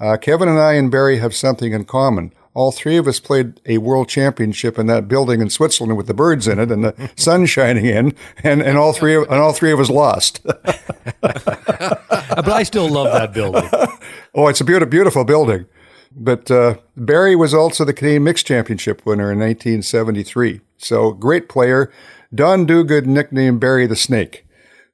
Uh, 0.00 0.16
Kevin 0.16 0.48
and 0.48 0.58
I 0.58 0.74
and 0.74 0.90
Barry 0.90 1.18
have 1.18 1.34
something 1.34 1.72
in 1.72 1.84
common. 1.84 2.32
All 2.56 2.72
three 2.72 2.96
of 2.96 3.06
us 3.06 3.20
played 3.20 3.60
a 3.66 3.76
world 3.76 4.08
championship 4.08 4.78
in 4.78 4.86
that 4.86 5.08
building 5.08 5.42
in 5.42 5.50
Switzerland 5.50 5.98
with 5.98 6.06
the 6.06 6.14
birds 6.14 6.48
in 6.48 6.58
it 6.58 6.70
and 6.70 6.82
the 6.82 7.10
sun 7.16 7.44
shining 7.44 7.84
in, 7.84 8.14
and, 8.42 8.62
and 8.62 8.78
all 8.78 8.94
three 8.94 9.14
of, 9.14 9.24
and 9.24 9.34
all 9.34 9.52
three 9.52 9.72
of 9.72 9.78
us 9.78 9.90
lost. 9.90 10.40
Uh, 11.22 12.42
but 12.42 12.48
i 12.50 12.62
still 12.62 12.88
love 12.88 13.12
that 13.12 13.32
building 13.32 13.62
Oh, 14.34 14.48
it's 14.48 14.60
a 14.60 14.64
beautiful, 14.64 14.90
beautiful 14.90 15.24
building. 15.24 15.66
But 16.14 16.50
uh, 16.50 16.76
Barry 16.96 17.36
was 17.36 17.54
also 17.54 17.84
the 17.84 17.92
Canadian 17.92 18.24
Mixed 18.24 18.46
Championship 18.46 19.06
winner 19.06 19.30
in 19.32 19.38
1973. 19.38 20.60
So 20.78 21.12
great 21.12 21.48
player. 21.48 21.92
Don 22.34 22.66
Duguid 22.66 23.06
nicknamed 23.06 23.60
Barry 23.60 23.86
the 23.86 23.96
Snake 23.96 24.46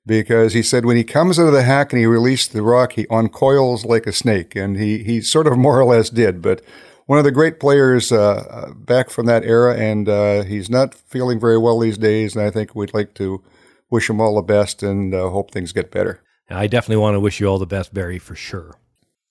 because 0.05 0.53
he 0.53 0.63
said 0.63 0.85
when 0.85 0.97
he 0.97 1.05
comes 1.05 1.39
out 1.39 1.47
of 1.47 1.53
the 1.53 1.63
hack 1.63 1.93
and 1.93 2.01
he 2.01 2.07
released 2.07 2.53
the 2.53 2.63
rock, 2.63 2.93
he 2.93 3.07
uncoils 3.11 3.85
like 3.85 4.07
a 4.07 4.13
snake, 4.13 4.55
and 4.55 4.77
he 4.77 5.03
he 5.03 5.21
sort 5.21 5.47
of 5.47 5.57
more 5.57 5.81
or 5.81 5.85
less 5.85 6.11
did. 6.11 6.43
But 6.43 6.61
one 7.13 7.19
of 7.19 7.27
the 7.27 7.31
great 7.31 7.61
players 7.61 8.11
uh, 8.11 8.73
back 8.75 9.11
from 9.11 9.27
that 9.27 9.45
era, 9.45 9.77
and 9.77 10.09
uh, 10.09 10.45
he's 10.45 10.71
not 10.71 10.95
feeling 10.95 11.39
very 11.39 11.59
well 11.59 11.79
these 11.79 11.99
days. 11.99 12.35
And 12.35 12.43
I 12.43 12.49
think 12.49 12.75
we'd 12.75 12.95
like 12.95 13.13
to 13.17 13.45
wish 13.91 14.09
him 14.09 14.19
all 14.19 14.37
the 14.37 14.41
best 14.41 14.83
and 14.83 15.13
uh, 15.15 15.29
hope 15.29 15.51
things 15.51 15.75
get 15.75 15.91
better. 15.91 16.23
i 16.49 16.67
definitely 16.67 16.97
want 16.97 17.15
to 17.15 17.21
wish 17.21 17.39
you 17.39 17.47
all 17.47 17.59
the 17.59 17.67
best 17.67 17.93
barry 17.93 18.19
for 18.19 18.35
sure 18.35 18.77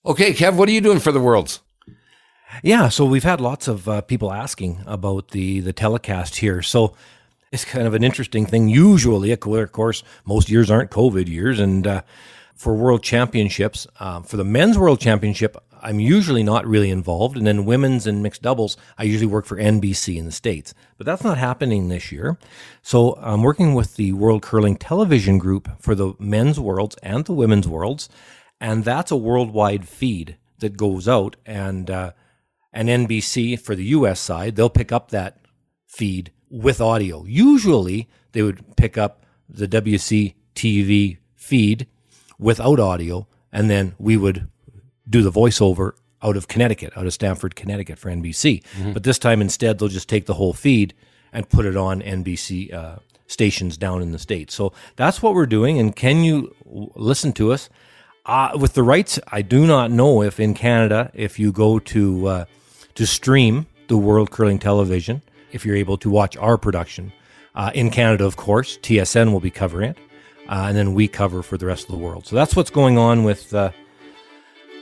Okay, 0.05 0.31
Kev, 0.31 0.57
what 0.57 0.69
are 0.69 0.71
you 0.71 0.79
doing 0.81 0.99
for 0.99 1.11
the 1.11 1.19
Worlds? 1.19 1.61
Yeah, 2.61 2.89
so 2.89 3.03
we've 3.03 3.23
had 3.23 3.41
lots 3.41 3.67
of 3.67 3.89
uh, 3.89 4.01
people 4.01 4.31
asking 4.31 4.83
about 4.85 5.29
the 5.29 5.59
the 5.61 5.73
telecast 5.73 6.35
here. 6.35 6.61
So 6.61 6.95
it's 7.51 7.65
kind 7.65 7.87
of 7.87 7.95
an 7.95 8.03
interesting 8.03 8.45
thing. 8.45 8.69
Usually, 8.69 9.31
of 9.31 9.39
cour- 9.39 9.65
course, 9.65 10.03
most 10.23 10.51
years 10.51 10.69
aren't 10.69 10.91
COVID 10.91 11.27
years, 11.27 11.59
and 11.59 11.87
uh, 11.87 12.01
for 12.53 12.75
World 12.75 13.01
Championships, 13.01 13.87
uh, 13.99 14.21
for 14.21 14.37
the 14.37 14.43
men's 14.43 14.77
World 14.77 14.99
Championship, 14.99 15.57
I'm 15.81 15.99
usually 15.99 16.43
not 16.43 16.65
really 16.65 16.89
involved, 16.89 17.37
and 17.37 17.45
then 17.45 17.65
women's 17.65 18.07
and 18.07 18.21
mixed 18.21 18.41
doubles, 18.41 18.77
I 18.97 19.03
usually 19.03 19.25
work 19.25 19.45
for 19.45 19.57
NBC 19.57 20.17
in 20.17 20.25
the 20.25 20.31
states. 20.31 20.73
But 20.97 21.05
that's 21.05 21.23
not 21.23 21.37
happening 21.37 21.87
this 21.87 22.11
year. 22.11 22.37
So 22.81 23.17
I'm 23.21 23.41
working 23.41 23.73
with 23.73 23.95
the 23.95 24.13
World 24.13 24.41
Curling 24.41 24.77
Television 24.77 25.37
Group 25.37 25.69
for 25.81 25.95
the 25.95 26.13
men's 26.19 26.59
worlds 26.59 26.95
and 27.01 27.25
the 27.25 27.33
women's 27.33 27.67
worlds, 27.67 28.09
and 28.59 28.83
that's 28.83 29.11
a 29.11 29.17
worldwide 29.17 29.87
feed 29.87 30.37
that 30.59 30.77
goes 30.77 31.07
out 31.07 31.35
and. 31.45 31.89
Uh, 31.89 32.11
and 32.73 32.87
NBC 32.87 33.59
for 33.59 33.75
the 33.75 33.85
US 33.85 34.19
side, 34.19 34.55
they'll 34.55 34.69
pick 34.69 34.91
up 34.91 35.11
that 35.11 35.37
feed 35.85 36.31
with 36.49 36.81
audio. 36.81 37.25
Usually 37.25 38.09
they 38.31 38.41
would 38.41 38.75
pick 38.77 38.97
up 38.97 39.25
the 39.49 39.67
WC 39.67 40.35
TV 40.55 41.17
feed 41.35 41.87
without 42.39 42.79
audio, 42.79 43.27
and 43.51 43.69
then 43.69 43.93
we 43.97 44.17
would 44.17 44.47
do 45.11 45.21
the 45.21 45.31
voiceover 45.31 45.91
out 46.23 46.37
of 46.37 46.47
Connecticut, 46.47 46.93
out 46.95 47.05
of 47.05 47.13
Stamford, 47.13 47.55
Connecticut 47.55 47.99
for 47.99 48.09
NBC. 48.09 48.63
But 48.93 49.03
this 49.03 49.19
time 49.19 49.41
instead, 49.41 49.77
they'll 49.79 49.89
just 49.89 50.09
take 50.09 50.25
the 50.25 50.35
whole 50.35 50.53
feed 50.53 50.93
and 51.33 51.47
put 51.49 51.65
it 51.65 51.75
on 51.77 52.01
NBC 52.01 52.73
uh, 52.73 52.95
stations 53.27 53.77
down 53.77 54.01
in 54.01 54.11
the 54.11 54.19
States. 54.19 54.53
So 54.53 54.73
that's 54.95 55.21
what 55.21 55.33
we're 55.33 55.45
doing. 55.45 55.79
And 55.79 55.95
can 55.95 56.23
you 56.23 56.55
w- 56.65 56.91
listen 56.95 57.33
to 57.33 57.51
us? 57.51 57.69
Uh, 58.25 58.51
with 58.59 58.73
the 58.73 58.83
rights, 58.83 59.19
I 59.31 59.41
do 59.41 59.65
not 59.65 59.89
know 59.89 60.21
if 60.21 60.39
in 60.39 60.53
Canada, 60.53 61.09
if 61.13 61.39
you 61.39 61.51
go 61.51 61.79
to 61.79 62.27
uh, 62.27 62.45
to 62.95 63.07
stream 63.07 63.65
the 63.87 63.97
World 63.97 64.29
Curling 64.29 64.59
Television, 64.59 65.21
if 65.51 65.65
you're 65.65 65.75
able 65.75 65.97
to 65.97 66.09
watch 66.09 66.37
our 66.37 66.57
production. 66.57 67.11
Uh, 67.55 67.71
in 67.73 67.89
Canada, 67.89 68.25
of 68.25 68.37
course, 68.37 68.77
TSN 68.77 69.31
will 69.33 69.41
be 69.41 69.49
covering 69.51 69.89
it, 69.91 69.97
uh, 70.47 70.65
and 70.67 70.77
then 70.77 70.93
we 70.93 71.07
cover 71.07 71.41
for 71.43 71.57
the 71.57 71.65
rest 71.65 71.85
of 71.85 71.91
the 71.91 71.97
world. 71.97 72.25
So 72.27 72.35
that's 72.35 72.55
what's 72.55 72.69
going 72.69 72.97
on 72.97 73.23
with 73.25 73.53
uh, 73.53 73.71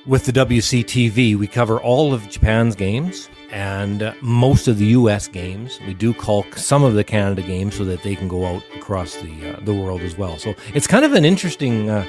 with 0.09 0.25
the 0.25 0.33
WCTV. 0.33 1.37
We 1.37 1.47
cover 1.47 1.79
all 1.79 2.13
of 2.13 2.27
Japan's 2.29 2.75
games 2.75 3.29
and 3.51 4.01
uh, 4.01 4.13
most 4.21 4.67
of 4.67 4.79
the 4.79 4.87
U.S. 4.87 5.27
games. 5.27 5.79
We 5.85 5.93
do 5.93 6.13
call 6.13 6.43
some 6.55 6.83
of 6.83 6.95
the 6.95 7.03
Canada 7.03 7.43
games 7.43 7.75
so 7.75 7.85
that 7.85 8.01
they 8.01 8.15
can 8.15 8.27
go 8.27 8.45
out 8.45 8.63
across 8.75 9.15
the 9.17 9.55
uh, 9.55 9.59
the 9.61 9.73
world 9.73 10.01
as 10.01 10.17
well. 10.17 10.37
So 10.39 10.55
it's 10.73 10.87
kind 10.87 11.05
of 11.05 11.13
an 11.13 11.23
interesting. 11.23 11.89
Uh, 11.89 12.05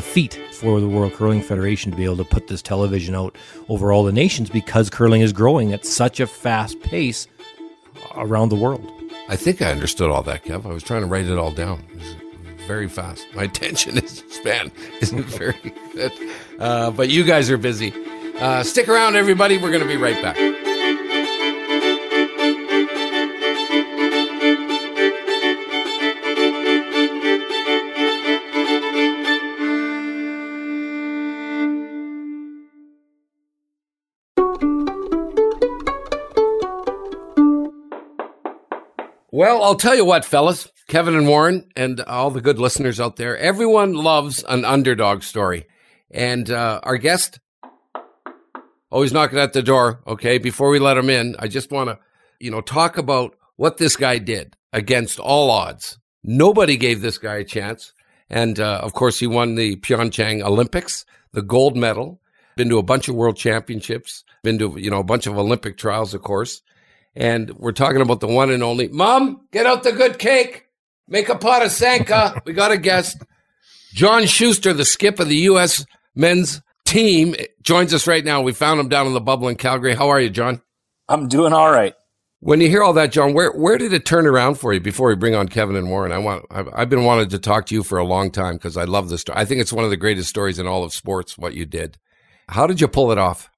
feat 0.00 0.34
for 0.52 0.80
the 0.80 0.88
World 0.88 1.12
Curling 1.14 1.42
Federation 1.42 1.90
to 1.90 1.96
be 1.96 2.04
able 2.04 2.18
to 2.18 2.24
put 2.24 2.46
this 2.46 2.62
television 2.62 3.16
out 3.16 3.36
over 3.68 3.92
all 3.92 4.04
the 4.04 4.12
nations 4.12 4.48
because 4.48 4.88
curling 4.88 5.20
is 5.20 5.32
growing 5.32 5.72
at 5.72 5.84
such 5.84 6.20
a 6.20 6.28
fast 6.28 6.80
pace 6.80 7.26
around 8.14 8.50
the 8.50 8.54
world. 8.54 8.88
I 9.28 9.34
think 9.34 9.60
I 9.60 9.72
understood 9.72 10.08
all 10.08 10.22
that, 10.22 10.44
Kev. 10.44 10.64
I 10.64 10.72
was 10.72 10.84
trying 10.84 11.00
to 11.00 11.08
write 11.08 11.26
it 11.26 11.36
all 11.36 11.50
down. 11.50 11.84
It 11.90 11.96
was 11.96 12.14
very 12.70 12.86
fast. 12.86 13.26
My 13.34 13.42
attention 13.42 13.98
is 14.04 14.22
span 14.28 14.70
isn't 15.00 15.24
very 15.24 15.74
good. 15.92 16.12
Uh, 16.56 16.92
but 16.92 17.08
you 17.08 17.24
guys 17.24 17.50
are 17.50 17.58
busy. 17.58 17.92
Uh, 18.38 18.62
stick 18.62 18.88
around, 18.88 19.16
everybody. 19.16 19.58
We're 19.58 19.72
going 19.72 19.82
to 19.82 19.88
be 19.88 19.96
right 19.96 20.22
back. 20.22 20.36
Well, 39.32 39.62
I'll 39.62 39.74
tell 39.74 39.96
you 39.96 40.04
what, 40.04 40.24
fellas, 40.24 40.68
Kevin 40.90 41.14
and 41.14 41.28
Warren, 41.28 41.70
and 41.76 42.00
all 42.00 42.32
the 42.32 42.40
good 42.40 42.58
listeners 42.58 42.98
out 42.98 43.14
there, 43.14 43.38
everyone 43.38 43.94
loves 43.94 44.42
an 44.48 44.64
underdog 44.64 45.22
story. 45.22 45.68
And 46.10 46.50
uh, 46.50 46.80
our 46.82 46.96
guest, 46.96 47.38
oh, 48.90 49.02
he's 49.02 49.12
knocking 49.12 49.38
at 49.38 49.52
the 49.52 49.62
door. 49.62 50.02
Okay, 50.04 50.38
before 50.38 50.68
we 50.68 50.80
let 50.80 50.96
him 50.96 51.08
in, 51.08 51.36
I 51.38 51.46
just 51.46 51.70
want 51.70 51.90
to, 51.90 51.98
you 52.40 52.50
know, 52.50 52.60
talk 52.60 52.98
about 52.98 53.36
what 53.54 53.76
this 53.76 53.94
guy 53.94 54.18
did 54.18 54.56
against 54.72 55.20
all 55.20 55.52
odds. 55.52 55.96
Nobody 56.24 56.76
gave 56.76 57.02
this 57.02 57.18
guy 57.18 57.36
a 57.36 57.44
chance. 57.44 57.92
And 58.28 58.58
uh, 58.58 58.80
of 58.82 58.92
course, 58.92 59.20
he 59.20 59.28
won 59.28 59.54
the 59.54 59.76
Pyeongchang 59.76 60.42
Olympics, 60.42 61.04
the 61.30 61.42
gold 61.42 61.76
medal, 61.76 62.20
been 62.56 62.68
to 62.68 62.78
a 62.78 62.82
bunch 62.82 63.08
of 63.08 63.14
world 63.14 63.36
championships, 63.36 64.24
been 64.42 64.58
to, 64.58 64.74
you 64.76 64.90
know, 64.90 64.98
a 64.98 65.04
bunch 65.04 65.28
of 65.28 65.38
Olympic 65.38 65.78
trials, 65.78 66.14
of 66.14 66.22
course. 66.22 66.62
And 67.14 67.50
we're 67.58 67.70
talking 67.70 68.00
about 68.00 68.18
the 68.18 68.26
one 68.26 68.50
and 68.50 68.64
only 68.64 68.88
Mom, 68.88 69.46
get 69.52 69.66
out 69.66 69.84
the 69.84 69.92
good 69.92 70.18
cake. 70.18 70.66
Make 71.10 71.28
a 71.28 71.36
pot 71.36 71.62
of 71.62 71.72
Sanka. 71.72 72.40
we 72.46 72.52
got 72.52 72.70
a 72.70 72.78
guest. 72.78 73.22
John 73.92 74.26
Shuster, 74.26 74.72
the 74.72 74.84
skip 74.84 75.18
of 75.18 75.28
the 75.28 75.36
U.S. 75.36 75.84
men's 76.14 76.62
team, 76.86 77.34
joins 77.60 77.92
us 77.92 78.06
right 78.06 78.24
now. 78.24 78.40
We 78.40 78.52
found 78.52 78.80
him 78.80 78.88
down 78.88 79.06
in 79.06 79.12
the 79.12 79.20
bubble 79.20 79.48
in 79.48 79.56
Calgary. 79.56 79.94
How 79.94 80.08
are 80.08 80.20
you, 80.20 80.30
John? 80.30 80.62
I'm 81.08 81.28
doing 81.28 81.52
all 81.52 81.70
right. 81.70 81.94
When 82.42 82.60
you 82.60 82.70
hear 82.70 82.82
all 82.82 82.94
that, 82.94 83.12
John, 83.12 83.34
where 83.34 83.50
where 83.52 83.76
did 83.76 83.92
it 83.92 84.06
turn 84.06 84.26
around 84.26 84.54
for 84.54 84.72
you 84.72 84.80
before 84.80 85.08
we 85.08 85.14
bring 85.14 85.34
on 85.34 85.48
Kevin 85.48 85.76
and 85.76 85.90
Warren? 85.90 86.10
I 86.10 86.18
want 86.18 86.46
I've, 86.50 86.68
I've 86.72 86.88
been 86.88 87.04
wanting 87.04 87.28
to 87.30 87.38
talk 87.38 87.66
to 87.66 87.74
you 87.74 87.82
for 87.82 87.98
a 87.98 88.04
long 88.04 88.30
time 88.30 88.54
because 88.54 88.78
I 88.78 88.84
love 88.84 89.10
this 89.10 89.20
story. 89.20 89.38
I 89.38 89.44
think 89.44 89.60
it's 89.60 89.74
one 89.74 89.84
of 89.84 89.90
the 89.90 89.98
greatest 89.98 90.30
stories 90.30 90.58
in 90.58 90.66
all 90.66 90.82
of 90.82 90.94
sports. 90.94 91.36
What 91.36 91.52
you 91.52 91.66
did, 91.66 91.98
how 92.48 92.66
did 92.66 92.80
you 92.80 92.88
pull 92.88 93.12
it 93.12 93.18
off? 93.18 93.50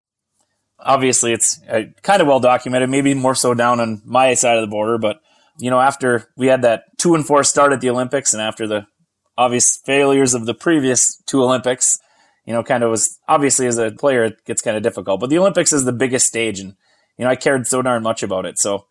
Obviously, 0.80 1.32
it's 1.32 1.60
uh, 1.68 1.82
kind 2.02 2.20
of 2.20 2.26
well 2.26 2.40
documented, 2.40 2.90
maybe 2.90 3.14
more 3.14 3.36
so 3.36 3.54
down 3.54 3.78
on 3.78 4.02
my 4.04 4.34
side 4.34 4.56
of 4.56 4.62
the 4.62 4.70
border. 4.70 4.98
But, 4.98 5.20
you 5.58 5.70
know, 5.70 5.80
after 5.80 6.28
we 6.36 6.46
had 6.46 6.62
that 6.62 6.84
two 6.98 7.14
and 7.14 7.26
four 7.26 7.44
start 7.44 7.72
at 7.72 7.80
the 7.80 7.90
Olympics 7.90 8.32
and 8.32 8.42
after 8.42 8.66
the 8.66 8.86
obvious 9.36 9.78
failures 9.84 10.34
of 10.34 10.46
the 10.46 10.54
previous 10.54 11.16
two 11.26 11.42
Olympics, 11.42 11.98
you 12.44 12.52
know, 12.52 12.62
kind 12.62 12.82
of 12.82 12.90
was 12.90 13.18
obviously 13.28 13.66
as 13.66 13.78
a 13.78 13.90
player, 13.90 14.24
it 14.24 14.44
gets 14.44 14.62
kind 14.62 14.76
of 14.76 14.82
difficult. 14.82 15.20
But 15.20 15.30
the 15.30 15.38
Olympics 15.38 15.72
is 15.72 15.84
the 15.84 15.92
biggest 15.92 16.26
stage. 16.26 16.60
And, 16.60 16.74
you 17.18 17.24
know, 17.24 17.30
I 17.30 17.36
cared 17.36 17.66
so 17.66 17.82
darn 17.82 18.02
much 18.02 18.22
about 18.22 18.46
it. 18.46 18.58
So, 18.58 18.86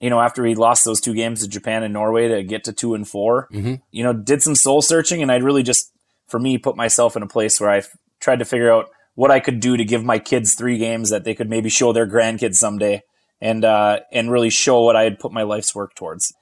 you 0.00 0.10
know, 0.10 0.20
after 0.20 0.42
we 0.42 0.54
lost 0.54 0.84
those 0.84 1.00
two 1.00 1.14
games 1.14 1.42
to 1.42 1.48
Japan 1.48 1.82
and 1.82 1.94
Norway 1.94 2.28
to 2.28 2.42
get 2.42 2.64
to 2.64 2.72
two 2.72 2.94
and 2.94 3.08
4 3.08 3.48
mm-hmm. 3.52 3.74
you 3.90 4.04
know, 4.04 4.12
did 4.12 4.42
some 4.42 4.54
soul 4.54 4.82
searching. 4.82 5.22
And 5.22 5.30
I'd 5.30 5.44
really 5.44 5.62
just, 5.62 5.92
for 6.26 6.38
me, 6.38 6.58
put 6.58 6.76
myself 6.76 7.16
in 7.16 7.22
a 7.22 7.28
place 7.28 7.60
where 7.60 7.70
I 7.70 7.82
tried 8.20 8.40
to 8.40 8.44
figure 8.44 8.72
out 8.72 8.90
what 9.14 9.30
I 9.30 9.40
could 9.40 9.60
do 9.60 9.76
to 9.76 9.84
give 9.84 10.04
my 10.04 10.18
kids 10.18 10.54
three 10.54 10.76
games 10.76 11.10
that 11.10 11.24
they 11.24 11.34
could 11.34 11.48
maybe 11.48 11.70
show 11.70 11.92
their 11.92 12.06
grandkids 12.06 12.56
someday 12.56 13.02
and 13.40 13.64
uh, 13.64 14.00
and 14.12 14.30
really 14.30 14.50
show 14.50 14.82
what 14.82 14.96
I 14.96 15.04
had 15.04 15.18
put 15.18 15.32
my 15.32 15.42
life's 15.42 15.74
work 15.74 15.94
towards. 15.94 16.34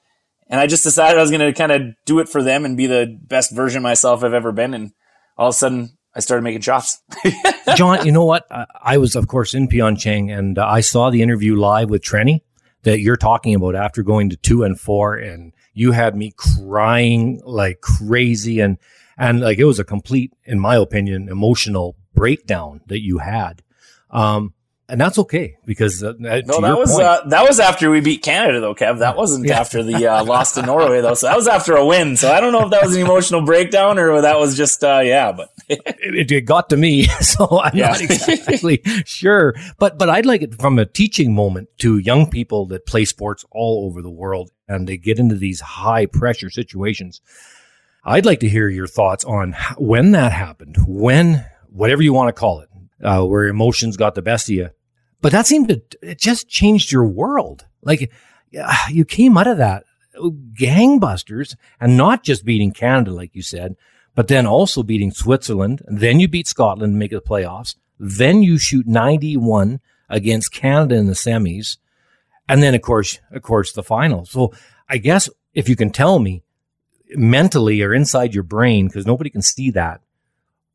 And 0.47 0.59
I 0.59 0.67
just 0.67 0.83
decided 0.83 1.17
I 1.17 1.21
was 1.21 1.31
going 1.31 1.41
to 1.41 1.53
kind 1.53 1.71
of 1.71 1.81
do 2.05 2.19
it 2.19 2.29
for 2.29 2.43
them 2.43 2.65
and 2.65 2.77
be 2.77 2.85
the 2.85 3.17
best 3.19 3.51
version 3.51 3.81
myself 3.81 4.23
I've 4.23 4.33
ever 4.33 4.51
been. 4.51 4.73
And 4.73 4.91
all 5.37 5.47
of 5.47 5.55
a 5.55 5.57
sudden, 5.57 5.97
I 6.13 6.19
started 6.19 6.43
making 6.43 6.61
shots. 6.61 7.01
John, 7.75 8.05
you 8.05 8.11
know 8.11 8.25
what? 8.25 8.45
I, 8.51 8.65
I 8.81 8.97
was, 8.97 9.15
of 9.15 9.27
course, 9.27 9.53
in 9.53 9.67
Pyeongchang 9.67 10.37
and 10.37 10.57
uh, 10.59 10.65
I 10.67 10.81
saw 10.81 11.09
the 11.09 11.21
interview 11.21 11.55
live 11.55 11.89
with 11.89 12.03
Trenni 12.03 12.41
that 12.85 12.99
you're 12.99 13.17
talking 13.17 13.53
about 13.55 13.75
after 13.75 14.03
going 14.03 14.29
to 14.29 14.37
two 14.37 14.63
and 14.63 14.79
four, 14.79 15.15
and 15.15 15.53
you 15.73 15.91
had 15.91 16.15
me 16.15 16.31
crying 16.37 17.41
like 17.43 17.81
crazy, 17.81 18.59
and 18.59 18.77
and 19.17 19.41
like 19.41 19.57
it 19.57 19.65
was 19.65 19.79
a 19.79 19.83
complete, 19.83 20.31
in 20.45 20.59
my 20.59 20.75
opinion, 20.75 21.27
emotional 21.27 21.97
breakdown 22.13 22.81
that 22.87 23.01
you 23.01 23.17
had. 23.17 23.63
Um, 24.11 24.53
and 24.87 25.01
that's 25.01 25.17
okay 25.17 25.57
because 25.65 26.03
uh, 26.03 26.13
no, 26.19 26.41
that 26.41 26.77
was 26.77 26.99
uh, 26.99 27.23
that 27.27 27.47
was 27.47 27.59
after 27.59 27.89
we 27.89 28.01
beat 28.01 28.21
Canada 28.21 28.59
though, 28.59 28.75
Kev. 28.75 28.99
That 28.99 29.17
wasn't 29.17 29.47
yeah. 29.47 29.59
after 29.59 29.81
the 29.81 30.07
uh, 30.07 30.23
loss 30.23 30.53
to 30.53 30.61
Norway 30.61 31.01
though. 31.01 31.15
So 31.15 31.27
that 31.27 31.35
was 31.35 31.47
after 31.47 31.75
a 31.75 31.85
win. 31.85 32.15
So 32.17 32.31
I 32.31 32.39
don't 32.39 32.51
know 32.51 32.65
if 32.65 32.71
that 32.71 32.83
was 32.83 32.95
an 32.95 33.01
emotional 33.01 33.41
breakdown 33.41 33.97
or 33.97 34.21
that 34.21 34.37
was 34.37 34.55
just 34.55 34.83
uh, 34.83 35.01
yeah, 35.03 35.31
but 35.31 35.49
it, 35.69 36.31
it, 36.31 36.41
got 36.41 36.69
to 36.69 36.77
me, 36.77 37.03
so 37.21 37.59
I'm 37.61 37.75
yeah. 37.75 37.87
not 37.89 38.01
exactly 38.01 38.81
sure. 39.05 39.55
But 39.79 39.97
but 39.97 40.09
I'd 40.09 40.25
like 40.25 40.43
it 40.43 40.61
from 40.61 40.77
a 40.77 40.85
teaching 40.85 41.33
moment 41.33 41.69
to 41.79 41.97
young 41.97 42.29
people 42.29 42.67
that 42.67 42.85
play 42.85 43.05
sports 43.05 43.43
all 43.51 43.85
over 43.87 44.01
the 44.01 44.11
world 44.11 44.51
and 44.67 44.87
they 44.87 44.97
get 44.97 45.19
into 45.19 45.35
these 45.35 45.61
high 45.61 46.05
pressure 46.05 46.49
situations. 46.49 47.21
I'd 48.03 48.25
like 48.25 48.41
to 48.41 48.49
hear 48.49 48.69
your 48.69 48.85
thoughts 48.85 49.25
on 49.25 49.55
when 49.77 50.11
that 50.11 50.31
happened, 50.31 50.77
when 50.87 51.43
whatever 51.69 52.03
you 52.03 52.13
want 52.13 52.27
to 52.27 52.39
call 52.39 52.59
it, 52.59 52.69
uh, 53.03 53.23
where 53.23 53.47
emotions 53.47 53.97
got 53.97 54.15
the 54.15 54.21
best 54.21 54.49
of 54.49 54.55
you. 54.55 54.69
But 55.21 55.31
that 55.31 55.47
seemed 55.47 55.69
to, 55.69 55.81
it 56.01 56.19
just 56.19 56.47
changed 56.49 56.91
your 56.91 57.05
world. 57.05 57.65
Like 57.81 58.11
you 58.89 59.05
came 59.05 59.37
out 59.37 59.47
of 59.47 59.57
that 59.57 59.83
gangbusters 60.53 61.55
and 61.79 61.97
not 61.97 62.23
just 62.23 62.45
beating 62.45 62.71
Canada, 62.71 63.11
like 63.11 63.35
you 63.35 63.41
said, 63.41 63.75
but 64.13 64.27
then 64.27 64.45
also 64.45 64.83
beating 64.83 65.11
Switzerland. 65.11 65.81
And 65.87 65.99
then 65.99 66.19
you 66.19 66.27
beat 66.27 66.47
Scotland 66.47 66.91
and 66.91 66.99
make 66.99 67.11
the 67.11 67.21
playoffs. 67.21 67.75
Then 67.99 68.43
you 68.43 68.57
shoot 68.57 68.87
91 68.87 69.79
against 70.09 70.53
Canada 70.53 70.95
in 70.95 71.07
the 71.07 71.13
semis. 71.13 71.77
And 72.47 72.61
then, 72.61 72.75
of 72.75 72.81
course, 72.81 73.19
of 73.31 73.41
course, 73.41 73.73
the 73.73 73.83
final. 73.83 74.25
So 74.25 74.53
I 74.87 74.97
guess 74.97 75.29
if 75.53 75.67
you 75.67 75.75
can 75.75 75.89
tell 75.89 76.19
me 76.19 76.43
mentally 77.09 77.81
or 77.81 77.93
inside 77.93 78.33
your 78.33 78.43
brain, 78.43 78.87
because 78.87 79.07
nobody 79.07 79.29
can 79.29 79.41
see 79.41 79.71
that, 79.71 80.01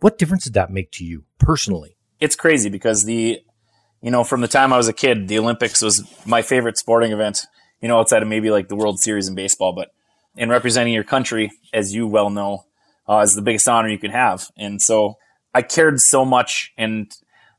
what 0.01 0.19
difference 0.19 0.45
did 0.45 0.55
that 0.55 0.71
make 0.71 0.91
to 0.93 1.05
you 1.05 1.25
personally? 1.39 1.97
It's 2.21 2.37
crazy 2.37 2.69
because 2.69 3.05
the, 3.05 3.41
you 4.03 4.11
know, 4.11 4.25
from 4.25 4.43
the 4.43 4.49
time 4.49 4.73
I 4.73 4.77
was 4.77 4.89
a 4.89 4.93
kid, 4.93 5.29
the 5.29 5.39
Olympics 5.39 5.83
was 5.83 6.05
my 6.27 6.43
favorite 6.43 6.79
sporting 6.79 7.13
event, 7.13 7.47
you 7.81 7.89
know, 7.89 7.99
outside 7.99 8.23
of 8.23 8.29
maybe 8.29 8.51
like 8.51 8.69
the 8.69 8.77
World 8.77 9.01
Series 9.01 9.27
in 9.27 9.35
baseball. 9.35 9.73
But 9.73 9.91
in 10.37 10.51
representing 10.51 10.93
your 10.93 11.05
country, 11.05 11.51
as 11.73 11.95
you 11.95 12.07
well 12.07 12.31
know, 12.31 12.67
uh, 13.09 13.19
is 13.19 13.35
the 13.35 13.43
biggest 13.43 13.69
honor 13.69 13.89
you 13.89 13.99
can 13.99 14.11
have. 14.11 14.49
And 14.57 14.81
so 14.81 15.17
I 15.55 15.63
cared 15.63 16.01
so 16.01 16.25
much. 16.25 16.73
And 16.77 17.11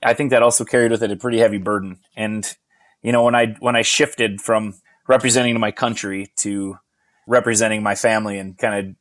I 0.04 0.14
think 0.14 0.30
that 0.30 0.44
also 0.44 0.64
carried 0.64 0.92
with 0.92 1.04
it 1.04 1.12
a 1.12 1.16
pretty 1.16 1.40
heavy 1.40 1.58
burden. 1.58 2.00
And, 2.16 2.46
you 3.02 3.12
know, 3.12 3.24
when 3.24 3.36
I, 3.36 3.56
when 3.60 3.76
I 3.76 3.82
shifted 3.82 4.42
from 4.42 4.76
representing 5.08 5.60
my 5.60 5.72
country 5.72 6.32
to 6.38 6.78
representing 7.28 7.84
my 7.84 7.96
family 7.96 8.38
and 8.38 8.58
kind 8.58 8.76
of, 8.76 8.96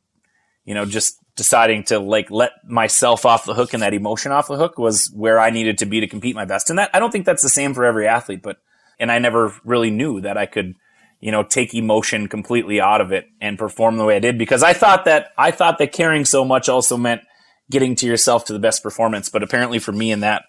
you 0.65 0.73
know, 0.73 0.85
just 0.85 1.17
deciding 1.35 1.83
to 1.85 1.99
like 1.99 2.29
let 2.29 2.51
myself 2.67 3.25
off 3.25 3.45
the 3.45 3.53
hook 3.53 3.73
and 3.73 3.81
that 3.81 3.93
emotion 3.93 4.31
off 4.31 4.47
the 4.47 4.57
hook 4.57 4.77
was 4.77 5.11
where 5.15 5.39
I 5.39 5.49
needed 5.49 5.77
to 5.79 5.85
be 5.85 5.99
to 5.99 6.07
compete 6.07 6.35
my 6.35 6.45
best. 6.45 6.69
And 6.69 6.79
that 6.79 6.89
I 6.93 6.99
don't 6.99 7.11
think 7.11 7.25
that's 7.25 7.43
the 7.43 7.49
same 7.49 7.73
for 7.73 7.85
every 7.85 8.07
athlete, 8.07 8.41
but 8.41 8.57
and 8.99 9.11
I 9.11 9.19
never 9.19 9.53
really 9.63 9.89
knew 9.89 10.21
that 10.21 10.37
I 10.37 10.45
could, 10.45 10.75
you 11.19 11.31
know, 11.31 11.43
take 11.43 11.73
emotion 11.73 12.27
completely 12.27 12.79
out 12.79 13.01
of 13.01 13.11
it 13.11 13.27
and 13.39 13.57
perform 13.57 13.97
the 13.97 14.05
way 14.05 14.15
I 14.15 14.19
did 14.19 14.37
because 14.37 14.61
I 14.61 14.73
thought 14.73 15.05
that 15.05 15.31
I 15.37 15.51
thought 15.51 15.77
that 15.79 15.91
caring 15.91 16.25
so 16.25 16.45
much 16.45 16.69
also 16.69 16.97
meant 16.97 17.21
getting 17.69 17.95
to 17.95 18.05
yourself 18.05 18.45
to 18.45 18.53
the 18.53 18.59
best 18.59 18.83
performance. 18.83 19.29
But 19.29 19.43
apparently 19.43 19.79
for 19.79 19.91
me 19.91 20.11
in 20.11 20.19
that 20.19 20.43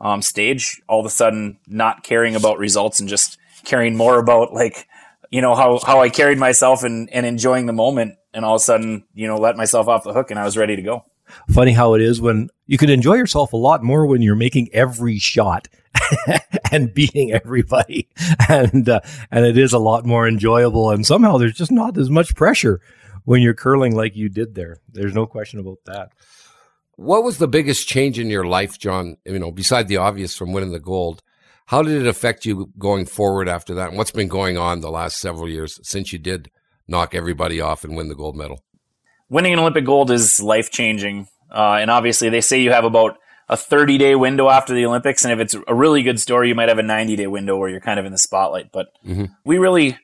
um, 0.00 0.22
stage, 0.22 0.80
all 0.88 1.00
of 1.00 1.06
a 1.06 1.10
sudden 1.10 1.58
not 1.66 2.04
caring 2.04 2.34
about 2.34 2.58
results 2.58 3.00
and 3.00 3.08
just 3.08 3.36
caring 3.64 3.96
more 3.96 4.18
about 4.18 4.54
like, 4.54 4.86
you 5.30 5.40
know, 5.40 5.54
how, 5.54 5.78
how 5.84 6.00
I 6.00 6.10
carried 6.10 6.38
myself 6.38 6.82
and, 6.82 7.08
and 7.10 7.24
enjoying 7.24 7.66
the 7.66 7.72
moment 7.72 8.16
and 8.34 8.44
all 8.44 8.56
of 8.56 8.60
a 8.60 8.64
sudden, 8.64 9.04
you 9.14 9.26
know, 9.26 9.36
let 9.36 9.56
myself 9.56 9.88
off 9.88 10.04
the 10.04 10.12
hook 10.12 10.30
and 10.30 10.38
I 10.38 10.44
was 10.44 10.56
ready 10.56 10.76
to 10.76 10.82
go. 10.82 11.04
Funny 11.48 11.72
how 11.72 11.94
it 11.94 12.02
is 12.02 12.20
when 12.20 12.48
you 12.66 12.76
can 12.76 12.90
enjoy 12.90 13.14
yourself 13.14 13.52
a 13.52 13.56
lot 13.56 13.82
more 13.82 14.06
when 14.06 14.20
you're 14.20 14.34
making 14.34 14.68
every 14.72 15.18
shot 15.18 15.68
and 16.72 16.92
beating 16.92 17.32
everybody, 17.32 18.08
and 18.48 18.88
uh, 18.88 19.00
and 19.30 19.44
it 19.44 19.56
is 19.56 19.72
a 19.72 19.78
lot 19.78 20.04
more 20.04 20.26
enjoyable. 20.26 20.90
And 20.90 21.06
somehow 21.06 21.38
there's 21.38 21.54
just 21.54 21.70
not 21.70 21.96
as 21.96 22.10
much 22.10 22.34
pressure 22.34 22.80
when 23.24 23.42
you're 23.42 23.54
curling 23.54 23.94
like 23.94 24.16
you 24.16 24.28
did 24.28 24.54
there. 24.54 24.78
There's 24.88 25.14
no 25.14 25.26
question 25.26 25.60
about 25.60 25.78
that. 25.86 26.12
What 26.96 27.24
was 27.24 27.38
the 27.38 27.48
biggest 27.48 27.88
change 27.88 28.18
in 28.18 28.28
your 28.28 28.44
life, 28.44 28.78
John? 28.78 29.16
You 29.24 29.38
know, 29.38 29.50
beside 29.50 29.88
the 29.88 29.98
obvious 29.98 30.36
from 30.36 30.52
winning 30.52 30.72
the 30.72 30.80
gold, 30.80 31.22
how 31.70 31.82
did 31.82 32.02
it 32.02 32.08
affect 32.08 32.44
you 32.44 32.72
going 32.80 33.06
forward 33.06 33.48
after 33.48 33.74
that? 33.74 33.90
And 33.90 33.96
what's 33.96 34.10
been 34.10 34.26
going 34.26 34.58
on 34.58 34.80
the 34.80 34.90
last 34.90 35.18
several 35.18 35.48
years 35.48 35.78
since 35.84 36.12
you 36.12 36.18
did 36.18 36.50
knock 36.88 37.14
everybody 37.14 37.60
off 37.60 37.84
and 37.84 37.96
win 37.96 38.08
the 38.08 38.16
gold 38.16 38.34
medal? 38.34 38.64
Winning 39.28 39.52
an 39.52 39.60
Olympic 39.60 39.84
gold 39.84 40.10
is 40.10 40.42
life 40.42 40.72
changing. 40.72 41.28
Uh, 41.48 41.78
and 41.80 41.88
obviously, 41.88 42.28
they 42.28 42.40
say 42.40 42.60
you 42.60 42.72
have 42.72 42.82
about 42.82 43.18
a 43.48 43.56
30 43.56 43.98
day 43.98 44.16
window 44.16 44.48
after 44.48 44.74
the 44.74 44.84
Olympics. 44.84 45.24
And 45.24 45.32
if 45.32 45.38
it's 45.38 45.54
a 45.68 45.72
really 45.72 46.02
good 46.02 46.18
story, 46.18 46.48
you 46.48 46.56
might 46.56 46.68
have 46.68 46.78
a 46.78 46.82
90 46.82 47.14
day 47.14 47.28
window 47.28 47.56
where 47.56 47.68
you're 47.68 47.78
kind 47.78 48.00
of 48.00 48.04
in 48.04 48.10
the 48.10 48.18
spotlight. 48.18 48.72
But 48.72 48.88
mm-hmm. 49.06 49.26
we 49.44 49.58
really 49.58 49.96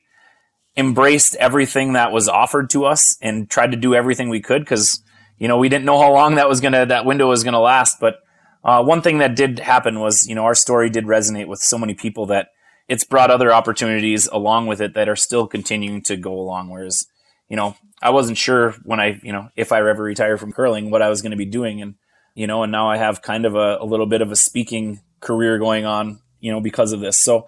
embraced 0.77 1.35
everything 1.35 1.93
that 1.93 2.13
was 2.13 2.29
offered 2.29 2.69
to 2.69 2.85
us 2.85 3.17
and 3.21 3.49
tried 3.49 3.71
to 3.71 3.77
do 3.77 3.93
everything 3.93 4.29
we 4.29 4.39
could 4.39 4.61
because, 4.61 5.03
you 5.37 5.49
know, 5.49 5.57
we 5.57 5.67
didn't 5.67 5.83
know 5.83 5.99
how 5.99 6.13
long 6.13 6.35
that 6.35 6.47
was 6.47 6.61
going 6.61 6.71
to, 6.71 6.85
that 6.85 7.05
window 7.05 7.27
was 7.27 7.43
going 7.43 7.55
to 7.55 7.59
last. 7.59 7.99
But 7.99 8.19
uh, 8.63 8.83
one 8.83 9.01
thing 9.01 9.19
that 9.19 9.35
did 9.35 9.59
happen 9.59 9.99
was, 9.99 10.27
you 10.27 10.35
know, 10.35 10.43
our 10.43 10.55
story 10.55 10.89
did 10.89 11.05
resonate 11.05 11.47
with 11.47 11.59
so 11.59 11.77
many 11.77 11.93
people 11.93 12.25
that 12.27 12.49
it's 12.87 13.03
brought 13.03 13.31
other 13.31 13.53
opportunities 13.53 14.27
along 14.27 14.67
with 14.67 14.81
it 14.81 14.93
that 14.93 15.09
are 15.09 15.15
still 15.15 15.47
continuing 15.47 16.01
to 16.03 16.15
go 16.15 16.33
along. 16.33 16.69
Whereas, 16.69 17.05
you 17.49 17.55
know, 17.55 17.75
I 18.01 18.11
wasn't 18.11 18.37
sure 18.37 18.71
when 18.83 18.99
I, 18.99 19.19
you 19.23 19.31
know, 19.31 19.49
if 19.55 19.71
I 19.71 19.79
ever 19.79 20.03
retire 20.03 20.37
from 20.37 20.53
curling, 20.53 20.89
what 20.89 21.01
I 21.01 21.09
was 21.09 21.21
going 21.21 21.31
to 21.31 21.37
be 21.37 21.45
doing. 21.45 21.81
And, 21.81 21.95
you 22.33 22.47
know, 22.47 22.63
and 22.63 22.71
now 22.71 22.89
I 22.89 22.97
have 22.97 23.21
kind 23.21 23.45
of 23.45 23.55
a, 23.55 23.77
a, 23.81 23.85
little 23.85 24.05
bit 24.05 24.21
of 24.21 24.31
a 24.31 24.35
speaking 24.35 25.01
career 25.19 25.57
going 25.57 25.85
on, 25.85 26.19
you 26.39 26.51
know, 26.51 26.61
because 26.61 26.93
of 26.93 26.99
this. 26.99 27.21
So, 27.21 27.47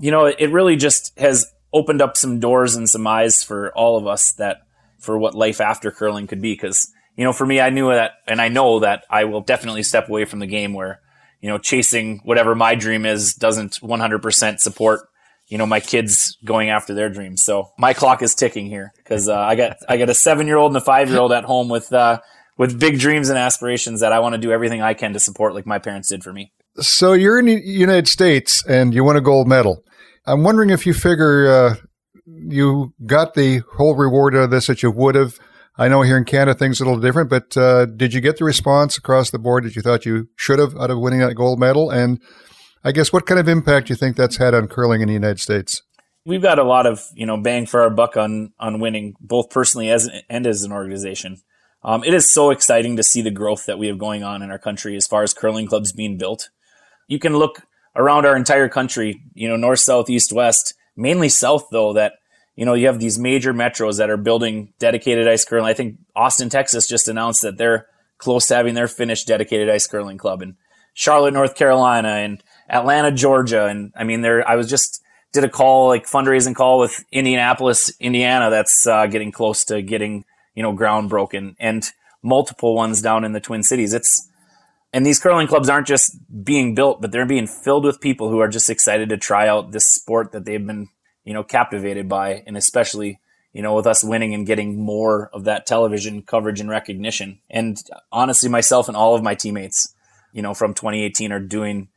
you 0.00 0.10
know, 0.10 0.26
it, 0.26 0.36
it 0.38 0.50
really 0.50 0.76
just 0.76 1.18
has 1.18 1.46
opened 1.72 2.02
up 2.02 2.16
some 2.16 2.40
doors 2.40 2.76
and 2.76 2.88
some 2.88 3.06
eyes 3.06 3.42
for 3.42 3.72
all 3.76 3.96
of 3.96 4.06
us 4.06 4.32
that 4.32 4.62
for 4.98 5.18
what 5.18 5.34
life 5.34 5.60
after 5.60 5.90
curling 5.90 6.26
could 6.26 6.42
be. 6.42 6.56
Cause, 6.56 6.90
you 7.16 7.24
know, 7.24 7.32
for 7.32 7.46
me, 7.46 7.60
I 7.60 7.70
knew 7.70 7.88
that, 7.90 8.12
and 8.26 8.40
I 8.40 8.48
know 8.48 8.80
that 8.80 9.04
I 9.10 9.24
will 9.24 9.40
definitely 9.40 9.82
step 9.82 10.08
away 10.08 10.24
from 10.24 10.40
the 10.40 10.46
game 10.46 10.72
where, 10.72 11.00
you 11.40 11.48
know, 11.48 11.58
chasing 11.58 12.20
whatever 12.24 12.54
my 12.54 12.74
dream 12.74 13.06
is 13.06 13.34
doesn't 13.34 13.80
100% 13.80 14.58
support 14.58 15.08
you 15.48 15.58
know 15.58 15.66
my 15.66 15.80
kids 15.80 16.38
going 16.44 16.70
after 16.70 16.94
their 16.94 17.08
dreams. 17.08 17.44
So 17.44 17.70
my 17.78 17.92
clock 17.92 18.22
is 18.22 18.34
ticking 18.34 18.66
here 18.66 18.92
because 18.96 19.28
uh, 19.28 19.36
I 19.36 19.54
got 19.54 19.76
I 19.88 19.96
got 19.96 20.08
a 20.08 20.14
seven 20.14 20.46
year 20.46 20.56
old 20.56 20.70
and 20.70 20.76
a 20.76 20.80
five 20.84 21.08
year 21.08 21.18
old 21.18 21.32
at 21.32 21.44
home 21.44 21.68
with 21.68 21.92
uh, 21.92 22.20
with 22.56 22.78
big 22.78 22.98
dreams 22.98 23.28
and 23.28 23.38
aspirations 23.38 24.00
that 24.00 24.12
I 24.12 24.20
want 24.20 24.34
to 24.34 24.40
do 24.40 24.52
everything 24.52 24.80
I 24.80 24.94
can 24.94 25.12
to 25.12 25.20
support, 25.20 25.54
like 25.54 25.66
my 25.66 25.78
parents 25.78 26.08
did 26.08 26.22
for 26.22 26.32
me. 26.32 26.52
So 26.80 27.12
you're 27.12 27.38
in 27.38 27.46
the 27.46 27.60
United 27.64 28.08
States 28.08 28.64
and 28.66 28.94
you 28.94 29.04
won 29.04 29.16
a 29.16 29.20
gold 29.20 29.46
medal. 29.46 29.84
I'm 30.26 30.42
wondering 30.42 30.70
if 30.70 30.86
you 30.86 30.94
figure 30.94 31.46
uh, 31.46 31.74
you 32.26 32.94
got 33.06 33.34
the 33.34 33.62
whole 33.76 33.94
reward 33.94 34.34
out 34.34 34.44
of 34.44 34.50
this 34.50 34.66
that 34.66 34.82
you 34.82 34.90
would 34.90 35.14
have. 35.14 35.38
I 35.76 35.88
know 35.88 36.02
here 36.02 36.16
in 36.16 36.24
Canada 36.24 36.56
things 36.56 36.80
are 36.80 36.84
a 36.84 36.86
little 36.86 37.02
different, 37.02 37.30
but 37.30 37.56
uh, 37.56 37.86
did 37.86 38.14
you 38.14 38.20
get 38.20 38.38
the 38.38 38.44
response 38.44 38.96
across 38.96 39.30
the 39.30 39.38
board 39.38 39.64
that 39.64 39.74
you 39.74 39.82
thought 39.82 40.06
you 40.06 40.28
should 40.36 40.60
have 40.60 40.76
out 40.76 40.90
of 40.90 41.00
winning 41.00 41.20
that 41.20 41.34
gold 41.34 41.58
medal? 41.58 41.90
And 41.90 42.20
I 42.84 42.92
guess 42.92 43.12
what 43.12 43.26
kind 43.26 43.40
of 43.40 43.48
impact 43.48 43.88
do 43.88 43.92
you 43.92 43.96
think 43.96 44.16
that's 44.16 44.36
had 44.36 44.54
on 44.54 44.68
curling 44.68 45.00
in 45.00 45.08
the 45.08 45.14
United 45.14 45.40
States? 45.40 45.82
We've 46.26 46.42
got 46.42 46.58
a 46.58 46.64
lot 46.64 46.86
of 46.86 47.04
you 47.14 47.26
know 47.26 47.36
bang 47.36 47.66
for 47.66 47.82
our 47.82 47.90
buck 47.90 48.16
on 48.16 48.52
on 48.58 48.80
winning, 48.80 49.14
both 49.20 49.50
personally 49.50 49.90
as 49.90 50.08
and 50.30 50.46
as 50.46 50.62
an 50.62 50.72
organization. 50.72 51.42
Um, 51.82 52.02
it 52.02 52.14
is 52.14 52.32
so 52.32 52.50
exciting 52.50 52.96
to 52.96 53.02
see 53.02 53.20
the 53.20 53.30
growth 53.30 53.66
that 53.66 53.78
we 53.78 53.88
have 53.88 53.98
going 53.98 54.22
on 54.22 54.42
in 54.42 54.50
our 54.50 54.58
country 54.58 54.96
as 54.96 55.06
far 55.06 55.22
as 55.22 55.34
curling 55.34 55.66
clubs 55.66 55.92
being 55.92 56.16
built. 56.16 56.48
You 57.08 57.18
can 57.18 57.36
look 57.36 57.62
around 57.94 58.24
our 58.24 58.36
entire 58.36 58.68
country, 58.68 59.20
you 59.34 59.48
know, 59.48 59.56
north, 59.56 59.80
south, 59.80 60.08
east, 60.08 60.32
west, 60.32 60.74
mainly 60.96 61.28
south 61.28 61.66
though, 61.70 61.92
that, 61.92 62.14
you 62.56 62.64
know, 62.64 62.74
you 62.74 62.86
have 62.86 63.00
these 63.00 63.18
major 63.18 63.52
metros 63.52 63.98
that 63.98 64.10
are 64.10 64.16
building 64.16 64.72
dedicated 64.78 65.26
ice 65.26 65.44
curling. 65.44 65.66
I 65.66 65.74
think 65.74 65.98
Austin, 66.14 66.48
Texas 66.48 66.86
just 66.86 67.08
announced 67.08 67.42
that 67.42 67.56
they're 67.56 67.86
close 68.18 68.46
to 68.46 68.54
having 68.54 68.74
their 68.74 68.88
finished 68.88 69.26
dedicated 69.26 69.68
ice 69.68 69.86
curling 69.86 70.18
club 70.18 70.40
and 70.40 70.54
Charlotte, 70.94 71.34
North 71.34 71.56
Carolina 71.56 72.08
and 72.08 72.42
Atlanta, 72.68 73.10
Georgia. 73.10 73.66
And 73.66 73.92
I 73.96 74.04
mean, 74.04 74.22
there, 74.22 74.48
I 74.48 74.54
was 74.54 74.68
just, 74.68 75.02
did 75.32 75.42
a 75.42 75.48
call, 75.48 75.88
like 75.88 76.06
fundraising 76.06 76.54
call 76.54 76.78
with 76.78 77.04
Indianapolis, 77.10 77.92
Indiana, 77.98 78.50
that's 78.50 78.86
uh, 78.86 79.06
getting 79.06 79.32
close 79.32 79.64
to 79.64 79.82
getting, 79.82 80.24
you 80.54 80.62
know, 80.62 80.72
ground 80.72 81.10
broken 81.10 81.56
and 81.58 81.90
multiple 82.22 82.76
ones 82.76 83.02
down 83.02 83.24
in 83.24 83.32
the 83.32 83.40
Twin 83.40 83.64
Cities. 83.64 83.92
It's, 83.92 84.30
and 84.92 85.04
these 85.04 85.18
curling 85.18 85.48
clubs 85.48 85.68
aren't 85.68 85.88
just 85.88 86.16
being 86.44 86.76
built, 86.76 87.02
but 87.02 87.10
they're 87.10 87.26
being 87.26 87.48
filled 87.48 87.84
with 87.84 88.00
people 88.00 88.30
who 88.30 88.38
are 88.38 88.46
just 88.46 88.70
excited 88.70 89.08
to 89.08 89.16
try 89.16 89.48
out 89.48 89.72
this 89.72 89.88
sport 89.88 90.30
that 90.30 90.44
they've 90.44 90.64
been, 90.64 90.88
you 91.24 91.34
know, 91.34 91.42
captivated 91.42 92.08
by. 92.08 92.42
And 92.46 92.56
especially, 92.56 93.20
you 93.52 93.62
know, 93.62 93.74
with 93.74 93.86
us 93.86 94.04
winning 94.04 94.34
and 94.34 94.46
getting 94.46 94.78
more 94.78 95.30
of 95.32 95.44
that 95.44 95.66
television 95.66 96.22
coverage 96.22 96.60
and 96.60 96.68
recognition. 96.68 97.40
And 97.50 97.82
honestly, 98.12 98.48
myself 98.48 98.88
and 98.88 98.96
all 98.96 99.14
of 99.14 99.22
my 99.22 99.34
teammates, 99.34 99.94
you 100.32 100.42
know, 100.42 100.54
from 100.54 100.74
2018 100.74 101.32
are 101.32 101.40
doing 101.40 101.88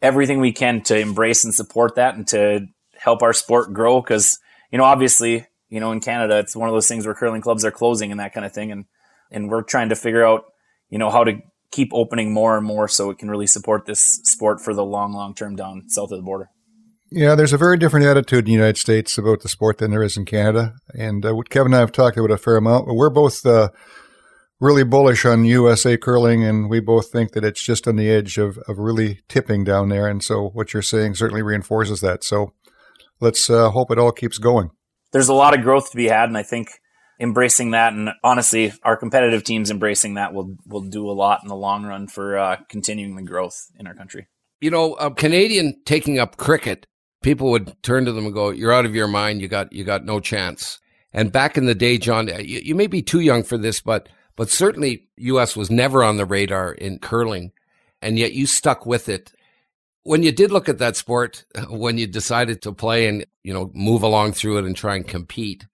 everything 0.00 0.40
we 0.40 0.52
can 0.52 0.82
to 0.82 0.98
embrace 0.98 1.44
and 1.44 1.54
support 1.54 1.96
that 1.96 2.14
and 2.14 2.26
to 2.28 2.66
help 2.96 3.22
our 3.22 3.32
sport 3.32 3.72
grow. 3.72 4.00
Cause, 4.00 4.38
you 4.72 4.78
know, 4.78 4.84
obviously, 4.84 5.46
you 5.68 5.80
know, 5.80 5.92
in 5.92 6.00
Canada, 6.00 6.38
it's 6.38 6.56
one 6.56 6.68
of 6.68 6.74
those 6.74 6.88
things 6.88 7.04
where 7.04 7.14
curling 7.14 7.42
clubs 7.42 7.64
are 7.64 7.70
closing 7.70 8.10
and 8.10 8.20
that 8.20 8.32
kind 8.32 8.46
of 8.46 8.52
thing. 8.52 8.72
And, 8.72 8.86
and 9.30 9.50
we're 9.50 9.62
trying 9.62 9.90
to 9.90 9.96
figure 9.96 10.24
out, 10.24 10.44
you 10.88 10.98
know, 10.98 11.10
how 11.10 11.24
to 11.24 11.40
keep 11.70 11.90
opening 11.92 12.32
more 12.32 12.56
and 12.56 12.66
more 12.66 12.88
so 12.88 13.10
it 13.10 13.18
can 13.18 13.30
really 13.30 13.46
support 13.46 13.86
this 13.86 14.20
sport 14.24 14.60
for 14.60 14.72
the 14.72 14.84
long, 14.84 15.12
long 15.12 15.34
term 15.34 15.56
down 15.56 15.88
south 15.88 16.10
of 16.10 16.18
the 16.18 16.24
border. 16.24 16.50
Yeah, 17.10 17.34
there's 17.34 17.52
a 17.52 17.58
very 17.58 17.78
different 17.78 18.06
attitude 18.06 18.40
in 18.40 18.44
the 18.46 18.52
United 18.52 18.76
States 18.76 19.16
about 19.16 19.40
the 19.40 19.48
sport 19.48 19.78
than 19.78 19.90
there 19.90 20.02
is 20.02 20.16
in 20.16 20.26
Canada. 20.26 20.74
And 20.94 21.24
uh, 21.24 21.34
what 21.34 21.48
Kevin 21.48 21.72
and 21.72 21.76
I 21.76 21.80
have 21.80 21.92
talked 21.92 22.18
about 22.18 22.30
a 22.30 22.36
fair 22.36 22.56
amount, 22.56 22.86
but 22.86 22.94
we're 22.94 23.08
both 23.08 23.46
uh, 23.46 23.70
really 24.60 24.84
bullish 24.84 25.24
on 25.24 25.44
USA 25.44 25.96
curling, 25.96 26.44
and 26.44 26.68
we 26.68 26.80
both 26.80 27.10
think 27.10 27.32
that 27.32 27.44
it's 27.44 27.64
just 27.64 27.88
on 27.88 27.96
the 27.96 28.10
edge 28.10 28.36
of, 28.36 28.58
of 28.68 28.78
really 28.78 29.20
tipping 29.28 29.64
down 29.64 29.88
there. 29.88 30.06
And 30.06 30.22
so 30.22 30.50
what 30.50 30.74
you're 30.74 30.82
saying 30.82 31.14
certainly 31.14 31.42
reinforces 31.42 32.00
that. 32.02 32.24
So 32.24 32.52
let's 33.20 33.48
uh, 33.48 33.70
hope 33.70 33.90
it 33.90 33.98
all 33.98 34.12
keeps 34.12 34.38
going. 34.38 34.70
There's 35.12 35.28
a 35.28 35.34
lot 35.34 35.56
of 35.56 35.62
growth 35.62 35.90
to 35.90 35.96
be 35.96 36.08
had, 36.08 36.28
and 36.28 36.36
I 36.36 36.42
think 36.42 36.68
embracing 37.20 37.70
that, 37.72 37.92
and 37.92 38.10
honestly, 38.22 38.72
our 38.82 38.96
competitive 38.96 39.44
teams 39.44 39.70
embracing 39.70 40.14
that 40.14 40.34
will 40.34 40.56
will 40.66 40.82
do 40.82 41.08
a 41.10 41.12
lot 41.12 41.40
in 41.42 41.48
the 41.48 41.56
long 41.56 41.84
run 41.84 42.06
for 42.06 42.36
uh, 42.36 42.56
continuing 42.68 43.16
the 43.16 43.22
growth 43.22 43.70
in 43.78 43.86
our 43.86 43.94
country. 43.94 44.28
You 44.60 44.70
know, 44.70 44.94
a 44.94 45.10
Canadian 45.10 45.80
taking 45.86 46.18
up 46.18 46.36
cricket, 46.36 46.86
people 47.22 47.50
would 47.50 47.80
turn 47.82 48.04
to 48.04 48.12
them 48.12 48.26
and 48.26 48.34
go, 48.34 48.50
"You're 48.50 48.72
out 48.72 48.86
of 48.86 48.94
your 48.94 49.08
mind. 49.08 49.40
You 49.40 49.48
got 49.48 49.72
you 49.72 49.84
got 49.84 50.04
no 50.04 50.20
chance." 50.20 50.80
And 51.12 51.32
back 51.32 51.56
in 51.56 51.66
the 51.66 51.74
day, 51.74 51.98
John, 51.98 52.30
uh, 52.30 52.38
you, 52.38 52.60
you 52.62 52.74
may 52.74 52.86
be 52.86 53.02
too 53.02 53.20
young 53.20 53.42
for 53.42 53.58
this, 53.58 53.80
but 53.80 54.08
but 54.36 54.50
certainly, 54.50 55.08
U.S. 55.16 55.56
was 55.56 55.70
never 55.70 56.04
on 56.04 56.16
the 56.16 56.24
radar 56.24 56.72
in 56.72 56.98
curling, 57.00 57.52
and 58.00 58.18
yet 58.18 58.32
you 58.32 58.46
stuck 58.46 58.86
with 58.86 59.08
it. 59.08 59.32
When 60.04 60.22
you 60.22 60.30
did 60.30 60.52
look 60.52 60.68
at 60.68 60.78
that 60.78 60.96
sport, 60.96 61.44
when 61.68 61.98
you 61.98 62.06
decided 62.06 62.62
to 62.62 62.72
play 62.72 63.06
and 63.06 63.24
you 63.42 63.52
know 63.52 63.70
move 63.74 64.02
along 64.02 64.32
through 64.32 64.58
it 64.58 64.64
and 64.64 64.76
try 64.76 64.96
and 64.96 65.06
compete, 65.06 65.66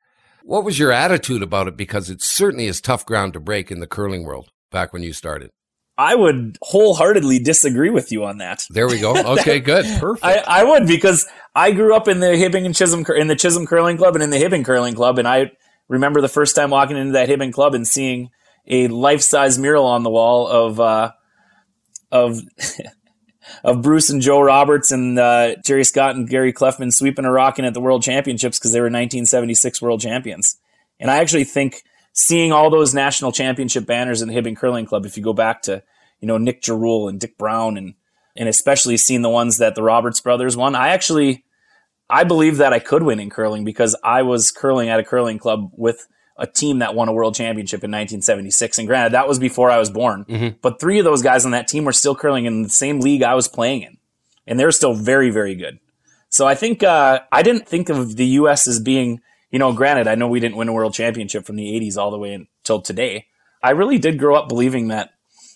what 0.45 0.65
was 0.65 0.79
your 0.79 0.93
attitude 0.93 1.43
about 1.43 1.69
it? 1.69 1.77
Because 1.77 2.11
it 2.11 2.23
certainly 2.23 2.67
is 2.67 2.81
tough 2.81 3.05
ground 3.05 3.33
to 3.35 3.41
break 3.41 3.71
in 3.71 3.81
the 3.81 3.87
curling 3.87 4.25
world 4.25 4.51
back 4.71 4.93
when 4.93 5.03
you 5.03 5.13
started. 5.13 5.51
I 5.97 6.15
would 6.15 6.59
wholeheartedly 6.61 7.39
disagree 7.39 7.91
with 7.91 8.11
you 8.11 8.25
on 8.25 8.39
that. 8.39 8.65
There 8.71 8.89
we 8.89 8.99
go. 8.99 9.15
Okay, 9.35 9.61
good, 9.61 9.85
perfect. 10.01 10.25
I, 10.25 10.43
I 10.61 10.65
would 10.65 10.87
because 10.87 11.27
I 11.55 11.73
grew 11.73 11.95
up 11.95 12.09
in 12.09 12.21
the 12.21 12.27
Hibbing 12.27 12.67
and 12.67 12.75
Chisholm 12.75 13.05
in 13.17 13.29
the 13.29 13.37
Chisholm 13.37 13.67
Curling 13.67 13.97
Club 13.97 14.15
and 14.15 14.23
in 14.23 14.31
the 14.31 14.39
Hibbing 14.39 14.65
Curling 14.65 14.95
Club, 14.95 15.19
and 15.19 15.27
I 15.27 15.53
remember 15.89 16.21
the 16.21 16.29
first 16.29 16.57
time 16.57 16.71
walking 16.71 16.97
into 16.97 17.13
that 17.13 17.29
Hibbing 17.29 17.53
Club 17.53 17.75
and 17.75 17.87
seeing 17.87 18.31
a 18.67 18.89
life 18.89 19.23
size 19.23 19.59
mural 19.59 19.87
on 19.87 20.03
the 20.03 20.11
wall 20.11 20.47
of 20.47 20.81
uh, 20.81 21.13
of 22.11 22.41
of 23.65 23.83
Bruce 23.83 24.11
and 24.11 24.23
Joe 24.23 24.41
Roberts 24.41 24.91
and 24.91 25.19
uh, 25.19 25.57
Jerry 25.65 25.85
Scott 25.85 26.17
and 26.17 26.29
Gary 26.29 26.53
Kleffman 26.53 26.93
sweeping 26.93 27.25
a 27.25 27.33
rocking 27.33 27.65
at 27.65 27.75
the 27.75 27.81
World 27.81 28.03
Championships 28.03 28.59
because 28.59 28.73
they 28.73 28.81
were 28.81 28.87
1976 28.87 29.83
World 29.83 30.01
Champions. 30.01 30.59
And 31.01 31.11
I 31.11 31.19
actually 31.19 31.45
think 31.45 31.83
seeing 32.15 32.53
all 32.53 32.71
those 32.71 32.95
national 32.95 33.33
championship 33.33 33.85
banners 33.85 34.23
in 34.23 34.29
the 34.29 34.35
Hibbing 34.35 34.57
Curling 34.57 34.87
Club, 34.87 35.05
if 35.05 35.17
you 35.19 35.23
go 35.23 35.35
back 35.35 35.61
to 35.63 35.83
you 36.21 36.27
know 36.29 36.39
Nick 36.39 36.63
Jarul 36.63 37.09
and 37.11 37.21
Dick 37.21 37.37
Brown 37.37 37.77
and 37.77 37.95
and 38.37 38.49
especially 38.49 38.97
seeing 38.97 39.21
the 39.23 39.29
ones 39.29 39.59
that 39.59 39.75
the 39.75 39.83
Roberts 39.83 40.21
brothers 40.21 40.57
won, 40.57 40.75
I 40.75 40.89
actually 40.89 41.45
I 42.09 42.25
believe 42.25 42.57
that 42.57 42.73
I 42.73 42.79
could 42.79 43.03
win 43.03 43.21
in 43.21 43.29
curling 43.31 43.65
because 43.65 43.95
I 44.03 44.23
was 44.23 44.51
curling 44.51 44.89
at 44.89 44.99
a 45.01 45.05
curling 45.05 45.39
club 45.39 45.71
with 45.75 46.07
a 46.37 46.47
team 46.47 46.81
that 46.81 46.95
won 46.97 47.09
a 47.09 47.13
world 47.13 47.35
championship 47.37 47.79
in 47.85 47.91
1976. 47.93 48.79
And 48.79 48.89
granted, 48.89 49.13
that 49.13 49.29
was 49.29 49.39
before 49.39 49.71
I 49.71 49.79
was 49.79 49.89
born, 49.89 50.25
Mm-hmm. 50.25 50.57
but 50.63 50.81
three 50.81 50.99
of 50.99 51.05
those 51.05 51.23
guys 51.23 51.45
on 51.45 51.53
that 51.53 51.69
team 51.69 51.85
were 51.85 51.93
still 51.93 52.17
curling 52.17 52.45
in 52.47 52.63
the 52.63 52.69
same 52.69 52.99
league 53.01 53.23
I 53.23 53.35
was 53.35 53.47
playing 53.47 53.83
in. 53.83 53.99
And 54.47 54.59
they're 54.59 54.73
still 54.73 54.95
very, 54.95 55.31
very 55.31 55.55
good. 55.55 55.79
So 56.29 56.45
I 56.47 56.57
think, 56.57 56.83
uh, 56.83 57.21
I 57.31 57.43
didn't 57.43 57.69
think 57.69 57.89
of 57.89 58.17
the 58.17 58.27
U.S. 58.27 58.67
as 58.67 58.81
being, 58.81 59.21
you 59.55 59.61
know, 59.61 59.73
granted, 59.73 60.09
I 60.09 60.17
know 60.17 60.27
we 60.27 60.41
didn't 60.41 60.57
win 60.57 60.67
a 60.67 60.73
world 60.73 60.95
championship 60.95 61.47
from 61.47 61.55
the 61.55 61.81
80s 61.81 61.97
all 61.97 62.11
the 62.11 62.19
way 62.19 62.35
until 62.35 62.83
today. 62.83 63.27
I 63.63 63.71
really 63.71 63.99
did 63.99 64.19
grow 64.19 64.35
up 64.35 64.49
believing 64.49 64.89
that 64.89 65.11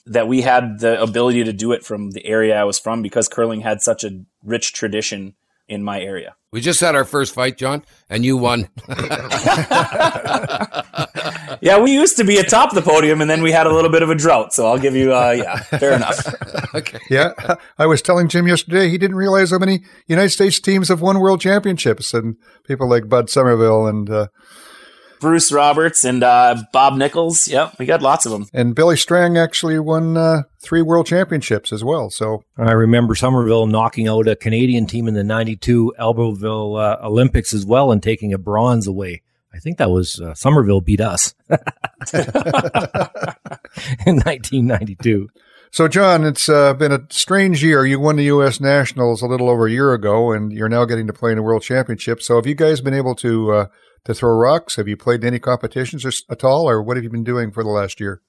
that 0.06 0.28
we 0.28 0.40
had 0.40 0.78
the 0.78 1.02
ability 1.02 1.42
to 1.42 1.52
do 1.52 1.72
it 1.72 1.84
from 1.84 2.12
the 2.12 2.24
area 2.24 2.56
I 2.56 2.62
was 2.62 2.78
from 2.78 3.02
because 3.02 3.26
curling 3.26 3.62
had 3.62 3.82
such 3.82 4.04
a 4.04 4.20
rich 4.44 4.72
tradition 4.72 5.34
in 5.68 5.82
my 5.82 6.00
area. 6.00 6.34
We 6.50 6.60
just 6.60 6.80
had 6.80 6.94
our 6.94 7.04
first 7.04 7.34
fight, 7.34 7.58
John, 7.58 7.84
and 8.08 8.24
you 8.24 8.36
won. 8.36 8.68
Yeah, 11.60 11.78
we 11.80 11.92
used 11.92 12.16
to 12.18 12.24
be 12.24 12.38
atop 12.38 12.72
the 12.74 12.82
podium 12.82 13.20
and 13.20 13.28
then 13.28 13.42
we 13.42 13.50
had 13.52 13.66
a 13.66 13.72
little 13.74 13.90
bit 13.90 14.02
of 14.02 14.10
a 14.10 14.14
drought. 14.14 14.52
So 14.52 14.66
I'll 14.66 14.78
give 14.78 14.94
you, 14.94 15.14
uh, 15.14 15.30
yeah, 15.30 15.56
fair 15.56 15.92
enough. 15.92 16.18
okay. 16.74 17.00
Yeah, 17.10 17.32
I 17.78 17.86
was 17.86 18.02
telling 18.02 18.28
Jim 18.28 18.46
yesterday 18.46 18.88
he 18.88 18.98
didn't 18.98 19.16
realize 19.16 19.50
how 19.50 19.58
many 19.58 19.80
United 20.06 20.30
States 20.30 20.60
teams 20.60 20.88
have 20.88 21.00
won 21.00 21.18
world 21.18 21.40
championships, 21.40 22.14
and 22.14 22.36
people 22.64 22.88
like 22.88 23.08
Bud 23.08 23.28
Somerville 23.30 23.86
and 23.86 24.08
uh, 24.08 24.28
Bruce 25.20 25.50
Roberts 25.50 26.04
and 26.04 26.22
uh, 26.22 26.62
Bob 26.72 26.96
Nichols. 26.96 27.48
Yep, 27.48 27.76
we 27.78 27.86
got 27.86 28.02
lots 28.02 28.24
of 28.24 28.32
them. 28.32 28.46
and 28.52 28.74
Billy 28.74 28.96
Strang 28.96 29.36
actually 29.36 29.78
won 29.78 30.16
uh, 30.16 30.42
three 30.60 30.82
world 30.82 31.06
championships 31.06 31.72
as 31.72 31.84
well. 31.84 32.10
So 32.10 32.42
I 32.56 32.72
remember 32.72 33.14
Somerville 33.14 33.66
knocking 33.66 34.08
out 34.08 34.28
a 34.28 34.36
Canadian 34.36 34.86
team 34.86 35.08
in 35.08 35.14
the 35.14 35.24
92 35.24 35.94
Albertville 35.98 36.80
uh, 36.80 37.06
Olympics 37.06 37.54
as 37.54 37.64
well 37.64 37.92
and 37.92 38.02
taking 38.02 38.32
a 38.32 38.38
bronze 38.38 38.86
away. 38.86 39.22
I 39.54 39.58
think 39.58 39.78
that 39.78 39.90
was 39.90 40.20
uh, 40.20 40.34
Somerville 40.34 40.80
beat 40.80 41.00
us 41.00 41.34
in 41.48 41.56
1992. 44.16 45.28
So, 45.70 45.86
John, 45.86 46.24
it's 46.24 46.48
uh, 46.48 46.74
been 46.74 46.92
a 46.92 47.06
strange 47.10 47.62
year. 47.62 47.84
You 47.84 48.00
won 48.00 48.16
the 48.16 48.24
U.S. 48.24 48.60
Nationals 48.60 49.20
a 49.20 49.26
little 49.26 49.50
over 49.50 49.66
a 49.66 49.70
year 49.70 49.92
ago, 49.92 50.32
and 50.32 50.50
you're 50.52 50.68
now 50.68 50.84
getting 50.86 51.06
to 51.08 51.12
play 51.12 51.32
in 51.32 51.38
a 51.38 51.42
World 51.42 51.62
Championship. 51.62 52.22
So, 52.22 52.36
have 52.36 52.46
you 52.46 52.54
guys 52.54 52.80
been 52.80 52.94
able 52.94 53.14
to 53.16 53.52
uh, 53.52 53.66
to 54.04 54.14
throw 54.14 54.30
rocks? 54.30 54.76
Have 54.76 54.88
you 54.88 54.96
played 54.96 55.20
in 55.20 55.26
any 55.26 55.38
competitions 55.38 56.06
or, 56.06 56.12
at 56.30 56.42
all, 56.42 56.68
or 56.68 56.82
what 56.82 56.96
have 56.96 57.04
you 57.04 57.10
been 57.10 57.24
doing 57.24 57.50
for 57.50 57.62
the 57.62 57.68
last 57.68 58.00
year? 58.00 58.22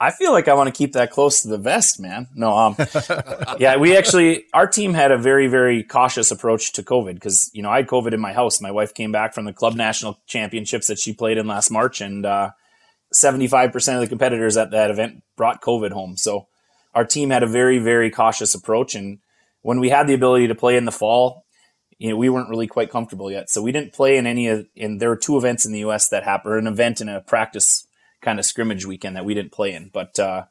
I 0.00 0.10
feel 0.10 0.32
like 0.32 0.48
I 0.48 0.54
want 0.54 0.66
to 0.66 0.76
keep 0.76 0.92
that 0.94 1.10
close 1.10 1.42
to 1.42 1.48
the 1.48 1.58
vest, 1.58 2.00
man. 2.00 2.28
No, 2.34 2.56
um, 2.56 2.76
yeah, 3.58 3.76
we 3.76 3.96
actually, 3.96 4.44
our 4.52 4.66
team 4.66 4.92
had 4.92 5.12
a 5.12 5.18
very, 5.18 5.46
very 5.46 5.82
cautious 5.84 6.30
approach 6.30 6.72
to 6.72 6.82
COVID 6.82 7.14
because, 7.14 7.50
you 7.54 7.62
know, 7.62 7.70
I 7.70 7.76
had 7.76 7.86
COVID 7.86 8.12
in 8.12 8.20
my 8.20 8.32
house. 8.32 8.60
My 8.60 8.72
wife 8.72 8.92
came 8.92 9.12
back 9.12 9.34
from 9.34 9.44
the 9.44 9.52
club 9.52 9.74
national 9.74 10.18
championships 10.26 10.88
that 10.88 10.98
she 10.98 11.12
played 11.12 11.38
in 11.38 11.46
last 11.46 11.70
March, 11.70 12.00
and 12.00 12.26
uh, 12.26 12.50
75% 13.14 13.94
of 13.94 14.00
the 14.00 14.08
competitors 14.08 14.56
at 14.56 14.72
that 14.72 14.90
event 14.90 15.22
brought 15.36 15.62
COVID 15.62 15.92
home. 15.92 16.16
So 16.16 16.48
our 16.94 17.04
team 17.04 17.30
had 17.30 17.42
a 17.42 17.48
very, 17.48 17.78
very 17.78 18.10
cautious 18.10 18.54
approach. 18.54 18.94
And 18.94 19.18
when 19.62 19.78
we 19.78 19.90
had 19.90 20.06
the 20.06 20.14
ability 20.14 20.48
to 20.48 20.54
play 20.54 20.76
in 20.76 20.84
the 20.84 20.92
fall, 20.92 21.44
you 21.98 22.10
know, 22.10 22.16
we 22.16 22.28
weren't 22.28 22.48
really 22.48 22.66
quite 22.66 22.90
comfortable 22.90 23.30
yet. 23.30 23.48
So 23.48 23.62
we 23.62 23.72
didn't 23.72 23.92
play 23.92 24.16
in 24.16 24.26
any 24.26 24.48
of, 24.48 24.66
in, 24.74 24.98
there 24.98 25.08
were 25.08 25.16
two 25.16 25.36
events 25.36 25.64
in 25.64 25.72
the 25.72 25.78
U.S. 25.80 26.08
that 26.08 26.24
happened, 26.24 26.54
or 26.54 26.58
an 26.58 26.66
event 26.66 27.00
and 27.00 27.08
a 27.08 27.20
practice 27.20 27.86
kind 28.24 28.38
of 28.38 28.44
scrimmage 28.44 28.84
weekend 28.84 29.16
that 29.16 29.24
we 29.24 29.34
didn't 29.34 29.52
play 29.52 29.72
in. 29.72 29.90
But, 29.92 30.18
uh, 30.18 30.44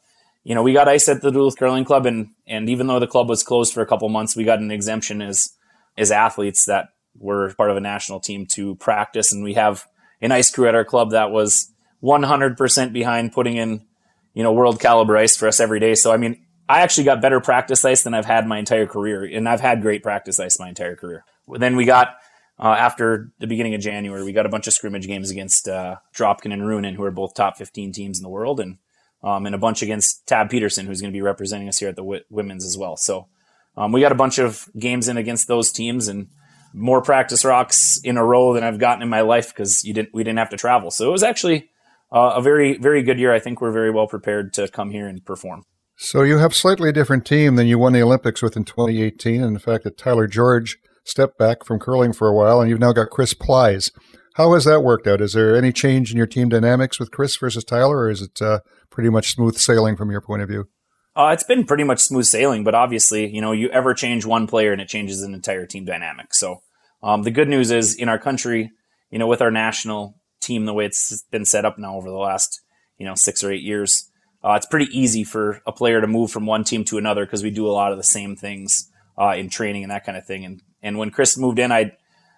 you 0.44 0.56
know, 0.56 0.64
we 0.64 0.74
got 0.74 0.88
ice 0.88 1.08
at 1.10 1.22
the 1.22 1.32
Duluth 1.32 1.58
Curling 1.58 1.86
Club, 1.86 2.06
and 2.06 2.30
and 2.46 2.70
even 2.70 2.88
though 2.88 3.00
the 3.00 3.08
club 3.08 3.30
was 3.30 3.44
closed 3.44 3.74
for 3.74 3.82
a 3.82 3.86
couple 3.86 4.10
months, 4.10 4.36
we 4.36 4.44
got 4.44 4.60
an 4.60 4.72
exemption 4.72 5.22
as 5.22 5.54
as 5.98 6.12
athletes 6.12 6.66
that 6.66 6.90
were 7.18 7.54
part 7.54 7.70
of 7.70 7.78
a 7.78 7.82
national 7.82 8.20
team 8.20 8.46
to 8.48 8.76
practice, 8.76 9.32
and 9.32 9.44
we 9.44 9.54
have 9.54 9.86
an 10.22 10.32
ice 10.32 10.52
crew 10.52 10.68
at 10.68 10.76
our 10.76 10.86
club 10.86 11.12
that 11.12 11.32
was 11.32 11.72
100% 12.02 12.94
behind 12.94 13.32
putting 13.32 13.56
in, 13.56 13.86
you 14.34 14.44
know, 14.44 14.52
world 14.52 14.80
caliber 14.80 15.16
ice 15.16 15.38
for 15.38 15.48
us 15.48 15.60
every 15.60 15.80
day. 15.80 15.96
So 15.96 16.12
I 16.12 16.18
mean, 16.18 16.44
I 16.68 16.82
actually 16.82 17.06
got 17.06 17.22
better 17.22 17.40
practice 17.40 17.86
ice 17.86 18.04
than 18.04 18.14
I've 18.14 18.26
had 18.26 18.46
my 18.46 18.60
entire 18.60 18.88
career, 18.88 19.24
and 19.24 19.48
I've 19.48 19.62
had 19.62 19.82
great 19.82 20.04
practice 20.04 20.40
ice 20.40 20.60
my 20.60 20.70
entire 20.70 20.98
career. 20.98 21.24
Then 21.48 21.78
we 21.78 21.86
got 21.86 22.18
uh, 22.60 22.76
after 22.78 23.32
the 23.40 23.48
beginning 23.48 23.74
of 23.74 23.82
January, 23.82 24.24
we 24.24 24.34
got 24.34 24.46
a 24.46 24.50
bunch 24.50 24.68
of 24.68 24.74
scrimmage 24.74 25.08
games 25.08 25.32
against 25.32 25.68
uh, 25.68 25.98
Dropkin 26.16 26.54
and 26.54 26.62
Ruohonen, 26.62 26.96
who 26.96 27.04
are 27.04 27.12
both 27.12 27.34
top 27.34 27.58
15 27.58 27.92
teams 27.92 28.20
in 28.20 28.24
the 28.24 28.30
world, 28.30 28.60
and 28.60 28.78
um, 29.24 29.46
and 29.46 29.56
a 29.56 29.58
bunch 29.60 29.82
against 29.82 30.28
Tab 30.28 30.50
Peterson, 30.50 30.86
who's 30.86 31.00
going 31.00 31.12
to 31.12 31.18
be 31.18 31.22
representing 31.22 31.70
us 31.70 31.80
here 31.80 31.88
at 31.90 31.96
the 31.96 32.04
w- 32.04 32.24
women's 32.30 32.66
as 32.66 32.78
well. 32.78 32.98
So 32.98 33.30
um, 33.78 33.94
we 33.94 34.02
got 34.02 34.12
a 34.12 34.16
bunch 34.16 34.38
of 34.38 34.68
games 34.78 35.08
in 35.08 35.16
against 35.16 35.48
those 35.48 35.72
teams 35.72 36.10
and 36.10 36.28
more 36.74 37.02
practice 37.02 37.46
rocks 37.46 38.00
in 38.04 38.18
a 38.18 38.26
row 38.26 38.54
than 38.54 38.64
I've 38.64 38.80
gotten 38.80 39.02
in 39.02 39.08
my 39.08 39.22
life 39.22 39.48
because 39.48 39.84
you 39.86 39.94
didn't 39.94 40.14
we 40.14 40.24
didn't 40.24 40.40
have 40.40 40.50
to 40.50 40.58
travel. 40.58 40.92
So 40.92 41.08
it 41.08 41.12
was 41.12 41.24
actually 41.24 41.70
uh, 42.12 42.34
a 42.36 42.42
very 42.42 42.78
very 42.78 43.02
good 43.02 43.18
year. 43.18 43.34
I 43.34 43.40
think 43.40 43.62
we're 43.62 43.72
very 43.72 43.92
well 43.92 44.08
prepared 44.08 44.54
to 44.56 44.68
come 44.68 44.92
here 44.92 45.08
and 45.08 45.24
perform. 45.24 45.64
So, 45.96 46.24
you 46.24 46.40
have 46.40 46.56
slightly 46.56 46.92
different 46.92 47.24
team 47.24 47.56
than 47.56 47.68
you 47.68 47.78
won 47.78 47.94
the 47.94 48.02
Olympics 48.02 48.42
with 48.42 48.58
in 48.58 48.66
2018, 48.66 49.44
and 49.44 49.56
the 49.56 49.60
fact 49.60 49.84
that 49.84 49.96
Tyler 49.96 50.26
George 50.26 50.80
stepped 51.04 51.38
back 51.38 51.66
from 51.66 51.80
curling 51.80 52.14
for 52.14 52.28
a 52.28 52.34
while, 52.34 52.62
and 52.62 52.70
you've 52.70 52.80
now 52.80 52.94
got 52.94 53.10
Chris 53.10 53.34
Plys. 53.34 53.92
How 54.36 54.54
has 54.54 54.66
that 54.66 54.82
worked 54.82 55.08
out? 55.08 55.22
Is 55.22 55.34
there 55.34 55.56
any 55.56 55.72
change 55.72 56.12
in 56.12 56.18
your 56.18 56.28
team 56.28 56.50
dynamics 56.50 57.00
with 57.00 57.12
Chris 57.12 57.36
versus 57.38 57.64
Tyler, 57.64 57.98
or 57.98 58.10
is 58.10 58.22
it 58.22 58.42
uh, 58.42 58.60
pretty 58.90 59.10
much 59.10 59.32
smooth 59.32 59.56
sailing 59.56 59.96
from 59.96 60.10
your 60.10 60.22
point 60.22 60.42
of 60.42 60.50
view? 60.50 60.68
Uh, 61.16 61.30
it's 61.32 61.44
been 61.44 61.66
pretty 61.66 61.84
much 61.84 62.00
smooth 62.00 62.26
sailing, 62.26 62.64
but 62.64 62.74
obviously, 62.74 63.28
you 63.28 63.42
know, 63.42 63.52
you 63.52 63.70
ever 63.70 63.94
change 63.94 64.26
one 64.26 64.48
player 64.48 64.72
and 64.72 64.82
it 64.82 64.88
changes 64.88 65.22
an 65.22 65.34
entire 65.36 65.68
team 65.68 65.86
dynamic. 65.86 66.34
So 66.34 66.62
um, 67.04 67.22
the 67.22 67.30
good 67.30 67.48
news 67.48 67.70
is 67.70 67.96
in 67.96 68.10
our 68.10 68.18
country, 68.18 68.72
you 69.12 69.20
know, 69.20 69.28
with 69.28 69.42
our 69.42 69.52
national 69.52 70.16
team, 70.42 70.66
the 70.66 70.74
way 70.74 70.86
it's 70.86 71.24
been 71.30 71.46
set 71.46 71.66
up 71.66 71.78
now 71.78 71.96
over 71.96 72.10
the 72.10 72.16
last, 72.16 72.60
you 72.98 73.06
know, 73.06 73.14
six 73.14 73.44
or 73.44 73.52
eight 73.52 73.62
years, 73.62 74.10
uh, 74.44 74.54
it's 74.54 74.66
pretty 74.66 74.88
easy 74.98 75.24
for 75.24 75.62
a 75.68 75.72
player 75.72 76.02
to 76.02 76.08
move 76.08 76.32
from 76.32 76.48
one 76.48 76.64
team 76.64 76.84
to 76.86 76.98
another 76.98 77.26
because 77.26 77.44
we 77.44 77.52
do 77.52 77.68
a 77.68 77.72
lot 77.72 77.92
of 77.92 77.98
the 77.98 78.04
same 78.04 78.36
things 78.36 78.90
uh, 79.18 79.36
in 79.38 79.50
training 79.50 79.84
and 79.84 79.92
that 79.92 80.06
kind 80.06 80.18
of 80.18 80.26
thing. 80.26 80.44
And 80.44 80.62
and 80.84 80.98
when 80.98 81.10
Chris 81.10 81.38
moved 81.38 81.58
in, 81.58 81.72
I 81.72 81.94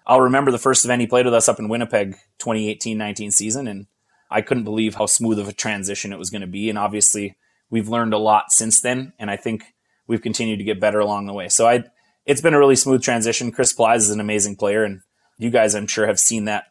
I'll 0.06 0.20
remember 0.20 0.52
the 0.52 0.58
first 0.58 0.84
event 0.84 1.00
he 1.00 1.06
played 1.08 1.26
with 1.26 1.34
us 1.34 1.48
up 1.48 1.58
in 1.58 1.68
Winnipeg, 1.68 2.16
2018-19 2.38 3.32
season, 3.32 3.66
and 3.66 3.86
I 4.30 4.40
couldn't 4.40 4.64
believe 4.64 4.94
how 4.94 5.06
smooth 5.06 5.38
of 5.38 5.48
a 5.48 5.52
transition 5.52 6.12
it 6.12 6.18
was 6.18 6.30
going 6.30 6.42
to 6.42 6.46
be. 6.46 6.70
And 6.70 6.78
obviously, 6.78 7.36
we've 7.70 7.88
learned 7.88 8.14
a 8.14 8.18
lot 8.18 8.52
since 8.52 8.80
then, 8.80 9.12
and 9.18 9.30
I 9.30 9.36
think 9.36 9.74
we've 10.06 10.22
continued 10.22 10.58
to 10.58 10.64
get 10.64 10.80
better 10.80 11.00
along 11.00 11.26
the 11.26 11.32
way. 11.32 11.48
So 11.48 11.66
I, 11.66 11.84
it's 12.24 12.40
been 12.40 12.54
a 12.54 12.58
really 12.58 12.76
smooth 12.76 13.02
transition. 13.02 13.50
Chris 13.50 13.72
Plys 13.72 14.02
is 14.02 14.10
an 14.10 14.20
amazing 14.20 14.56
player, 14.56 14.84
and 14.84 15.00
you 15.38 15.50
guys, 15.50 15.74
I'm 15.74 15.88
sure, 15.88 16.06
have 16.06 16.20
seen 16.20 16.44
that. 16.44 16.66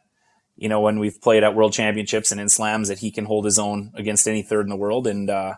You 0.55 0.69
know, 0.69 0.80
when 0.80 0.99
we've 0.99 1.19
played 1.21 1.43
at 1.43 1.55
World 1.55 1.73
Championships 1.73 2.32
and 2.32 2.39
in 2.39 2.47
slams, 2.47 2.88
that 2.88 2.99
he 2.99 3.11
can 3.11 3.26
hold 3.26 3.43
his 3.43 3.59
own 3.59 3.91
against 3.95 4.28
any 4.28 4.41
third 4.41 4.65
in 4.65 4.69
the 4.69 4.78
world, 4.78 5.07
and 5.07 5.30
uh, 5.30 5.55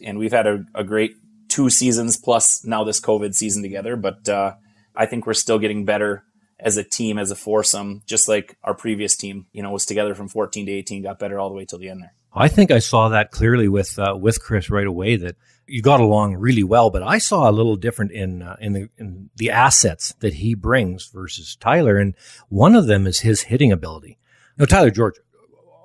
and 0.00 0.18
we've 0.18 0.32
had 0.32 0.46
a, 0.46 0.64
a 0.72 0.84
great 0.84 1.16
two 1.48 1.68
seasons 1.70 2.16
plus 2.16 2.64
now 2.64 2.84
this 2.84 3.00
COVID 3.00 3.34
season 3.34 3.62
together. 3.62 3.96
But 3.96 4.28
uh, 4.28 4.54
I 4.96 5.06
think 5.06 5.26
we're 5.26 5.34
still 5.34 5.58
getting 5.58 5.84
better 5.84 6.24
as 6.58 6.76
a 6.76 6.84
team, 6.84 7.18
as 7.18 7.30
a 7.30 7.36
foursome, 7.36 8.02
just 8.06 8.28
like 8.28 8.56
our 8.64 8.74
previous 8.74 9.16
team. 9.16 9.46
You 9.52 9.62
know, 9.62 9.70
was 9.70 9.86
together 9.86 10.14
from 10.14 10.28
14 10.28 10.66
to 10.66 10.72
18, 10.72 11.02
got 11.02 11.18
better 11.18 11.38
all 11.38 11.48
the 11.48 11.54
way 11.54 11.64
till 11.64 11.78
the 11.78 11.88
end 11.88 12.02
there. 12.02 12.14
I 12.34 12.48
think 12.48 12.70
I 12.70 12.80
saw 12.80 13.08
that 13.08 13.30
clearly 13.30 13.68
with 13.68 13.98
uh, 13.98 14.16
with 14.18 14.42
Chris 14.42 14.68
right 14.68 14.86
away 14.86 15.16
that 15.16 15.36
you 15.66 15.82
got 15.82 16.00
along 16.00 16.36
really 16.36 16.62
well, 16.62 16.90
but 16.90 17.02
I 17.02 17.18
saw 17.18 17.48
a 17.48 17.52
little 17.52 17.76
different 17.76 18.12
in 18.12 18.42
uh, 18.42 18.56
in 18.60 18.72
the 18.74 18.88
in 18.98 19.30
the 19.36 19.50
assets 19.50 20.14
that 20.20 20.34
he 20.34 20.54
brings 20.54 21.06
versus 21.06 21.56
Tyler, 21.56 21.96
and 21.96 22.14
one 22.48 22.74
of 22.74 22.86
them 22.86 23.06
is 23.06 23.20
his 23.20 23.42
hitting 23.42 23.72
ability. 23.72 24.18
Now, 24.58 24.66
Tyler 24.66 24.90
George, 24.90 25.16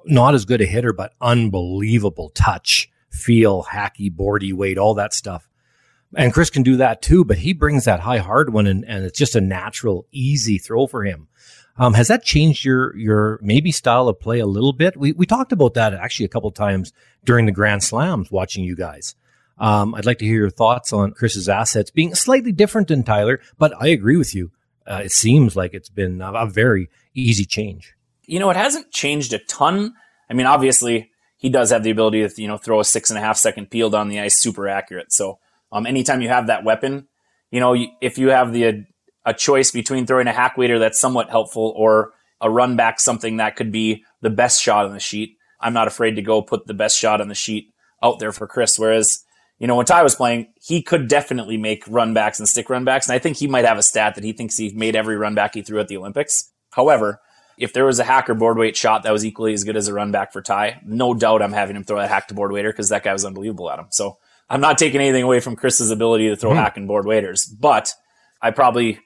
not 0.06 0.34
as 0.34 0.46
good 0.46 0.62
a 0.62 0.66
hitter, 0.66 0.94
but 0.94 1.14
unbelievable 1.22 2.30
touch, 2.30 2.90
feel, 3.10 3.64
hacky, 3.64 4.12
boardy, 4.12 4.54
weight, 4.54 4.78
all 4.78 4.94
that 4.96 5.14
stuff. 5.14 5.48
And 6.16 6.34
Chris 6.34 6.50
can 6.50 6.64
do 6.64 6.78
that 6.78 7.02
too, 7.02 7.24
but 7.24 7.38
he 7.38 7.54
brings 7.54 7.86
that 7.86 8.02
high 8.02 8.18
hard 8.18 8.52
one, 8.52 8.68
and, 8.68 8.84
and 8.86 9.06
it's 9.06 9.18
just 9.18 9.36
a 9.36 9.42
natural, 9.42 10.08
easy 10.12 10.58
throw 10.58 10.88
for 10.88 11.04
him. 11.04 11.28
Um, 11.78 11.94
has 11.94 12.10
that 12.10 12.24
changed 12.24 12.66
your 12.66 12.96
your 12.98 13.40
maybe 13.42 13.72
style 13.72 14.08
of 14.10 14.20
play 14.20 14.40
a 14.40 14.46
little 14.46 14.74
bit? 14.74 14.98
We 14.98 15.14
we 15.14 15.26
talked 15.26 15.52
about 15.52 15.74
that 15.76 15.94
actually 15.94 16.26
a 16.26 16.30
couple 16.30 16.52
times 16.52 16.92
during 17.24 17.46
the 17.46 17.52
Grand 17.52 17.84
Slams, 17.84 18.30
watching 18.30 18.64
you 18.64 18.76
guys. 18.76 19.16
Um, 19.58 19.96
I'd 19.96 20.06
like 20.06 20.18
to 20.20 20.26
hear 20.26 20.38
your 20.38 20.50
thoughts 20.50 20.92
on 20.92 21.12
Chris's 21.12 21.48
assets 21.48 21.92
being 21.92 22.16
slightly 22.16 22.52
different 22.52 22.88
than 22.88 23.04
Tyler, 23.04 23.40
but 23.58 23.74
I 23.80 23.88
agree 23.88 24.18
with 24.18 24.34
you. 24.34 24.52
Uh, 24.86 25.02
it 25.06 25.12
seems 25.12 25.56
like 25.56 25.74
it's 25.74 25.90
been 25.90 26.22
a, 26.22 26.32
a 26.34 26.46
very 26.48 26.90
easy 27.14 27.46
change. 27.46 27.94
You 28.26 28.40
know, 28.40 28.50
it 28.50 28.58
hasn't 28.58 28.92
changed 28.92 29.34
a 29.34 29.40
ton. 29.40 29.94
I 30.30 30.34
mean, 30.34 30.48
obviously, 30.48 31.12
he 31.38 31.50
does 31.50 31.72
have 31.72 31.84
the 31.84 31.92
ability 31.92 32.28
to 32.28 32.42
you 32.42 32.48
know 32.48 32.58
throw 32.58 32.80
a 32.80 32.86
six 32.86 33.10
and 33.10 33.18
a 33.18 33.22
half 33.22 33.38
second 33.38 33.70
peel 33.70 33.90
down 33.90 34.10
the 34.10 34.20
ice, 34.20 34.38
super 34.38 34.68
accurate. 34.68 35.14
So, 35.14 35.40
um, 35.72 35.86
anytime 35.86 36.22
you 36.22 36.30
have 36.30 36.48
that 36.48 36.64
weapon, 36.64 37.08
you 37.52 37.60
know, 37.60 37.76
if 38.02 38.18
you 38.18 38.30
have 38.30 38.54
the 38.54 38.86
a 39.26 39.34
choice 39.34 39.72
between 39.72 40.06
throwing 40.06 40.28
a 40.28 40.34
hack 40.34 40.58
waiter 40.58 40.80
that's 40.80 41.00
somewhat 41.00 41.30
helpful 41.30 41.74
or 41.76 42.14
a 42.40 42.50
run 42.50 42.76
back 42.76 43.00
something 43.00 43.38
that 43.38 43.56
could 43.56 43.72
be 43.72 44.04
the 44.22 44.30
best 44.30 44.62
shot 44.62 44.86
on 44.86 44.94
the 44.94 45.00
sheet. 45.00 45.38
I'm 45.60 45.74
not 45.74 45.88
afraid 45.88 46.16
to 46.16 46.22
go 46.22 46.42
put 46.42 46.66
the 46.66 46.74
best 46.74 46.98
shot 46.98 47.22
on 47.22 47.28
the 47.28 47.36
sheet 47.36 47.72
out 48.02 48.18
there 48.18 48.32
for 48.32 48.48
Chris. 48.48 48.80
Whereas, 48.80 49.24
you 49.60 49.68
know, 49.68 49.76
when 49.76 49.86
Ty 49.86 50.02
was 50.02 50.16
playing, 50.16 50.52
he 50.60 50.82
could 50.82 51.08
definitely 51.08 51.58
make 51.58 51.84
run 51.88 52.16
backs 52.16 52.40
and 52.40 52.50
stick 52.50 52.70
run 52.70 52.84
backs. 52.84 53.08
And 53.08 53.14
I 53.14 53.20
think 53.20 53.38
he 53.38 53.48
might 53.48 53.66
have 53.66 53.78
a 53.78 53.84
stat 53.84 54.16
that 54.16 54.24
he 54.24 54.34
thinks 54.34 54.58
he 54.58 54.72
made 54.74 54.96
every 54.96 55.18
run 55.18 55.36
back 55.36 55.54
he 55.54 55.62
threw 55.62 55.80
at 55.80 55.88
the 55.88 55.98
Olympics. 55.98 56.52
However, 56.72 57.22
if 57.60 57.74
there 57.74 57.86
was 57.86 58.00
a 58.00 58.04
hack 58.04 58.28
or 58.28 58.34
board 58.34 58.58
weight 58.58 58.76
shot 58.76 59.04
that 59.04 59.14
was 59.14 59.24
equally 59.24 59.54
as 59.54 59.64
good 59.64 59.78
as 59.78 59.88
a 59.88 59.94
run 59.94 60.12
back 60.12 60.34
for 60.34 60.42
Ty, 60.42 60.82
no 60.84 61.14
doubt 61.14 61.44
I'm 61.44 61.54
having 61.54 61.76
him 61.76 61.84
throw 61.84 62.00
that 62.00 62.10
hack 62.10 62.28
to 62.30 62.34
board 62.34 62.52
waiter 62.52 62.72
because 62.72 62.90
that 62.90 63.04
guy 63.04 63.14
was 63.14 63.24
unbelievable 63.24 63.70
at 63.70 63.78
him. 63.78 63.86
So 63.92 64.18
I'm 64.52 64.62
not 64.62 64.78
taking 64.78 65.02
anything 65.02 65.24
away 65.24 65.40
from 65.40 65.56
Chris's 65.56 65.92
ability 65.92 66.30
to 66.30 66.36
throw 66.36 66.52
mm. 66.52 66.58
hack 66.58 66.78
and 66.78 66.88
board 66.88 67.06
waiters, 67.06 67.46
but 67.46 67.94
I 68.42 68.52
probably 68.52 69.00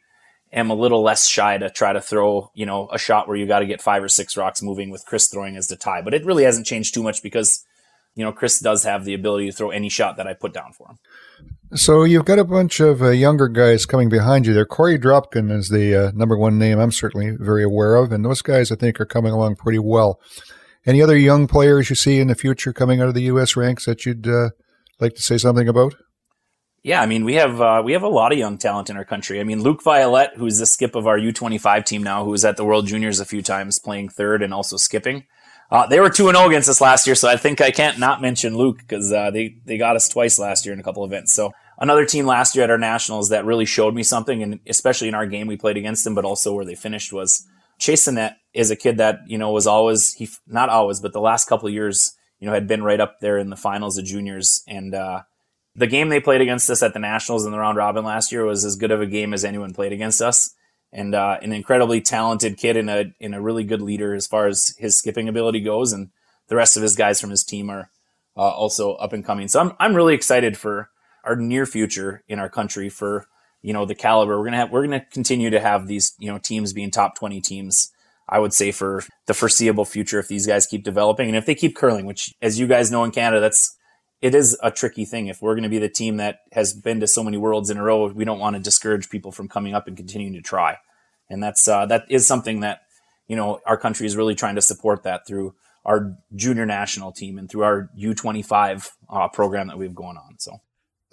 am 0.52 0.72
a 0.72 0.76
little 0.76 1.04
less 1.04 1.28
shy 1.28 1.58
to 1.58 1.70
try 1.70 1.94
to 1.94 2.02
throw, 2.02 2.52
you 2.56 2.66
know, 2.66 2.90
a 2.92 2.98
shot 2.98 3.28
where 3.28 3.38
you 3.38 3.46
got 3.46 3.60
to 3.60 3.66
get 3.66 3.82
five 3.82 4.04
or 4.04 4.10
six 4.10 4.36
rocks 4.36 4.62
moving 4.62 4.90
with 4.90 5.06
Chris 5.06 5.30
throwing 5.30 5.56
as 5.56 5.68
the 5.68 5.76
tie. 5.76 6.02
But 6.02 6.14
it 6.14 6.26
really 6.26 6.44
hasn't 6.44 6.66
changed 6.66 6.94
too 6.94 7.04
much 7.04 7.22
because 7.22 7.64
you 8.16 8.24
know, 8.24 8.32
Chris 8.32 8.60
does 8.60 8.84
have 8.84 9.04
the 9.04 9.14
ability 9.14 9.48
to 9.48 9.52
throw 9.52 9.70
any 9.70 9.90
shot 9.90 10.18
that 10.18 10.28
I 10.28 10.34
put 10.34 10.54
down 10.54 10.72
for 10.72 10.88
him. 10.88 10.98
So 11.74 12.04
you've 12.04 12.26
got 12.26 12.40
a 12.40 12.46
bunch 12.46 12.80
of 12.80 13.02
uh, 13.02 13.10
younger 13.10 13.50
guys 13.50 13.86
coming 13.86 14.08
behind 14.08 14.48
you 14.48 14.54
there. 14.54 14.66
Korey 14.66 14.98
Dropkin 14.98 15.52
is 15.52 15.70
the 15.70 15.96
uh, 15.96 16.12
number 16.14 16.38
one 16.38 16.58
name 16.58 16.80
I'm 16.80 16.92
certainly 16.92 17.36
very 17.38 17.64
aware 17.64 17.96
of, 17.96 18.14
and 18.14 18.24
those 18.24 18.42
guys 18.42 18.72
I 18.72 18.76
think 18.76 19.02
are 19.02 19.06
coming 19.06 19.34
along 19.34 19.58
pretty 19.58 19.80
well. 19.80 20.22
Any 20.86 21.02
other 21.02 21.18
young 21.18 21.48
players 21.48 21.90
you 21.90 21.96
see 21.96 22.20
in 22.20 22.28
the 22.28 22.36
future 22.36 22.72
coming 22.72 23.02
out 23.02 23.10
of 23.10 23.16
the 23.16 23.24
U.S. 23.24 23.58
ranks 23.58 23.86
that 23.86 24.06
you'd 24.06 24.28
uh, 24.28 24.52
like 25.00 25.16
to 25.16 25.22
say 25.22 25.38
something 25.38 25.68
about? 25.68 25.96
Yeah, 26.84 27.02
I 27.02 27.08
mean 27.08 27.26
we 27.26 27.36
have 27.36 27.60
uh, 27.60 27.82
we 27.84 27.94
have 27.94 28.04
a 28.04 28.08
lot 28.08 28.32
of 28.32 28.38
young 28.38 28.58
talent 28.58 28.90
in 28.90 28.98
our 28.98 29.06
country. 29.06 29.40
I 29.40 29.44
mean 29.44 29.64
Luke 29.64 29.82
Violette, 29.84 30.34
who's 30.36 30.60
the 30.60 30.68
skip 30.68 30.94
of 30.96 31.08
our 31.08 31.18
U25 31.18 31.84
team 31.84 32.04
now, 32.04 32.24
who 32.24 32.30
was 32.30 32.46
at 32.46 32.58
the 32.58 32.66
World 32.66 32.86
Juniors 32.86 33.20
a 33.20 33.26
few 33.26 33.42
times, 33.42 33.80
playing 33.80 34.10
third 34.10 34.44
and 34.44 34.54
also 34.54 34.78
skipping. 34.78 35.26
Uh, 35.72 35.88
they 35.88 36.00
were 36.00 36.12
two 36.12 36.28
and 36.28 36.36
zero 36.36 36.46
oh 36.46 36.50
against 36.50 36.70
us 36.70 36.80
last 36.80 37.08
year, 37.08 37.16
so 37.16 37.28
I 37.28 37.38
think 37.38 37.60
I 37.60 37.72
can't 37.72 37.98
not 37.98 38.22
mention 38.22 38.56
Luke 38.56 38.78
because 38.78 39.12
uh, 39.12 39.32
they 39.32 39.56
they 39.66 39.80
got 39.80 39.96
us 39.96 40.08
twice 40.08 40.38
last 40.38 40.66
year 40.66 40.74
in 40.74 40.80
a 40.80 40.84
couple 40.84 41.04
events. 41.04 41.34
So 41.34 41.52
another 41.80 42.06
team 42.06 42.28
last 42.28 42.56
year 42.56 42.64
at 42.64 42.70
our 42.70 42.78
nationals 42.78 43.30
that 43.30 43.46
really 43.46 43.66
showed 43.66 43.96
me 43.96 44.04
something, 44.04 44.44
and 44.44 44.60
especially 44.68 45.08
in 45.08 45.16
our 45.16 45.26
game 45.26 45.48
we 45.48 45.58
played 45.58 45.78
against 45.78 46.04
them, 46.04 46.14
but 46.14 46.24
also 46.24 46.54
where 46.54 46.66
they 46.66 46.76
finished 46.76 47.12
was 47.12 47.48
Chase 47.80 48.04
Sinnett 48.04 48.36
is 48.54 48.70
a 48.70 48.76
kid 48.76 48.98
that 48.98 49.22
you 49.26 49.40
know 49.40 49.52
was 49.52 49.66
always 49.66 50.14
he 50.14 50.30
not 50.46 50.70
always, 50.70 51.00
but 51.00 51.14
the 51.14 51.20
last 51.20 51.50
couple 51.50 51.68
years 51.68 52.14
you 52.46 52.52
know 52.52 52.54
had 52.54 52.68
been 52.68 52.84
right 52.84 53.00
up 53.00 53.20
there 53.22 53.40
in 53.40 53.50
the 53.50 53.56
finals 53.56 53.98
of 53.98 54.06
juniors, 54.06 54.64
and 54.68 54.94
uh, 54.94 55.24
the 55.76 55.88
game 55.88 56.10
they 56.10 56.20
played 56.20 56.42
against 56.42 56.70
us 56.70 56.84
at 56.84 56.94
the 56.94 57.00
nationals 57.00 57.46
in 57.46 57.52
the 57.52 57.58
round 57.58 57.78
robin 57.78 58.06
last 58.06 58.32
year 58.32 58.46
was 58.46 58.64
as 58.64 58.76
good 58.76 58.92
of 58.92 59.02
a 59.02 59.06
game 59.08 59.34
as 59.34 59.44
anyone 59.44 59.74
played 59.74 59.92
against 59.92 60.22
us 60.22 60.54
and 60.96 61.14
uh, 61.14 61.38
an 61.42 61.52
incredibly 61.52 62.00
talented 62.00 62.58
kid 62.58 62.78
and 62.78 62.90
a 62.90 63.14
and 63.20 63.36
a 63.36 63.42
really 63.42 63.66
good 63.66 63.82
leader 63.82 64.14
as 64.14 64.26
far 64.26 64.48
as 64.48 64.74
his 64.78 64.98
skipping 64.98 65.28
ability 65.28 65.60
goes. 65.60 65.92
And 65.92 66.10
the 66.48 66.56
rest 66.56 66.78
of 66.78 66.84
his 66.84 66.96
guys 66.96 67.20
from 67.20 67.32
his 67.32 67.44
team 67.44 67.70
are 67.70 67.90
uh, 68.38 68.50
also 68.50 68.94
up 68.94 69.12
and 69.12 69.26
coming. 69.26 69.50
So 69.50 69.60
I'm 69.60 69.74
I'm 69.78 69.96
really 69.96 70.14
excited 70.14 70.58
for 70.58 70.90
our 71.26 71.36
near 71.36 71.66
future 71.66 72.24
in 72.28 72.40
our 72.40 72.50
country 72.50 72.88
for 72.88 73.28
you 73.62 73.74
know 73.74 73.86
the 73.86 73.94
caliber 73.94 74.38
we're 74.40 74.46
gonna 74.46 74.58
have. 74.58 74.72
We're 74.72 74.84
gonna 74.84 75.06
continue 75.12 75.50
to 75.50 75.60
have 75.60 75.88
these 75.88 76.14
you 76.18 76.32
know 76.32 76.38
teams 76.38 76.72
being 76.72 76.92
top 76.92 77.18
20 77.18 77.42
teams. 77.42 77.92
I 78.28 78.40
would 78.40 78.54
say 78.54 78.72
for 78.72 79.04
the 79.28 79.34
foreseeable 79.34 79.86
future 79.86 80.20
if 80.20 80.28
these 80.28 80.48
guys 80.48 80.66
keep 80.66 80.84
developing 80.84 81.28
and 81.28 81.38
if 81.38 81.46
they 81.46 81.56
keep 81.56 81.76
curling, 81.76 82.06
which 82.06 82.34
as 82.42 82.60
you 82.60 82.68
guys 82.68 82.92
know 82.92 83.04
in 83.04 83.12
Canada, 83.12 83.40
that's 83.40 83.78
it 84.22 84.34
is 84.34 84.58
a 84.64 84.72
tricky 84.72 85.06
thing. 85.06 85.28
If 85.28 85.42
we're 85.42 85.54
going 85.54 85.64
to 85.64 85.70
be 85.70 85.78
the 85.78 85.90
team 85.90 86.18
that 86.18 86.40
has 86.54 86.74
been 86.74 87.00
to 87.02 87.08
so 87.08 87.24
many 87.24 87.38
worlds 87.38 87.70
in 87.70 87.78
a 87.78 87.84
row, 87.84 88.08
we 88.08 88.26
don't 88.26 88.40
want 88.40 88.56
to 88.56 88.62
discourage 88.62 89.10
people 89.10 89.32
from 89.32 89.48
coming 89.48 89.76
up 89.76 89.88
and 89.88 89.96
continuing 89.96 90.34
to 90.34 90.42
try 90.42 90.78
and 91.30 91.42
that's 91.42 91.68
uh, 91.68 91.86
that 91.88 92.06
is 92.10 92.28
something 92.28 92.62
that 92.62 92.82
you 93.28 93.36
know 93.36 93.60
our 93.66 93.78
country 93.78 94.06
is 94.06 94.16
really 94.16 94.36
trying 94.36 94.56
to 94.56 94.62
support 94.62 95.04
that 95.04 95.28
through 95.28 95.56
our 95.84 96.16
junior 96.36 96.66
national 96.66 97.12
team 97.12 97.38
and 97.38 97.50
through 97.50 97.64
our 97.64 97.90
U25 98.00 98.90
uh, 99.08 99.28
program 99.28 99.68
that 99.68 99.78
we 99.78 99.86
have 99.86 99.96
going 99.96 100.18
on. 100.18 100.38
So. 100.40 100.58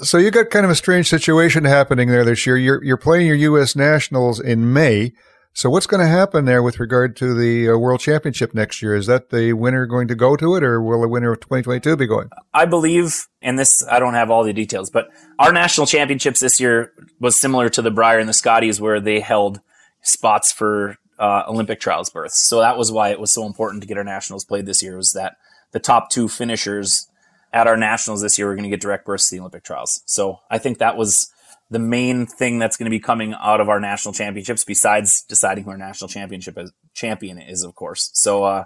So 0.01 0.17
you 0.17 0.31
got 0.31 0.49
kind 0.49 0.65
of 0.65 0.71
a 0.71 0.75
strange 0.75 1.09
situation 1.09 1.65
happening 1.65 2.09
there 2.09 2.25
this 2.25 2.47
year. 2.47 2.57
You're 2.57 2.83
you're 2.83 2.97
playing 2.97 3.27
your 3.27 3.37
U.S. 3.37 3.77
Nationals 3.77 4.41
in 4.41 4.73
May. 4.73 5.13
So 5.55 5.69
what's 5.69 5.87
going 5.87 6.01
to 6.01 6.07
happen 6.07 6.47
there 6.47 6.63
with 6.63 6.81
regard 6.81 7.15
to 7.17 7.35
the 7.35 7.71
uh, 7.71 7.77
World 7.77 8.01
Championship 8.01 8.55
next 8.55 8.81
year? 8.81 8.95
Is 8.95 9.07
that 9.07 9.29
the 9.29 9.53
winner 9.53 9.85
going 9.85 10.09
to 10.09 10.15
go 10.15 10.35
to 10.35 10.57
it, 10.57 10.63
or 10.63 10.83
will 10.83 11.03
the 11.03 11.09
winner 11.09 11.33
of 11.33 11.41
2022 11.41 11.97
be 11.97 12.07
going? 12.07 12.31
I 12.55 12.65
believe, 12.65 13.29
and 13.43 13.59
this 13.59 13.87
I 13.87 13.99
don't 13.99 14.15
have 14.15 14.31
all 14.31 14.45
the 14.45 14.55
details, 14.55 14.89
but 14.89 15.11
our 15.39 15.53
national 15.53 15.87
championships 15.87 16.41
this 16.41 16.59
year 16.59 16.93
was 17.21 17.39
similar 17.39 17.69
to 17.71 17.83
the 17.83 17.91
Brier 17.91 18.19
and 18.19 18.29
the 18.29 18.35
Scotties, 18.35 18.81
where 18.81 18.99
they 18.99 19.21
held 19.21 19.61
spots 20.01 20.53
for 20.53 20.97
uh, 21.19 21.43
Olympic 21.47 21.81
trials 21.81 22.09
berths. 22.09 22.41
So 22.49 22.61
that 22.61 22.79
was 22.79 22.91
why 22.91 23.11
it 23.11 23.21
was 23.21 23.33
so 23.33 23.45
important 23.47 23.83
to 23.83 23.87
get 23.87 23.99
our 23.99 24.05
nationals 24.05 24.45
played 24.45 24.65
this 24.65 24.83
year. 24.83 24.97
Was 24.97 25.13
that 25.13 25.37
the 25.73 25.81
top 25.81 26.11
two 26.11 26.29
finishers 26.29 27.09
at 27.53 27.67
our 27.67 27.77
nationals 27.77 28.23
this 28.23 28.39
year 28.39 28.47
were 28.47 28.55
going 28.55 28.65
to 28.65 28.71
get 28.71 28.81
direct 28.81 29.05
berths 29.05 29.29
to 29.29 29.37
the 29.37 29.41
Olympic 29.41 29.65
trials. 29.65 30.03
So 30.07 30.41
I 30.51 30.59
think 30.59 30.79
that 30.79 30.97
was 30.97 31.32
the 31.73 31.79
main 31.79 32.27
thing 32.27 32.59
that's 32.59 32.77
going 32.77 32.87
to 32.87 32.91
be 32.91 33.01
coming 33.01 33.35
out 33.35 33.61
of 33.61 33.68
our 33.68 33.81
national 33.81 34.14
championships, 34.14 34.62
besides 34.62 35.23
deciding 35.23 35.64
who 35.64 35.70
our 35.70 35.79
national 35.79 36.09
championship 36.09 36.59
is, 36.59 36.70
champion 36.95 37.39
is, 37.39 37.64
of 37.64 37.75
course. 37.75 38.11
So 38.12 38.45
uh, 38.45 38.64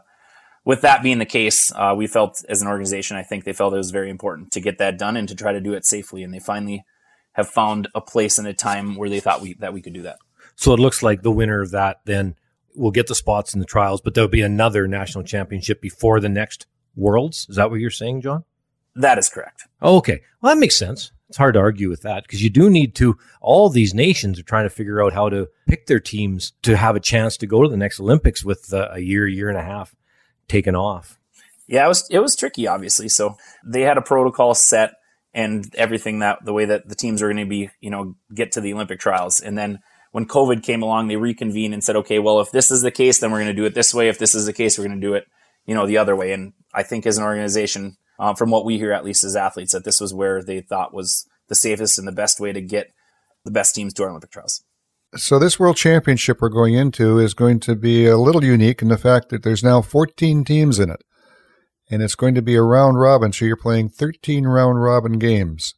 with 0.65 0.81
that 0.81 1.03
being 1.03 1.19
the 1.19 1.25
case, 1.25 1.73
uh, 1.75 1.95
we 1.97 2.07
felt 2.07 2.45
as 2.49 2.63
an 2.63 2.69
organization, 2.69 3.17
I 3.17 3.23
think 3.23 3.45
they 3.45 3.53
felt 3.53 3.73
it 3.73 3.79
was 3.79 3.93
very 3.93 4.11
important 4.11 4.51
to 4.53 4.61
get 4.61 4.79
that 4.79 4.99
done 4.99 5.17
and 5.17 5.29
to 5.29 5.35
try 5.35 5.53
to 5.53 5.61
do 5.61 5.73
it 5.73 5.87
safely. 5.87 6.23
And 6.25 6.35
they 6.35 6.41
finally 6.41 6.85
have 7.33 7.49
found 7.49 7.89
a 7.95 8.01
place 8.01 8.39
and 8.39 8.49
a 8.49 8.53
time 8.53 8.97
where 8.97 9.09
they 9.09 9.21
thought 9.21 9.41
we 9.41 9.55
that 9.55 9.73
we 9.73 9.81
could 9.83 9.93
do 9.93 10.03
that. 10.03 10.19
So 10.57 10.73
it 10.73 10.81
looks 10.81 11.03
like 11.03 11.23
the 11.23 11.31
winner 11.31 11.63
of 11.63 11.71
that 11.71 12.01
then 12.07 12.35
will 12.75 12.91
get 12.91 13.07
the 13.07 13.15
spots 13.15 13.55
in 13.55 13.61
the 13.61 13.67
trials, 13.67 14.01
but 14.01 14.15
there'll 14.15 14.29
be 14.29 14.43
another 14.43 14.89
national 14.89 15.25
championship 15.25 15.81
before 15.81 16.19
the 16.19 16.29
next 16.29 16.67
Worlds. 16.97 17.47
Is 17.49 17.57
that 17.57 17.71
what 17.71 17.79
you're 17.79 17.91
saying, 17.91 18.23
John? 18.23 18.45
That 18.95 19.19
is 19.19 19.29
correct. 19.29 19.65
Oh, 19.83 19.99
okay. 19.99 20.23
Well, 20.41 20.55
that 20.55 20.59
makes 20.59 20.79
sense. 20.79 21.13
It's 21.29 21.39
hard 21.39 21.55
to 21.55 21.61
argue 21.61 21.89
with 21.89 22.03
that 22.03 22.23
because 22.23 22.43
you 22.43 22.51
do 22.51 22.71
need 22.71 22.95
to. 22.97 23.19
All 23.41 23.69
these 23.69 23.95
nations 23.95 24.39
are 24.39 24.45
trying 24.45 24.65
to 24.65 24.71
figure 24.71 25.03
out 25.03 25.13
how 25.13 25.29
to 25.29 25.49
pick 25.67 25.87
their 25.87 26.01
teams 26.01 26.53
to 26.63 26.77
have 26.77 26.95
a 26.95 27.01
chance 27.01 27.37
to 27.39 27.47
go 27.47 27.63
to 27.63 27.69
the 27.69 27.77
next 27.77 27.99
Olympics 27.99 28.45
with 28.45 28.73
uh, 28.73 28.89
a 28.93 29.01
year, 29.01 29.27
year 29.27 29.49
and 29.49 29.59
a 29.59 29.63
half 29.63 29.95
taken 30.49 30.77
off. 30.77 31.19
Yeah, 31.67 31.85
it 31.85 31.89
was 31.89 32.07
it 32.11 32.21
was 32.21 32.37
tricky, 32.37 32.69
obviously. 32.69 33.09
So 33.09 33.37
they 33.65 33.83
had 33.83 33.99
a 33.99 34.03
protocol 34.03 34.55
set 34.55 34.95
and 35.35 35.75
everything 35.75 36.21
that 36.21 36.45
the 36.45 36.53
way 36.53 36.65
that 36.65 36.89
the 36.89 36.95
teams 36.95 37.23
are 37.23 37.27
going 37.27 37.45
to 37.45 37.47
be, 37.47 37.71
you 37.81 37.91
know, 37.91 38.15
get 38.33 38.53
to 38.53 38.61
the 38.61 38.73
Olympic 38.73 39.01
trials, 39.01 39.41
and 39.41 39.59
then 39.59 39.81
when 40.17 40.27
COVID 40.27 40.63
came 40.63 40.83
along, 40.83 41.09
they 41.09 41.17
reconvened 41.17 41.75
and 41.75 41.85
said, 41.85 41.97
okay, 41.97 42.19
well, 42.19 42.41
if 42.41 42.51
this 42.51 42.71
is 42.71 42.81
the 42.81 42.91
case, 42.91 43.19
then 43.19 43.31
we're 43.31 43.41
going 43.41 43.49
to 43.49 43.53
do 43.53 43.67
it 43.67 43.75
this 43.75 43.93
way. 43.93 44.09
If 44.09 44.19
this 44.19 44.35
is 44.35 44.47
the 44.47 44.55
case, 44.55 44.79
we're 44.79 44.87
going 44.87 44.99
to 44.99 45.07
do 45.07 45.13
it, 45.13 45.27
you 45.67 45.75
know, 45.75 45.87
the 45.87 45.99
other 45.99 46.17
way. 46.17 46.33
And 46.33 46.55
I 46.73 46.85
think 46.85 47.05
as 47.05 47.19
an 47.19 47.25
organization, 47.25 47.99
um, 48.19 48.37
from 48.37 48.51
what 48.51 48.65
we 48.65 48.79
hear, 48.79 48.93
at 48.93 49.05
least 49.05 49.25
as 49.25 49.37
athletes, 49.37 49.73
that 49.73 49.85
this 49.85 50.01
was 50.01 50.15
where 50.15 50.43
they 50.43 50.61
thought 50.61 50.95
was 50.95 51.27
the 51.49 51.55
safest 51.55 51.99
and 51.99 52.09
the 52.09 52.13
best 52.13 52.41
way 52.41 52.53
to 52.53 52.61
get 52.61 52.93
the 53.45 53.51
best 53.51 53.75
teams 53.75 53.93
to 53.95 54.03
our 54.03 54.11
Olympic 54.11 54.31
trials. 54.31 54.63
So 55.15 55.39
this 55.39 55.59
World 55.59 55.77
Championship 55.77 56.41
we're 56.41 56.49
going 56.49 56.75
into 56.75 57.19
is 57.19 57.33
going 57.33 57.61
to 57.61 57.77
be 57.77 58.07
a 58.07 58.19
little 58.19 58.45
unique 58.45 58.83
in 58.83 58.89
the 58.89 58.99
fact 58.99 59.29
that 59.29 59.43
there's 59.43 59.63
now 59.63 59.81
14 59.81 60.45
teams 60.45 60.79
in 60.79 60.91
it. 60.91 61.03
And 61.89 62.03
it's 62.03 62.17
going 62.17 62.35
to 62.35 62.43
be 62.43 62.57
a 62.57 62.63
round 62.63 62.99
robin, 62.99 63.33
so 63.33 63.45
you're 63.45 63.57
playing 63.57 63.91
13 63.91 64.45
round 64.45 64.83
robin 64.83 65.19
games. 65.19 65.75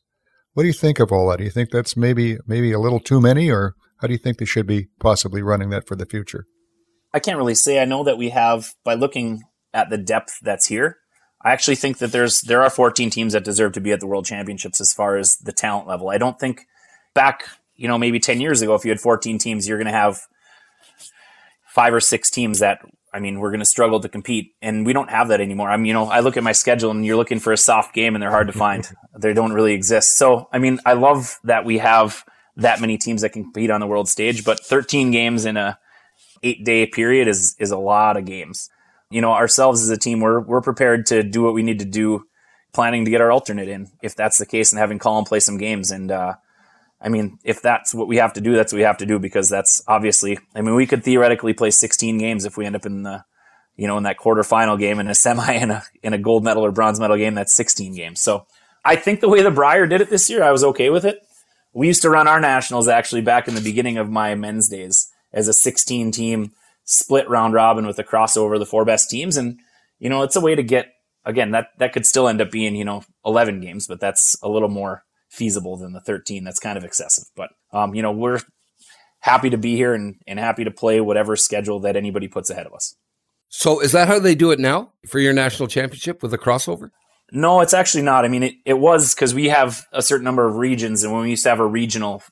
What 0.54 0.62
do 0.62 0.66
you 0.66 0.72
think 0.72 0.98
of 0.98 1.12
all 1.12 1.28
that? 1.28 1.38
Do 1.38 1.44
you 1.44 1.50
think 1.50 1.70
that's 1.70 1.96
maybe 1.96 2.38
maybe 2.46 2.72
a 2.72 2.80
little 2.80 2.98
too 2.98 3.20
many 3.20 3.50
or 3.50 3.74
how 4.00 4.06
do 4.06 4.14
you 4.14 4.18
think 4.18 4.38
they 4.38 4.44
should 4.44 4.66
be 4.66 4.88
possibly 4.98 5.42
running 5.42 5.70
that 5.70 5.86
for 5.86 5.94
the 5.94 6.06
future? 6.06 6.46
I 7.12 7.20
can't 7.20 7.38
really 7.38 7.54
say. 7.54 7.80
I 7.80 7.84
know 7.84 8.04
that 8.04 8.18
we 8.18 8.30
have 8.30 8.74
by 8.84 8.94
looking 8.94 9.42
at 9.72 9.90
the 9.90 9.98
depth 9.98 10.38
that's 10.42 10.66
here. 10.66 10.96
I 11.42 11.52
actually 11.52 11.76
think 11.76 11.98
that 11.98 12.12
there's 12.12 12.42
there 12.42 12.62
are 12.62 12.70
14 12.70 13.10
teams 13.10 13.32
that 13.32 13.44
deserve 13.44 13.72
to 13.72 13.80
be 13.80 13.92
at 13.92 14.00
the 14.00 14.06
World 14.06 14.26
Championships 14.26 14.80
as 14.80 14.92
far 14.92 15.16
as 15.16 15.36
the 15.36 15.52
talent 15.52 15.86
level. 15.86 16.08
I 16.10 16.18
don't 16.18 16.38
think 16.38 16.66
back, 17.14 17.48
you 17.76 17.88
know, 17.88 17.98
maybe 17.98 18.18
10 18.18 18.40
years 18.40 18.60
ago, 18.62 18.74
if 18.74 18.84
you 18.84 18.90
had 18.90 19.00
14 19.00 19.38
teams, 19.38 19.68
you're 19.68 19.78
going 19.78 19.86
to 19.86 19.92
have 19.92 20.20
five 21.66 21.94
or 21.94 22.00
six 22.00 22.30
teams 22.30 22.58
that 22.58 22.80
I 23.12 23.20
mean, 23.20 23.40
we're 23.40 23.50
going 23.50 23.60
to 23.60 23.66
struggle 23.66 24.00
to 24.00 24.08
compete, 24.08 24.54
and 24.60 24.84
we 24.84 24.92
don't 24.92 25.10
have 25.10 25.28
that 25.28 25.40
anymore. 25.40 25.70
I 25.70 25.76
mean, 25.76 25.86
you 25.86 25.92
know, 25.94 26.04
I 26.04 26.20
look 26.20 26.36
at 26.36 26.42
my 26.42 26.52
schedule, 26.52 26.90
and 26.90 27.06
you're 27.06 27.16
looking 27.16 27.38
for 27.38 27.52
a 27.52 27.56
soft 27.56 27.94
game, 27.94 28.14
and 28.14 28.22
they're 28.22 28.30
hard 28.30 28.48
to 28.48 28.52
find. 28.52 28.86
they 29.18 29.32
don't 29.32 29.52
really 29.52 29.72
exist. 29.72 30.18
So, 30.18 30.48
I 30.52 30.58
mean, 30.58 30.78
I 30.84 30.92
love 30.92 31.38
that 31.44 31.64
we 31.64 31.78
have 31.78 32.22
that 32.56 32.80
many 32.80 32.98
teams 32.98 33.22
that 33.22 33.30
can 33.30 33.44
compete 33.44 33.70
on 33.70 33.80
the 33.80 33.86
world 33.86 34.08
stage, 34.08 34.44
but 34.44 34.60
13 34.60 35.10
games 35.10 35.46
in 35.46 35.56
a 35.56 35.78
eight 36.42 36.64
day 36.64 36.86
period 36.86 37.28
is 37.28 37.56
is 37.58 37.70
a 37.70 37.78
lot 37.78 38.16
of 38.16 38.24
games. 38.24 38.68
You 39.10 39.20
know, 39.20 39.32
ourselves 39.32 39.82
as 39.82 39.90
a 39.90 39.96
team, 39.96 40.20
we're 40.20 40.40
we're 40.40 40.60
prepared 40.60 41.06
to 41.06 41.22
do 41.22 41.42
what 41.42 41.54
we 41.54 41.62
need 41.62 41.78
to 41.78 41.84
do, 41.84 42.24
planning 42.72 43.04
to 43.04 43.10
get 43.10 43.20
our 43.20 43.30
alternate 43.30 43.68
in 43.68 43.88
if 44.02 44.14
that's 44.14 44.38
the 44.38 44.46
case, 44.46 44.72
and 44.72 44.78
having 44.78 44.98
Colin 44.98 45.24
play 45.24 45.40
some 45.40 45.58
games. 45.58 45.90
And 45.90 46.10
uh, 46.10 46.34
I 47.00 47.08
mean, 47.08 47.38
if 47.44 47.62
that's 47.62 47.94
what 47.94 48.08
we 48.08 48.16
have 48.16 48.32
to 48.34 48.40
do, 48.40 48.54
that's 48.54 48.72
what 48.72 48.78
we 48.78 48.84
have 48.84 48.98
to 48.98 49.06
do 49.06 49.18
because 49.18 49.48
that's 49.48 49.82
obviously. 49.88 50.38
I 50.54 50.60
mean, 50.60 50.74
we 50.74 50.86
could 50.86 51.04
theoretically 51.04 51.54
play 51.54 51.70
16 51.70 52.18
games 52.18 52.44
if 52.44 52.56
we 52.56 52.66
end 52.66 52.76
up 52.76 52.86
in 52.86 53.02
the, 53.02 53.24
you 53.76 53.86
know, 53.86 53.96
in 53.96 54.02
that 54.02 54.18
quarterfinal 54.18 54.78
game 54.78 54.98
in 54.98 55.08
a 55.08 55.14
semi 55.14 55.52
in 55.62 55.70
a 55.70 55.82
in 56.02 56.12
a 56.12 56.18
gold 56.18 56.44
medal 56.44 56.64
or 56.64 56.72
bronze 56.72 57.00
medal 57.00 57.16
game. 57.16 57.34
That's 57.34 57.54
16 57.54 57.94
games. 57.94 58.20
So 58.20 58.46
I 58.84 58.96
think 58.96 59.20
the 59.20 59.28
way 59.28 59.42
the 59.42 59.50
Brier 59.50 59.86
did 59.86 60.00
it 60.00 60.10
this 60.10 60.28
year, 60.28 60.42
I 60.42 60.52
was 60.52 60.64
okay 60.64 60.90
with 60.90 61.04
it 61.04 61.22
we 61.72 61.86
used 61.86 62.02
to 62.02 62.10
run 62.10 62.28
our 62.28 62.40
nationals 62.40 62.88
actually 62.88 63.20
back 63.20 63.48
in 63.48 63.54
the 63.54 63.60
beginning 63.60 63.98
of 63.98 64.10
my 64.10 64.34
men's 64.34 64.68
days 64.68 65.12
as 65.32 65.48
a 65.48 65.52
16 65.52 66.10
team 66.10 66.52
split 66.90 67.28
round 67.28 67.52
robin 67.52 67.86
with 67.86 67.98
a 67.98 68.04
crossover 68.04 68.58
the 68.58 68.66
four 68.66 68.84
best 68.84 69.10
teams 69.10 69.36
and 69.36 69.58
you 69.98 70.08
know 70.08 70.22
it's 70.22 70.36
a 70.36 70.40
way 70.40 70.54
to 70.54 70.62
get 70.62 70.94
again, 71.28 71.52
that 71.52 71.68
that 71.78 71.92
could 71.92 72.06
still 72.06 72.26
end 72.26 72.40
up 72.40 72.50
being 72.50 72.74
you 72.74 72.84
know 72.84 73.02
11 73.24 73.60
games, 73.60 73.86
but 73.86 74.00
that's 74.00 74.36
a 74.42 74.48
little 74.48 74.68
more 74.68 75.04
feasible 75.28 75.76
than 75.76 75.92
the 75.92 76.00
13. 76.00 76.42
That's 76.42 76.58
kind 76.58 76.76
of 76.76 76.84
excessive, 76.84 77.26
but 77.36 77.50
um, 77.72 77.94
you 77.94 78.02
know 78.02 78.10
we're 78.10 78.40
happy 79.20 79.50
to 79.50 79.58
be 79.58 79.76
here 79.76 79.94
and, 79.94 80.16
and 80.26 80.38
happy 80.38 80.64
to 80.64 80.70
play 80.70 81.00
whatever 81.00 81.36
schedule 81.36 81.80
that 81.80 81.96
anybody 81.96 82.28
puts 82.28 82.50
ahead 82.50 82.66
of 82.66 82.72
us. 82.72 82.96
So 83.48 83.80
is 83.80 83.92
that 83.92 84.08
how 84.08 84.18
they 84.18 84.34
do 84.34 84.50
it 84.50 84.58
now 84.58 84.92
for 85.06 85.18
your 85.18 85.32
national 85.32 85.68
championship 85.68 86.22
with 86.22 86.32
a 86.34 86.38
crossover? 86.38 86.90
No, 87.32 87.60
it's 87.60 87.74
actually 87.74 88.04
not. 88.04 88.24
I 88.24 88.28
mean, 88.28 88.42
it, 88.42 88.54
it 88.64 88.74
was 88.74 89.14
because 89.14 89.34
we 89.34 89.48
have 89.48 89.86
a 89.92 90.02
certain 90.02 90.24
number 90.24 90.46
of 90.46 90.56
regions, 90.56 91.02
and 91.02 91.12
when 91.12 91.22
we 91.22 91.30
used 91.30 91.42
to 91.42 91.50
have 91.50 91.60
a 91.60 91.66
regional 91.66 92.22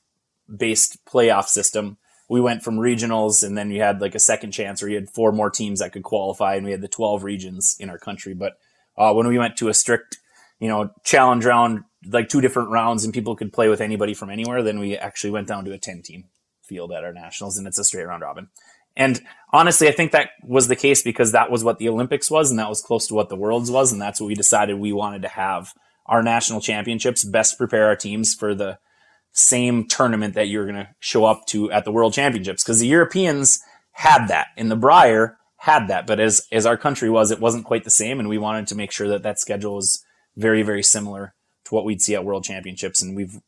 based 0.53 0.97
playoff 1.05 1.45
system, 1.45 1.97
we 2.29 2.41
went 2.41 2.63
from 2.63 2.77
regionals 2.77 3.43
and 3.43 3.57
then 3.57 3.71
you 3.71 3.81
had 3.81 4.01
like 4.01 4.15
a 4.15 4.19
second 4.19 4.51
chance 4.51 4.81
where 4.81 4.89
you 4.89 4.95
had 4.95 5.09
four 5.09 5.31
more 5.31 5.49
teams 5.49 5.79
that 5.79 5.93
could 5.93 6.03
qualify 6.03 6.55
and 6.55 6.65
we 6.65 6.71
had 6.71 6.81
the 6.81 6.87
12 6.87 7.23
regions 7.23 7.77
in 7.79 7.89
our 7.89 7.97
country. 7.97 8.33
But 8.33 8.57
uh, 8.97 9.13
when 9.13 9.27
we 9.27 9.37
went 9.37 9.57
to 9.57 9.69
a 9.69 9.73
strict, 9.73 10.17
you 10.59 10.67
know, 10.67 10.91
challenge 11.03 11.45
round, 11.45 11.83
like 12.05 12.29
two 12.29 12.41
different 12.41 12.69
rounds 12.69 13.05
and 13.05 13.13
people 13.13 13.35
could 13.35 13.53
play 13.53 13.69
with 13.69 13.81
anybody 13.81 14.13
from 14.13 14.29
anywhere, 14.29 14.61
then 14.61 14.79
we 14.79 14.97
actually 14.97 15.31
went 15.31 15.47
down 15.47 15.65
to 15.65 15.73
a 15.73 15.77
10 15.77 16.01
team 16.01 16.25
field 16.63 16.91
at 16.91 17.03
our 17.03 17.13
nationals 17.13 17.57
and 17.57 17.65
it's 17.65 17.79
a 17.79 17.83
straight 17.83 18.03
round 18.03 18.21
robin. 18.21 18.49
And 18.97 19.21
honestly, 19.53 19.87
I 19.87 19.91
think 19.91 20.11
that 20.11 20.31
was 20.43 20.67
the 20.67 20.75
case 20.75 21.03
because 21.03 21.31
that 21.31 21.51
was 21.51 21.63
what 21.63 21.77
the 21.77 21.87
Olympics 21.87 22.31
was 22.31 22.49
and 22.49 22.59
that 22.59 22.67
was 22.67 22.81
close 22.81 23.07
to 23.07 23.13
what 23.13 23.29
the 23.29 23.35
Worlds 23.35 23.71
was. 23.71 23.91
And 23.93 24.01
that's 24.01 24.19
what 24.19 24.27
we 24.27 24.35
decided 24.35 24.79
we 24.79 24.91
wanted 24.91 25.21
to 25.21 25.27
have 25.29 25.73
our 26.07 26.23
national 26.23 26.61
championships, 26.61 27.23
best 27.23 27.57
prepare 27.57 27.85
our 27.85 27.95
teams 27.95 28.33
for 28.33 28.55
the 28.55 28.79
same 29.37 29.87
tournament 29.87 30.33
that 30.33 30.47
you're 30.47 30.65
going 30.65 30.75
to 30.75 30.89
show 30.99 31.25
up 31.25 31.45
to 31.47 31.71
at 31.71 31.85
the 31.85 31.91
World 31.91 32.13
Championships 32.13 32.63
because 32.63 32.79
the 32.79 32.87
Europeans 32.87 33.59
had 33.91 34.27
that 34.27 34.47
in 34.57 34.69
the 34.69 34.75
Brier 34.75 35.37
had 35.57 35.87
that, 35.87 36.05
but 36.05 36.19
as 36.19 36.47
as 36.51 36.65
our 36.65 36.77
country 36.77 37.09
was, 37.09 37.31
it 37.31 37.39
wasn't 37.39 37.65
quite 37.65 37.83
the 37.83 37.89
same, 37.89 38.19
and 38.19 38.29
we 38.29 38.37
wanted 38.37 38.67
to 38.67 38.75
make 38.75 38.91
sure 38.91 39.07
that 39.07 39.23
that 39.23 39.39
schedule 39.39 39.75
was 39.75 40.03
very 40.35 40.61
very 40.61 40.83
similar 40.83 41.33
to 41.65 41.75
what 41.75 41.83
we'd 41.83 42.01
see 42.01 42.15
at 42.15 42.23
World 42.23 42.43
Championships, 42.43 43.01
and 43.01 43.15
we've 43.15 43.39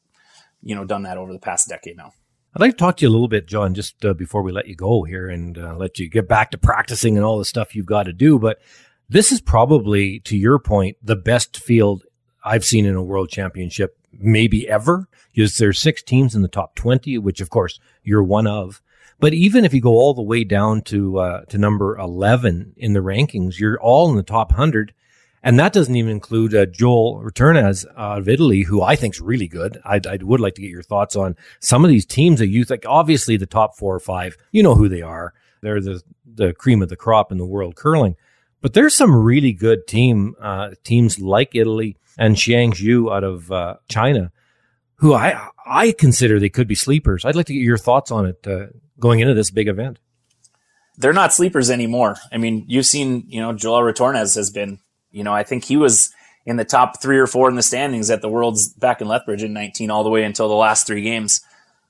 you 0.62 0.76
know 0.76 0.86
done 0.86 1.04
that 1.04 1.18
over 1.18 1.32
the 1.32 1.40
past 1.40 1.70
decade 1.70 1.98
now. 1.98 2.14
I'd 2.56 2.62
like 2.62 2.72
to 2.72 2.78
talk 2.78 2.98
to 2.98 3.06
you 3.06 3.10
a 3.10 3.12
little 3.14 3.28
bit, 3.28 3.48
John, 3.48 3.76
just 3.76 4.04
uh, 4.04 4.16
before 4.16 4.42
we 4.42 4.52
let 4.52 4.68
you 4.68 4.76
go 4.76 5.04
here 5.04 5.30
and 5.30 5.56
uh, 5.56 5.76
let 5.76 6.00
you 6.00 6.10
get 6.10 6.28
back 6.28 6.50
to 6.52 6.58
practicing 6.58 7.16
and 7.16 7.24
all 7.24 7.38
the 7.38 7.46
stuff 7.46 7.76
you've 7.76 7.86
got 7.86 8.04
to 8.04 8.14
do. 8.14 8.40
But 8.40 8.60
this 9.08 9.32
is 9.32 9.40
probably, 9.40 10.20
to 10.22 10.36
your 10.36 10.58
point, 10.58 10.98
the 11.04 11.16
best 11.16 11.58
field 11.58 12.06
I've 12.44 12.66
seen 12.66 12.88
in 12.88 12.96
a 12.96 13.04
world 13.04 13.30
championship, 13.30 13.99
maybe 14.12 14.68
ever. 14.68 15.08
Because 15.34 15.58
there's 15.58 15.80
six 15.80 16.02
teams 16.02 16.36
in 16.36 16.42
the 16.42 16.48
top 16.48 16.76
20, 16.76 17.18
which 17.20 17.42
of 17.42 17.50
course 17.50 17.80
you're 18.04 18.24
one 18.24 18.48
of. 18.48 18.82
But 19.20 19.34
even 19.34 19.66
if 19.66 19.74
you 19.74 19.82
go 19.82 19.94
all 19.94 20.14
the 20.14 20.22
way 20.22 20.44
down 20.44 20.82
to 20.84 21.20
uh, 21.20 21.42
to 21.46 21.58
number 21.58 21.98
11 21.98 22.74
in 22.78 22.94
the 22.94 23.02
rankings, 23.02 23.60
you're 23.60 23.80
all 23.80 24.10
in 24.10 24.16
the 24.16 24.24
top 24.24 24.52
100. 24.52 24.94
And 25.42 25.58
that 25.60 25.72
doesn't 25.72 25.96
even 25.96 26.12
include 26.12 26.54
uh, 26.54 26.66
Joel 26.66 27.22
Retornaz 27.24 27.86
uh, 27.86 28.18
of 28.18 28.28
Italy, 28.28 28.64
who 28.64 28.82
I 28.82 28.96
think 28.96 29.16
is 29.16 29.22
really 29.22 29.48
good. 29.48 29.80
I, 29.86 30.02
I 30.10 30.18
would 30.22 30.42
like 30.42 30.56
to 30.56 30.62
get 30.62 30.70
your 30.70 30.84
thoughts 30.84 31.16
on 31.16 31.38
some 31.62 31.86
of 31.86 31.90
these 31.90 32.06
teams 32.06 32.40
that 32.40 32.48
you 32.48 32.66
think, 32.66 32.84
obviously 32.86 33.38
the 33.38 33.46
top 33.46 33.78
four 33.78 33.96
or 33.96 34.02
five, 34.02 34.36
you 34.52 34.62
know 34.64 34.76
who 34.76 34.90
they 34.90 35.02
are. 35.02 35.34
They're 35.62 35.80
the, 35.80 36.02
the 36.26 36.54
cream 36.54 36.82
of 36.82 36.90
the 36.90 36.98
crop 36.98 37.32
in 37.32 37.38
the 37.38 37.46
world 37.46 37.76
curling. 37.76 38.18
But 38.62 38.74
there's 38.74 38.96
some 38.96 39.16
really 39.16 39.54
good 39.54 39.88
team 39.88 40.36
uh, 40.42 40.72
teams 40.84 41.20
like 41.20 41.56
Italy 41.56 41.96
and 42.20 42.36
Xiangju 42.36 43.16
out 43.16 43.24
of 43.24 43.52
uh, 43.52 43.78
China, 43.88 44.32
who 44.96 45.14
I 45.14 45.50
I 45.66 45.94
consider 45.94 46.40
they 46.40 46.50
could 46.50 46.68
be 46.68 46.76
sleepers. 46.76 47.26
I'd 47.26 47.36
like 47.36 47.48
to 47.48 47.54
get 47.54 47.64
your 47.64 47.78
thoughts 47.78 48.12
on 48.12 48.28
it 48.28 48.46
uh, 48.46 48.68
going 49.00 49.22
into 49.22 49.34
this 49.34 49.50
big 49.50 49.70
event. 49.70 49.98
They're 50.98 51.14
not 51.14 51.34
sleepers 51.34 51.72
anymore. 51.72 52.18
I 52.32 52.38
mean, 52.38 52.66
you've 52.68 52.86
seen, 52.86 53.24
you 53.28 53.40
know, 53.40 53.54
Joel 53.54 53.82
Retornaz 53.82 54.36
has 54.36 54.52
been, 54.52 54.80
you 55.12 55.24
know, 55.24 55.34
I 55.34 55.44
think 55.44 55.64
he 55.64 55.78
was 55.78 56.14
in 56.46 56.58
the 56.58 56.66
top 56.66 57.02
three 57.02 57.18
or 57.18 57.26
four 57.26 57.50
in 57.50 57.56
the 57.56 57.62
standings 57.62 58.10
at 58.10 58.22
the 58.22 58.28
Worlds 58.28 58.68
back 58.74 59.00
in 59.00 59.08
Lethbridge 59.08 59.42
in 59.42 59.54
19 59.54 59.90
all 59.90 60.04
the 60.04 60.10
way 60.10 60.26
until 60.26 60.50
the 60.50 60.56
last 60.56 60.86
three 60.86 61.02
games. 61.02 61.40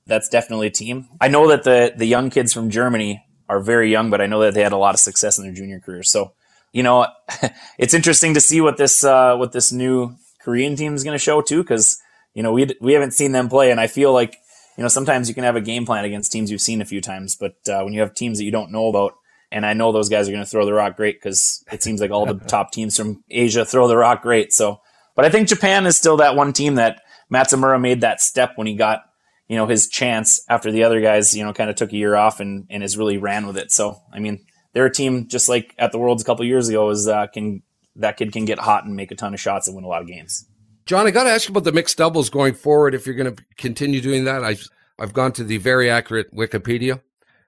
That's 0.06 0.30
definitely 0.30 0.68
a 0.68 0.72
team. 0.72 1.08
I 1.20 1.28
know 1.28 1.48
that 1.50 1.64
the 1.64 1.94
the 1.98 2.06
young 2.06 2.30
kids 2.30 2.54
from 2.54 2.70
Germany 2.70 3.24
are 3.48 3.60
very 3.60 3.92
young, 3.92 4.12
but 4.12 4.22
I 4.22 4.28
know 4.28 4.42
that 4.42 4.54
they 4.54 4.62
had 4.62 4.74
a 4.74 4.78
lot 4.78 4.94
of 4.94 5.00
success 5.00 5.40
in 5.40 5.44
their 5.44 5.54
junior 5.54 5.80
careers. 5.80 6.12
So 6.12 6.34
you 6.72 6.84
know, 6.84 7.08
it's 7.78 7.94
interesting 7.94 8.34
to 8.34 8.42
see 8.42 8.62
what 8.62 8.78
this 8.78 9.04
uh, 9.04 9.36
what 9.36 9.52
this 9.52 9.72
new 9.72 10.16
Korean 10.42 10.76
team 10.76 10.94
is 10.94 11.04
going 11.04 11.16
to 11.16 11.24
show 11.24 11.42
too, 11.42 11.64
because 11.64 12.00
you 12.34 12.44
know 12.44 12.52
we 12.52 12.70
we 12.82 12.94
haven't 12.94 13.14
seen 13.14 13.32
them 13.32 13.50
play, 13.50 13.72
and 13.72 13.80
I 13.80 13.88
feel 13.88 14.14
like 14.14 14.38
you 14.78 14.84
know 14.84 14.88
sometimes 14.88 15.28
you 15.28 15.36
can 15.36 15.44
have 15.44 15.56
a 15.56 15.62
game 15.62 15.86
plan 15.86 16.06
against 16.06 16.32
teams 16.32 16.52
you've 16.52 16.62
seen 16.62 16.82
a 16.82 16.86
few 16.86 17.02
times, 17.02 17.36
but 17.36 17.56
uh, 17.68 17.82
when 17.84 17.94
you 17.94 18.02
have 18.02 18.14
teams 18.14 18.38
that 18.38 18.46
you 18.46 18.52
don't 18.52 18.72
know 18.72 18.88
about, 18.88 19.14
and 19.52 19.66
I 19.66 19.74
know 19.74 19.92
those 19.92 20.10
guys 20.10 20.28
are 20.28 20.32
going 20.32 20.44
to 20.44 20.50
throw 20.50 20.66
the 20.66 20.74
rock 20.74 20.96
great 20.96 21.22
because 21.22 21.64
it 21.72 21.84
seems 21.84 22.02
like 22.02 22.12
all 22.12 22.26
the 22.26 22.34
top 22.48 22.72
teams 22.72 22.98
from 22.98 23.24
Asia 23.30 23.66
throw 23.66 23.88
the 23.88 23.98
rock 23.98 24.22
great. 24.22 24.54
So, 24.54 24.82
but 25.16 25.26
I 25.26 25.30
think 25.30 25.48
Japan 25.48 25.86
is 25.86 25.98
still 25.98 26.18
that 26.18 26.36
one 26.36 26.54
team 26.54 26.76
that 26.76 27.02
Matsumura 27.32 27.80
made 27.80 28.02
that 28.02 28.22
step 28.22 28.54
when 28.56 28.68
he 28.68 28.76
got 28.76 29.04
you 29.48 29.58
know 29.58 29.66
his 29.66 29.88
chance 29.88 30.44
after 30.48 30.72
the 30.72 30.84
other 30.84 31.02
guys 31.02 31.36
you 31.36 31.44
know 31.44 31.54
kind 31.54 31.70
of 31.70 31.76
took 31.76 31.92
a 31.92 31.98
year 31.98 32.16
off 32.16 32.40
and 32.40 32.68
and 32.70 32.84
has 32.84 32.98
really 32.98 33.18
ran 33.18 33.48
with 33.48 33.58
it. 33.58 33.72
So 33.72 33.98
I 34.14 34.20
mean 34.20 34.46
they're 34.80 34.86
a 34.86 34.94
team 34.94 35.28
just 35.28 35.50
like 35.50 35.76
at 35.78 35.92
the 35.92 35.98
Worlds 35.98 36.24
a 36.24 36.26
couple 36.26 36.46
years 36.46 36.70
ago 36.70 36.90
is 36.90 37.06
uh, 37.06 37.28
can 37.28 37.62
that 37.98 38.16
kid 38.16 38.32
can 38.32 38.46
get 38.46 38.60
hot 38.60 38.86
and 38.86 38.96
make 38.96 39.12
a 39.12 39.16
ton 39.16 39.34
of 39.34 39.40
shots 39.42 39.68
and 39.68 39.76
win 39.76 39.84
a 39.84 39.90
lot 39.90 40.02
of 40.02 40.08
games. 40.08 40.46
John, 40.86 41.06
I 41.06 41.12
got 41.12 41.26
to 41.26 41.32
ask 41.32 41.50
you 41.50 41.52
about 41.52 41.66
the 41.66 41.74
mixed 41.74 41.98
doubles 41.98 42.30
going 42.30 42.54
forward. 42.54 42.96
If 42.96 43.06
you're 43.06 43.16
going 43.16 43.36
to 43.36 43.44
continue 43.58 44.00
doing 44.00 44.24
that, 44.24 44.42
I've 44.42 44.66
I've 44.98 45.12
gone 45.12 45.34
to 45.34 45.44
the 45.44 45.58
very 45.58 45.90
accurate 45.90 46.34
Wikipedia 46.34 47.02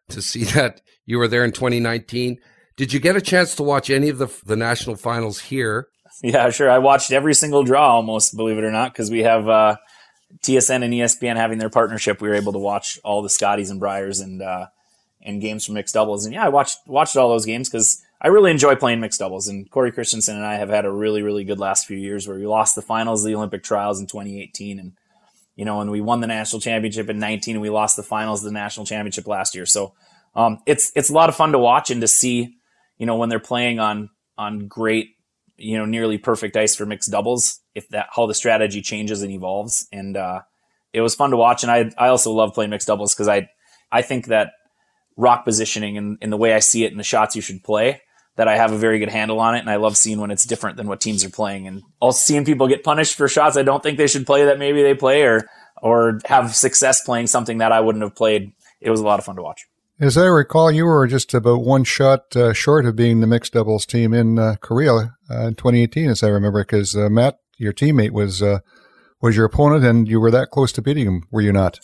to 0.09 0.21
see 0.21 0.43
that 0.55 0.82
you 1.05 1.19
were 1.19 1.29
there 1.29 1.45
in 1.45 1.53
2019. 1.53 2.38
Did 2.75 2.91
you 2.91 2.99
get 2.99 3.15
a 3.15 3.21
chance 3.21 3.55
to 3.55 3.63
watch 3.63 3.89
any 3.89 4.09
of 4.09 4.17
the 4.17 4.27
the 4.45 4.57
national 4.57 4.97
finals 4.97 5.39
here? 5.39 5.88
Yeah, 6.21 6.49
sure. 6.49 6.69
I 6.69 6.79
watched 6.79 7.13
every 7.13 7.34
single 7.34 7.63
draw 7.63 7.95
almost, 7.95 8.36
believe 8.36 8.57
it 8.57 8.65
or 8.65 8.71
not, 8.71 8.91
because 8.91 9.09
we 9.09 9.19
have 9.19 9.47
uh, 9.47 9.77
TSN 10.43 10.84
and 10.84 10.93
ESPN 10.93 11.38
having 11.38 11.59
their 11.59 11.69
partnership. 11.69 12.19
We 12.19 12.27
were 12.27 12.36
able 12.36 12.51
to 12.51 12.59
watch 12.59 12.99
all 13.05 13.21
the 13.21 13.29
Scotties 13.29 13.69
and 13.69 13.79
Briers 13.79 14.19
and 14.19 14.41
uh, 14.41 14.67
and 15.24 15.41
games 15.41 15.65
for 15.65 15.74
mixed 15.74 15.93
doubles. 15.93 16.26
And 16.26 16.34
yeah, 16.34 16.45
I 16.45 16.49
watched 16.49 16.80
watched 16.86 17.15
all 17.15 17.30
those 17.30 17.45
games 17.45 17.69
because 17.69 18.01
I 18.22 18.28
really 18.28 18.51
enjoy 18.51 18.76
playing 18.76 18.99
mixed 18.99 19.19
doubles. 19.19 19.47
And 19.47 19.69
Cory 19.69 19.91
Christensen 19.91 20.36
and 20.36 20.45
I 20.45 20.55
have 20.55 20.69
had 20.69 20.86
a 20.86 20.91
really 20.91 21.22
really 21.22 21.43
good 21.43 21.59
last 21.59 21.86
few 21.86 21.97
years 21.97 22.28
where 22.28 22.38
we 22.38 22.47
lost 22.47 22.76
the 22.76 22.82
finals 22.82 23.24
of 23.24 23.28
the 23.28 23.36
Olympic 23.36 23.63
trials 23.63 23.99
in 23.99 24.07
2018, 24.07 24.80
and 24.80 24.93
you 25.55 25.65
know, 25.65 25.82
and 25.82 25.91
we 25.91 26.01
won 26.01 26.22
the 26.22 26.28
national 26.28 26.61
championship 26.61 27.09
in 27.09 27.19
19, 27.19 27.55
and 27.55 27.61
we 27.61 27.69
lost 27.69 27.95
the 27.95 28.03
finals 28.03 28.41
of 28.41 28.45
the 28.45 28.59
national 28.59 28.86
championship 28.86 29.28
last 29.28 29.55
year. 29.55 29.65
So 29.65 29.93
um, 30.36 30.59
it's 30.65 30.91
it's 30.95 31.09
a 31.09 31.13
lot 31.13 31.30
of 31.30 31.36
fun 31.36 31.51
to 31.51 31.59
watch 31.59 31.91
and 31.91 32.01
to 32.01 32.07
see, 32.07 32.55
you 32.97 33.05
know, 33.05 33.15
when 33.15 33.30
they're 33.30 33.39
playing 33.39 33.80
on 33.80 34.09
on 34.38 34.67
great, 34.67 35.09
you 35.57 35.78
know, 35.78 35.86
nearly 35.86 36.17
perfect 36.17 36.55
ice 36.55 36.76
for 36.76 36.86
mixed 36.86 37.11
doubles. 37.11 37.59
If 37.76 37.88
that 37.89 38.07
how 38.15 38.26
the 38.28 38.34
strategy 38.34 38.82
changes 38.82 39.22
and 39.22 39.32
evolves, 39.32 39.88
and 39.91 40.17
uh, 40.17 40.41
it 40.93 41.01
was 41.01 41.15
fun 41.15 41.32
to 41.32 41.38
watch. 41.38 41.63
And 41.63 41.72
I 41.72 41.91
I 41.97 42.09
also 42.09 42.32
love 42.32 42.53
playing 42.53 42.69
mixed 42.69 42.88
doubles 42.88 43.13
because 43.13 43.28
I 43.28 43.49
I 43.91 44.01
think 44.01 44.28
that 44.28 44.53
rock 45.18 45.45
positioning 45.45 45.97
and, 45.97 46.18
in 46.22 46.30
the 46.30 46.38
way 46.38 46.53
I 46.53 46.59
see 46.59 46.84
it 46.84 46.91
in 46.91 46.97
the 46.97 47.03
shots 47.03 47.36
you 47.36 47.41
should 47.41 47.64
play 47.64 48.01
that 48.38 48.47
I 48.47 48.55
have 48.55 48.72
a 48.72 48.78
very 48.78 48.99
good 48.99 49.09
handle 49.09 49.39
on 49.39 49.55
it. 49.55 49.59
And 49.59 49.70
I 49.70 49.76
love 49.76 49.97
seeing 49.97 50.20
when 50.20 50.32
it's 50.32 50.45
different 50.45 50.78
than 50.78 50.88
what 50.88 51.01
teams 51.01 51.24
are 51.24 51.30
playing 51.30 51.68
and 51.68 51.84
also 51.99 52.20
seeing 52.20 52.45
people 52.45 52.68
get 52.68 52.84
punished 52.84 53.16
for 53.16 53.28
shots 53.28 53.57
I 53.57 53.64
don't 53.64 53.84
think 53.84 53.97
they 53.97 54.07
should 54.07 54.26
play 54.26 54.45
that 54.45 54.59
maybe 54.59 54.82
they 54.82 54.95
play 54.95 55.24
or, 55.24 55.47
or 55.82 56.20
have 56.26 56.55
success 56.55 57.03
playing 57.03 57.28
something 57.28 57.59
that 57.59 57.72
I 57.72 57.82
wouldn't 57.82 58.03
have 58.03 58.16
played. 58.16 58.53
It 58.80 58.89
was 58.89 58.99
a 58.99 59.05
lot 59.05 59.20
of 59.20 59.26
fun 59.26 59.36
to 59.36 59.41
watch. 59.41 59.68
As 59.99 60.18
I 60.18 60.26
recall, 60.26 60.72
you 60.72 60.86
were 60.86 61.05
just 61.05 61.32
about 61.36 61.62
one 61.62 61.84
shot 61.84 62.36
uh, 62.36 62.53
short 62.53 62.88
of 62.88 62.95
being 62.95 63.20
the 63.20 63.28
mixed 63.28 63.53
doubles 63.53 63.86
team 63.86 64.16
in 64.16 64.39
uh, 64.39 64.55
Korea 64.59 65.16
uh, 65.30 65.45
in 65.45 65.53
2018, 65.53 66.09
as 66.09 66.24
I 66.24 66.30
remember, 66.30 66.64
because 66.64 66.95
uh, 66.95 67.07
Matt, 67.07 67.38
your 67.57 67.72
teammate, 67.72 68.09
was 68.09 68.41
uh, 68.41 68.62
was 69.22 69.36
your 69.36 69.45
opponent, 69.45 69.86
and 69.86 70.07
you 70.07 70.20
were 70.20 70.32
that 70.32 70.49
close 70.49 70.72
to 70.72 70.82
beating 70.82 71.05
him, 71.05 71.28
were 71.30 71.41
you 71.41 71.53
not? 71.53 71.80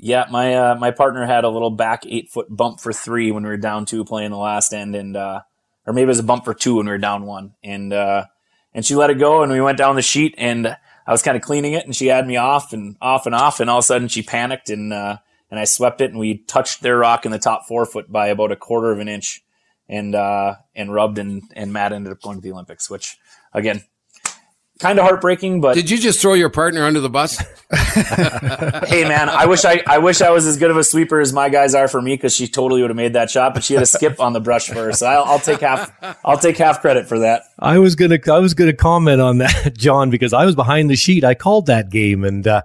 Yeah, 0.00 0.26
my 0.30 0.54
uh, 0.54 0.76
my 0.76 0.92
partner 0.92 1.26
had 1.26 1.42
a 1.42 1.48
little 1.48 1.70
back 1.70 2.04
eight 2.06 2.30
foot 2.30 2.46
bump 2.48 2.78
for 2.78 2.92
three 2.92 3.32
when 3.32 3.42
we 3.42 3.48
were 3.48 3.56
down 3.56 3.84
two 3.84 4.04
playing 4.04 4.30
the 4.30 4.36
last 4.36 4.72
end, 4.72 4.94
and 4.94 5.16
uh, 5.16 5.40
or 5.84 5.92
maybe 5.92 6.04
it 6.04 6.06
was 6.06 6.20
a 6.20 6.24
bump 6.24 6.44
for 6.44 6.54
two 6.54 6.76
when 6.76 6.86
we 6.86 6.92
were 6.92 6.98
down 6.98 7.26
one, 7.26 7.54
and 7.64 7.92
uh, 7.92 8.26
and 8.72 8.86
she 8.86 8.94
let 8.94 9.10
it 9.10 9.18
go, 9.18 9.42
and 9.42 9.50
we 9.50 9.60
went 9.60 9.76
down 9.76 9.96
the 9.96 10.02
sheet, 10.02 10.36
and 10.38 10.68
I 11.04 11.10
was 11.10 11.22
kind 11.22 11.36
of 11.36 11.42
cleaning 11.42 11.72
it, 11.72 11.84
and 11.84 11.96
she 11.96 12.06
had 12.06 12.28
me 12.28 12.36
off 12.36 12.72
and 12.72 12.96
off 13.00 13.26
and 13.26 13.34
off, 13.34 13.58
and 13.58 13.68
all 13.68 13.78
of 13.78 13.82
a 13.82 13.86
sudden 13.86 14.06
she 14.06 14.22
panicked, 14.22 14.70
and 14.70 14.92
uh, 14.92 15.18
and 15.50 15.58
I 15.58 15.64
swept 15.64 16.00
it, 16.00 16.10
and 16.10 16.18
we 16.20 16.44
touched 16.44 16.80
their 16.80 16.98
rock 16.98 17.26
in 17.26 17.32
the 17.32 17.38
top 17.40 17.66
four 17.66 17.84
foot 17.84 18.10
by 18.12 18.28
about 18.28 18.52
a 18.52 18.56
quarter 18.56 18.92
of 18.92 19.00
an 19.00 19.08
inch, 19.08 19.42
and 19.88 20.14
uh, 20.14 20.54
and 20.76 20.94
rubbed, 20.94 21.18
and 21.18 21.42
and 21.56 21.72
Matt 21.72 21.92
ended 21.92 22.12
up 22.12 22.22
going 22.22 22.36
to 22.36 22.40
the 22.40 22.52
Olympics, 22.52 22.88
which 22.88 23.18
again 23.52 23.82
kind 24.78 24.98
of 24.98 25.04
heartbreaking. 25.04 25.60
But 25.60 25.74
did 25.74 25.90
you 25.90 25.98
just 25.98 26.20
throw 26.20 26.34
your 26.34 26.48
partner 26.48 26.84
under 26.84 27.00
the 27.00 27.10
bus? 27.10 27.38
hey 28.88 29.04
man, 29.06 29.28
I 29.28 29.46
wish 29.46 29.64
I 29.64 29.82
I 29.86 29.98
wish 29.98 30.20
I 30.20 30.30
was 30.30 30.46
as 30.46 30.56
good 30.56 30.70
of 30.70 30.76
a 30.76 30.84
sweeper 30.84 31.20
as 31.20 31.32
my 31.32 31.48
guys 31.48 31.74
are 31.74 31.88
for 31.88 32.00
me 32.00 32.14
because 32.14 32.34
she 32.34 32.48
totally 32.48 32.80
would 32.80 32.90
have 32.90 32.96
made 32.96 33.12
that 33.12 33.30
shot, 33.30 33.54
but 33.54 33.64
she 33.64 33.74
had 33.74 33.82
a 33.82 33.86
skip 33.86 34.20
on 34.20 34.32
the 34.32 34.40
brush 34.40 34.68
first. 34.68 35.00
So 35.00 35.06
I'll, 35.06 35.24
I'll, 35.24 35.38
take 35.38 35.60
half 35.60 35.92
I'll 36.24 36.38
take 36.38 36.56
half 36.56 36.80
credit 36.80 37.06
for 37.06 37.18
that. 37.20 37.42
I 37.58 37.78
was 37.78 37.94
gonna 37.94 38.18
I 38.30 38.38
was 38.38 38.54
gonna 38.54 38.72
comment 38.72 39.20
on 39.20 39.38
that, 39.38 39.74
John, 39.76 40.10
because 40.10 40.32
I 40.32 40.44
was 40.44 40.54
behind 40.54 40.88
the 40.90 40.96
sheet. 40.96 41.24
I 41.24 41.34
called 41.34 41.66
that 41.66 41.90
game 41.90 42.24
and. 42.24 42.46
Uh, 42.46 42.62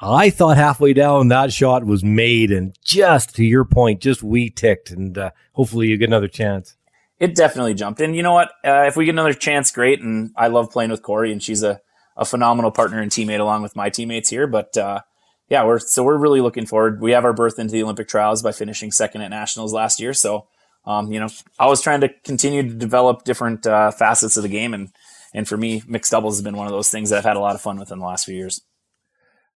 I 0.00 0.28
thought 0.28 0.56
halfway 0.56 0.92
down 0.92 1.28
that 1.28 1.52
shot 1.52 1.84
was 1.84 2.04
made, 2.04 2.50
and 2.50 2.76
just 2.84 3.36
to 3.36 3.44
your 3.44 3.64
point, 3.64 4.00
just 4.00 4.22
we 4.22 4.50
ticked, 4.50 4.90
and 4.90 5.16
uh, 5.16 5.30
hopefully 5.52 5.86
you 5.86 5.96
get 5.96 6.08
another 6.08 6.28
chance. 6.28 6.76
It 7.20 7.34
definitely 7.34 7.74
jumped. 7.74 8.00
And 8.00 8.16
you 8.16 8.22
know 8.22 8.32
what? 8.32 8.50
Uh, 8.64 8.84
if 8.86 8.96
we 8.96 9.04
get 9.04 9.12
another 9.12 9.34
chance, 9.34 9.70
great. 9.70 10.00
And 10.00 10.32
I 10.36 10.48
love 10.48 10.70
playing 10.70 10.90
with 10.90 11.02
Cory, 11.02 11.30
and 11.32 11.42
she's 11.42 11.62
a, 11.62 11.80
a 12.16 12.24
phenomenal 12.24 12.70
partner 12.70 13.00
and 13.00 13.10
teammate 13.10 13.40
along 13.40 13.62
with 13.62 13.76
my 13.76 13.88
teammates 13.88 14.30
here. 14.30 14.46
But 14.46 14.76
uh, 14.76 15.00
yeah, 15.48 15.64
we're 15.64 15.78
so 15.78 16.02
we're 16.02 16.18
really 16.18 16.40
looking 16.40 16.66
forward. 16.66 17.00
We 17.00 17.12
have 17.12 17.24
our 17.24 17.32
berth 17.32 17.58
into 17.58 17.72
the 17.72 17.82
Olympic 17.82 18.08
trials 18.08 18.42
by 18.42 18.52
finishing 18.52 18.90
second 18.90 19.22
at 19.22 19.30
nationals 19.30 19.72
last 19.72 20.00
year. 20.00 20.12
So 20.12 20.48
um, 20.86 21.10
you 21.12 21.20
know, 21.20 21.28
I 21.58 21.66
was 21.66 21.80
trying 21.80 22.00
to 22.02 22.08
continue 22.24 22.62
to 22.62 22.74
develop 22.74 23.24
different 23.24 23.66
uh, 23.66 23.90
facets 23.90 24.36
of 24.36 24.42
the 24.42 24.48
game, 24.48 24.74
and 24.74 24.90
and 25.32 25.48
for 25.48 25.56
me, 25.56 25.82
mixed 25.86 26.12
doubles 26.12 26.36
has 26.36 26.42
been 26.42 26.56
one 26.56 26.66
of 26.66 26.72
those 26.72 26.90
things 26.90 27.10
that 27.10 27.18
I've 27.18 27.24
had 27.24 27.36
a 27.36 27.40
lot 27.40 27.54
of 27.54 27.60
fun 27.60 27.78
with 27.78 27.90
in 27.90 27.98
the 27.98 28.04
last 28.04 28.24
few 28.24 28.34
years. 28.34 28.60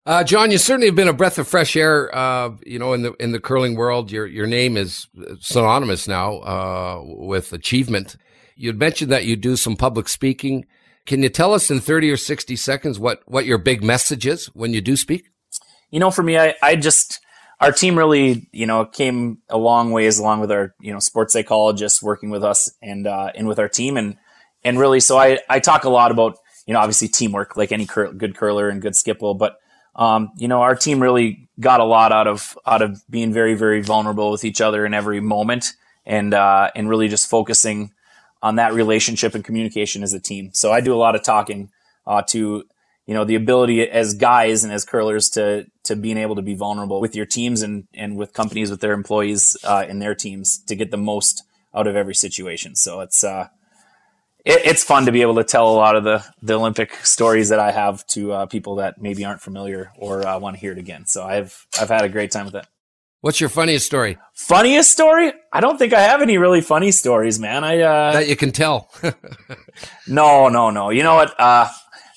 Uh, 0.06 0.24
John, 0.24 0.50
you 0.50 0.58
certainly 0.58 0.86
have 0.86 0.96
been 0.96 1.08
a 1.08 1.12
breath 1.12 1.38
of 1.38 1.46
fresh 1.46 1.76
air. 1.76 2.14
Uh, 2.16 2.52
you 2.64 2.78
know, 2.78 2.94
in 2.94 3.02
the 3.02 3.12
in 3.20 3.32
the 3.32 3.40
curling 3.40 3.76
world, 3.76 4.10
your 4.10 4.26
your 4.26 4.46
name 4.46 4.76
is 4.76 5.06
synonymous 5.40 6.08
now 6.08 6.38
uh, 6.38 7.02
with 7.04 7.52
achievement. 7.52 8.16
You'd 8.56 8.78
mentioned 8.78 9.12
that 9.12 9.26
you 9.26 9.36
do 9.36 9.56
some 9.56 9.76
public 9.76 10.08
speaking. 10.08 10.64
Can 11.04 11.22
you 11.22 11.28
tell 11.28 11.52
us 11.52 11.70
in 11.70 11.80
thirty 11.80 12.10
or 12.10 12.16
sixty 12.16 12.56
seconds 12.56 12.98
what 12.98 13.22
what 13.26 13.44
your 13.44 13.58
big 13.58 13.82
message 13.82 14.26
is 14.26 14.46
when 14.46 14.72
you 14.72 14.80
do 14.80 14.96
speak? 14.96 15.30
You 15.90 16.00
know, 16.00 16.10
for 16.10 16.22
me, 16.22 16.38
I 16.38 16.54
I 16.62 16.76
just 16.76 17.20
our 17.60 17.72
team 17.72 17.98
really, 17.98 18.48
you 18.52 18.66
know, 18.66 18.84
came 18.84 19.38
a 19.48 19.58
long 19.58 19.90
ways 19.90 20.18
along 20.18 20.40
with 20.40 20.50
our, 20.52 20.74
you 20.80 20.92
know, 20.92 21.00
sports 21.00 21.32
psychologists 21.32 22.02
working 22.02 22.30
with 22.30 22.44
us 22.44 22.70
and 22.80 23.06
uh, 23.06 23.32
and 23.34 23.48
with 23.48 23.58
our 23.58 23.68
team, 23.68 23.96
and 23.96 24.16
and 24.64 24.78
really, 24.78 25.00
so 25.00 25.18
I 25.18 25.38
I 25.48 25.60
talk 25.60 25.84
a 25.84 25.90
lot 25.90 26.10
about, 26.10 26.36
you 26.66 26.74
know, 26.74 26.80
obviously 26.80 27.08
teamwork, 27.08 27.56
like 27.56 27.72
any 27.72 27.86
cur- 27.86 28.12
good 28.12 28.36
curler 28.36 28.68
and 28.68 28.80
good 28.80 28.94
skipple, 28.94 29.36
but 29.36 29.58
um, 29.98 30.30
you 30.36 30.46
know, 30.46 30.62
our 30.62 30.76
team 30.76 31.02
really 31.02 31.48
got 31.58 31.80
a 31.80 31.84
lot 31.84 32.12
out 32.12 32.28
of 32.28 32.56
out 32.64 32.82
of 32.82 33.02
being 33.10 33.32
very 33.32 33.54
very 33.54 33.82
vulnerable 33.82 34.30
with 34.30 34.44
each 34.44 34.60
other 34.60 34.86
in 34.86 34.94
every 34.94 35.20
moment, 35.20 35.74
and 36.06 36.32
uh, 36.32 36.70
and 36.74 36.88
really 36.88 37.08
just 37.08 37.28
focusing 37.28 37.92
on 38.40 38.54
that 38.56 38.72
relationship 38.72 39.34
and 39.34 39.44
communication 39.44 40.04
as 40.04 40.14
a 40.14 40.20
team. 40.20 40.50
So 40.54 40.72
I 40.72 40.80
do 40.80 40.94
a 40.94 40.96
lot 40.96 41.16
of 41.16 41.24
talking 41.24 41.70
uh, 42.06 42.22
to 42.28 42.64
you 43.06 43.14
know 43.14 43.24
the 43.24 43.34
ability 43.34 43.90
as 43.90 44.14
guys 44.14 44.62
and 44.62 44.72
as 44.72 44.84
curlers 44.84 45.28
to 45.30 45.66
to 45.82 45.96
being 45.96 46.16
able 46.16 46.36
to 46.36 46.42
be 46.42 46.54
vulnerable 46.54 47.00
with 47.00 47.16
your 47.16 47.26
teams 47.26 47.62
and 47.62 47.88
and 47.92 48.16
with 48.16 48.32
companies 48.32 48.70
with 48.70 48.80
their 48.80 48.92
employees 48.92 49.56
uh, 49.64 49.84
and 49.88 50.00
their 50.00 50.14
teams 50.14 50.58
to 50.66 50.76
get 50.76 50.92
the 50.92 50.96
most 50.96 51.42
out 51.74 51.88
of 51.88 51.96
every 51.96 52.14
situation. 52.14 52.76
So 52.76 53.00
it's 53.00 53.24
uh, 53.24 53.48
it, 54.44 54.60
it's 54.64 54.84
fun 54.84 55.06
to 55.06 55.12
be 55.12 55.22
able 55.22 55.36
to 55.36 55.44
tell 55.44 55.68
a 55.68 55.76
lot 55.76 55.96
of 55.96 56.04
the 56.04 56.24
the 56.42 56.54
Olympic 56.54 56.94
stories 57.04 57.48
that 57.50 57.60
I 57.60 57.70
have 57.70 58.06
to 58.08 58.32
uh, 58.32 58.46
people 58.46 58.76
that 58.76 59.00
maybe 59.00 59.24
aren't 59.24 59.40
familiar 59.40 59.92
or 59.96 60.26
uh, 60.26 60.38
want 60.38 60.56
to 60.56 60.60
hear 60.60 60.72
it 60.72 60.78
again. 60.78 61.06
So 61.06 61.24
I've 61.24 61.66
I've 61.80 61.88
had 61.88 62.04
a 62.04 62.08
great 62.08 62.30
time 62.30 62.46
with 62.46 62.54
it. 62.54 62.66
What's 63.20 63.40
your 63.40 63.48
funniest 63.48 63.84
story? 63.84 64.16
Funniest 64.32 64.92
story? 64.92 65.32
I 65.52 65.60
don't 65.60 65.76
think 65.76 65.92
I 65.92 66.00
have 66.00 66.22
any 66.22 66.38
really 66.38 66.60
funny 66.60 66.92
stories, 66.92 67.40
man. 67.40 67.64
I 67.64 67.80
uh, 67.80 68.12
that 68.12 68.28
you 68.28 68.36
can 68.36 68.52
tell. 68.52 68.90
no, 70.06 70.48
no, 70.48 70.70
no. 70.70 70.90
You 70.90 71.02
know 71.02 71.16
what? 71.16 71.34
Uh, 71.38 71.68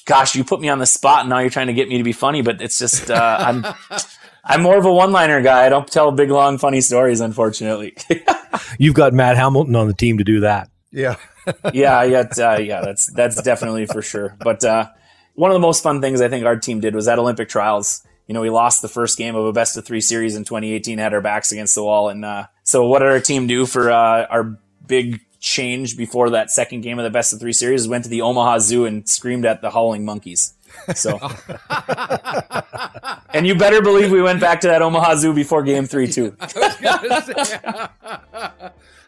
gosh, 0.06 0.36
you 0.36 0.44
put 0.44 0.60
me 0.60 0.70
on 0.70 0.80
the 0.80 0.86
spot 0.86 1.22
and 1.22 1.30
now 1.30 1.40
you're 1.40 1.50
trying 1.50 1.68
to 1.68 1.74
get 1.74 1.88
me 1.88 1.98
to 1.98 2.04
be 2.04 2.12
funny, 2.12 2.42
but 2.42 2.62
it's 2.62 2.78
just, 2.78 3.10
uh, 3.10 3.38
I'm, 3.40 3.66
I'm 4.44 4.62
more 4.62 4.78
of 4.78 4.86
a 4.86 4.94
one-liner 4.94 5.42
guy. 5.42 5.66
I 5.66 5.70
don't 5.70 5.88
tell 5.88 6.12
big, 6.12 6.30
long, 6.30 6.58
funny 6.58 6.82
stories, 6.82 7.22
unfortunately. 7.22 7.96
You've 8.80 8.96
got 8.96 9.14
Matt 9.14 9.38
Hamilton 9.38 9.76
on 9.76 9.88
the 9.88 9.94
team 9.94 10.18
to 10.18 10.24
do 10.24 10.42
that. 10.42 10.70
Yeah. 10.92 11.16
yeah, 11.74 12.08
got, 12.08 12.40
uh, 12.40 12.62
yeah, 12.62 12.82
that's, 12.82 13.08
that's 13.08 13.42
definitely 13.42 13.86
for 13.86 14.02
sure. 14.02 14.36
But, 14.40 14.64
uh, 14.64 14.90
one 15.34 15.50
of 15.50 15.56
the 15.56 15.60
most 15.60 15.82
fun 15.82 16.02
things 16.02 16.22
I 16.22 16.28
think 16.28 16.46
our 16.46 16.58
team 16.58 16.82
did 16.82 16.94
was 16.94 17.08
at 17.08 17.18
Olympic 17.18 17.50
trials. 17.50 18.06
You 18.28 18.34
know, 18.34 18.42
we 18.42 18.50
lost 18.50 18.82
the 18.82 18.90
first 18.90 19.18
game 19.18 19.36
of 19.36 19.46
a 19.46 19.54
best 19.54 19.78
of 19.78 19.86
three 19.86 20.02
series 20.02 20.36
in 20.36 20.44
2018, 20.44 20.98
had 20.98 21.14
our 21.14 21.22
backs 21.22 21.52
against 21.52 21.76
the 21.76 21.84
wall. 21.84 22.10
And, 22.10 22.24
uh, 22.24 22.48
so 22.64 22.86
what 22.86 23.00
did 23.00 23.08
our 23.08 23.20
team 23.20 23.48
do 23.48 23.66
for, 23.66 23.92
uh, 23.92 24.26
our 24.26 24.58
big 24.86 25.22
change 25.40 25.98
before 25.98 26.30
that 26.30 26.52
second 26.52 26.82
game 26.82 27.00
of 27.00 27.04
the 27.04 27.10
best 27.10 27.34
of 27.34 27.40
three 27.40 27.54
series 27.54 27.88
went 27.88 28.04
to 28.04 28.10
the 28.10 28.22
Omaha 28.22 28.60
Zoo 28.60 28.86
and 28.86 29.08
screamed 29.10 29.46
at 29.46 29.62
the 29.62 29.72
howling 29.72 30.06
monkeys. 30.06 30.54
So, 30.96 31.18
and 33.34 33.46
you 33.46 33.56
better 33.56 33.82
believe 33.82 34.12
we 34.12 34.22
went 34.22 34.40
back 34.40 34.62
to 34.62 34.68
that 34.68 34.82
Omaha 34.82 35.16
Zoo 35.16 35.34
before 35.34 35.64
game 35.64 35.86
three 35.86 36.08
too. 36.08 36.36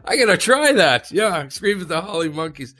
I 0.05 0.17
gotta 0.17 0.37
try 0.37 0.73
that. 0.73 1.11
Yeah, 1.11 1.47
scream 1.49 1.81
at 1.81 1.87
the 1.87 2.01
Holly 2.01 2.29
monkeys. 2.29 2.75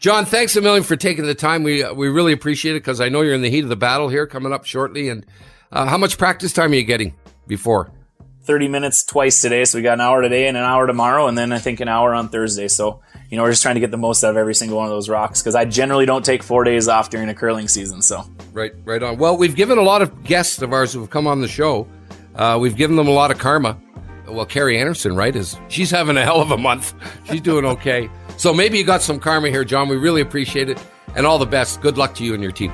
John, 0.00 0.24
thanks 0.24 0.54
a 0.54 0.60
million 0.60 0.84
for 0.84 0.94
taking 0.94 1.24
the 1.26 1.34
time. 1.34 1.64
We 1.64 1.82
uh, 1.82 1.92
we 1.92 2.08
really 2.08 2.32
appreciate 2.32 2.76
it 2.76 2.80
because 2.80 3.00
I 3.00 3.08
know 3.08 3.22
you're 3.22 3.34
in 3.34 3.42
the 3.42 3.50
heat 3.50 3.64
of 3.64 3.68
the 3.68 3.76
battle 3.76 4.08
here, 4.08 4.26
coming 4.26 4.52
up 4.52 4.64
shortly. 4.64 5.08
And 5.08 5.26
uh, 5.72 5.86
how 5.86 5.98
much 5.98 6.18
practice 6.18 6.52
time 6.52 6.72
are 6.72 6.76
you 6.76 6.84
getting 6.84 7.14
before? 7.46 7.90
30 8.48 8.68
minutes 8.68 9.04
twice 9.04 9.42
today. 9.42 9.64
So 9.66 9.76
we 9.76 9.82
got 9.82 9.94
an 9.94 10.00
hour 10.00 10.22
today 10.22 10.48
and 10.48 10.56
an 10.56 10.62
hour 10.62 10.86
tomorrow, 10.86 11.26
and 11.26 11.36
then 11.36 11.52
I 11.52 11.58
think 11.58 11.80
an 11.80 11.88
hour 11.88 12.14
on 12.14 12.30
Thursday. 12.30 12.68
So, 12.68 13.02
you 13.28 13.36
know, 13.36 13.42
we're 13.42 13.50
just 13.50 13.62
trying 13.62 13.74
to 13.74 13.80
get 13.80 13.90
the 13.90 13.98
most 13.98 14.24
out 14.24 14.30
of 14.30 14.36
every 14.38 14.54
single 14.54 14.78
one 14.78 14.86
of 14.86 14.90
those 14.90 15.08
rocks 15.10 15.42
because 15.42 15.54
I 15.54 15.66
generally 15.66 16.06
don't 16.06 16.24
take 16.24 16.42
four 16.42 16.64
days 16.64 16.88
off 16.88 17.10
during 17.10 17.28
a 17.28 17.34
curling 17.34 17.68
season. 17.68 18.00
So, 18.00 18.24
right, 18.54 18.72
right 18.84 19.02
on. 19.02 19.18
Well, 19.18 19.36
we've 19.36 19.54
given 19.54 19.76
a 19.76 19.82
lot 19.82 20.00
of 20.00 20.24
guests 20.24 20.62
of 20.62 20.72
ours 20.72 20.94
who 20.94 21.00
have 21.00 21.10
come 21.10 21.26
on 21.26 21.42
the 21.42 21.48
show, 21.48 21.86
uh, 22.36 22.56
we've 22.58 22.76
given 22.76 22.96
them 22.96 23.06
a 23.06 23.12
lot 23.12 23.30
of 23.30 23.38
karma. 23.38 23.78
Well, 24.28 24.46
Kerri 24.46 24.76
Einarson, 24.78 25.16
right, 25.16 25.34
is 25.34 25.56
she's 25.68 25.90
having 25.90 26.16
a 26.16 26.22
hell 26.22 26.40
of 26.40 26.50
a 26.50 26.58
month. 26.58 26.94
She's 27.30 27.40
doing 27.40 27.64
okay. 27.64 28.10
So 28.36 28.52
maybe 28.52 28.78
you 28.78 28.84
got 28.84 29.02
some 29.02 29.18
karma 29.18 29.48
here, 29.48 29.64
John. 29.64 29.88
We 29.88 29.96
really 29.96 30.20
appreciate 30.20 30.68
it. 30.68 30.82
And 31.16 31.26
all 31.26 31.38
the 31.38 31.46
best. 31.46 31.80
Good 31.80 31.96
luck 31.98 32.14
to 32.16 32.24
you 32.24 32.34
and 32.34 32.42
your 32.42 32.52
team. 32.52 32.72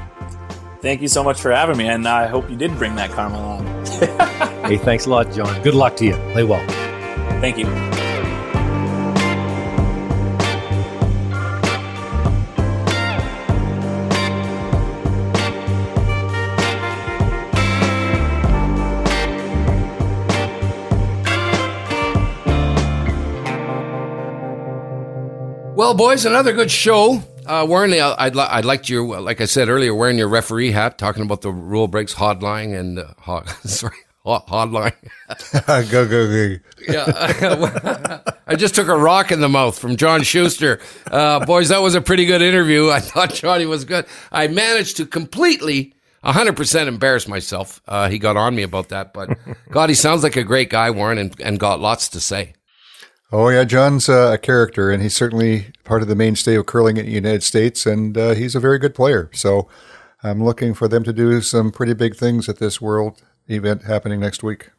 Thank 0.83 1.01
you 1.01 1.09
so 1.09 1.25
much 1.25 1.41
for 1.41 1.51
having 1.51 1.79
me, 1.79 1.89
and 1.89 2.07
I 2.07 2.27
hope 2.27 2.51
you 2.51 2.57
did 2.57 2.77
bring 2.77 2.97
that 2.97 3.11
karma 3.11 3.39
along. 3.39 3.87
hey, 4.69 4.77
thanks 4.77 5.07
a 5.07 5.11
lot, 5.11 5.33
John. 5.33 5.63
Good 5.63 5.75
luck 5.75 5.97
to 5.97 6.05
you. 6.05 6.13
Play 6.33 6.45
well. 6.45 6.65
Thank 7.41 7.57
you. 7.57 7.94
Well, 25.85 25.93
boys, 25.93 26.25
another 26.25 26.55
good 26.55 26.71
show. 26.71 27.23
Uh, 27.45 27.67
Warren, 27.69 27.93
I'd, 27.93 28.35
li- 28.35 28.47
I'd 28.49 28.65
like 28.65 28.89
you, 28.89 29.21
like 29.21 29.43
I 29.43 29.45
said 29.45 29.69
earlier, 29.69 29.95
wearing 29.95 30.17
your 30.17 30.29
referee 30.29 30.71
hat, 30.71 30.97
talking 30.97 31.23
about 31.23 31.43
the 31.43 31.51
rule 31.51 31.89
breaks, 31.89 32.15
hotline, 32.15 32.75
and 32.75 33.01
uh, 33.01 33.09
hot, 33.19 33.51
sorry, 33.67 33.99
hot, 34.25 34.47
hotline. 34.47 34.95
go, 35.91 36.09
go, 36.09 36.27
go. 36.27 36.57
yeah. 36.89 38.21
I 38.47 38.57
just 38.57 38.75
took 38.75 38.89
a 38.89 38.97
rock 38.97 39.31
in 39.31 39.43
the 39.43 39.49
mouth 39.51 39.79
from 39.79 39.97
John 39.97 40.23
Shuster. 40.23 40.81
Uh, 41.11 41.45
boys, 41.45 41.69
that 41.69 41.83
was 41.83 41.95
a 41.95 42.01
pretty 42.01 42.25
good 42.25 42.41
interview. 42.41 42.89
I 42.89 43.01
thought 43.01 43.35
Johnny 43.35 43.67
was 43.67 43.85
good. 43.85 44.07
I 44.33 44.49
managed 44.49 44.97
to 44.97 45.07
completely 45.07 45.93
100% 46.25 46.87
embarrass 46.87 47.29
myself. 47.29 47.83
Uh, 47.87 48.09
he 48.09 48.19
got 48.19 48.39
on 48.39 48.57
me 48.57 48.63
about 48.63 48.89
that, 48.89 49.13
but 49.13 49.37
God, 49.71 49.91
he 49.91 49.95
sounds 49.95 50.23
like 50.23 50.37
a 50.37 50.45
great 50.45 50.71
guy, 50.71 50.91
Warren, 50.91 51.19
and, 51.19 51.39
and 51.43 51.61
got 51.61 51.79
lots 51.79 52.09
to 52.09 52.21
say. 52.21 52.55
Oh 53.37 53.49
yeah, 53.49 53.65
John's 53.65 54.09
uh, 54.09 54.31
a 54.35 54.39
character, 54.39 54.93
and 54.93 55.03
he's 55.03 55.17
certainly 55.17 55.73
part 55.83 56.03
of 56.03 56.09
the 56.09 56.15
mainstay 56.15 56.55
of 56.55 56.67
curling 56.67 56.99
in 56.99 57.07
the 57.07 57.11
United 57.11 57.43
States, 57.43 57.85
and 57.85 58.17
uh, 58.17 58.33
he's 58.35 58.55
a 58.55 58.61
very 58.61 58.79
good 58.79 58.95
player. 58.95 59.29
So 59.35 59.67
I'm 60.23 60.45
looking 60.45 60.73
for 60.73 60.87
them 60.87 61.03
to 61.03 61.13
do 61.13 61.41
some 61.41 61.73
pretty 61.73 61.95
big 61.95 62.15
things 62.15 62.49
at 62.49 62.59
this 62.59 62.81
World 62.81 63.25
event 63.49 63.83
happening 63.83 64.21
next 64.21 64.45
week. 64.45 64.71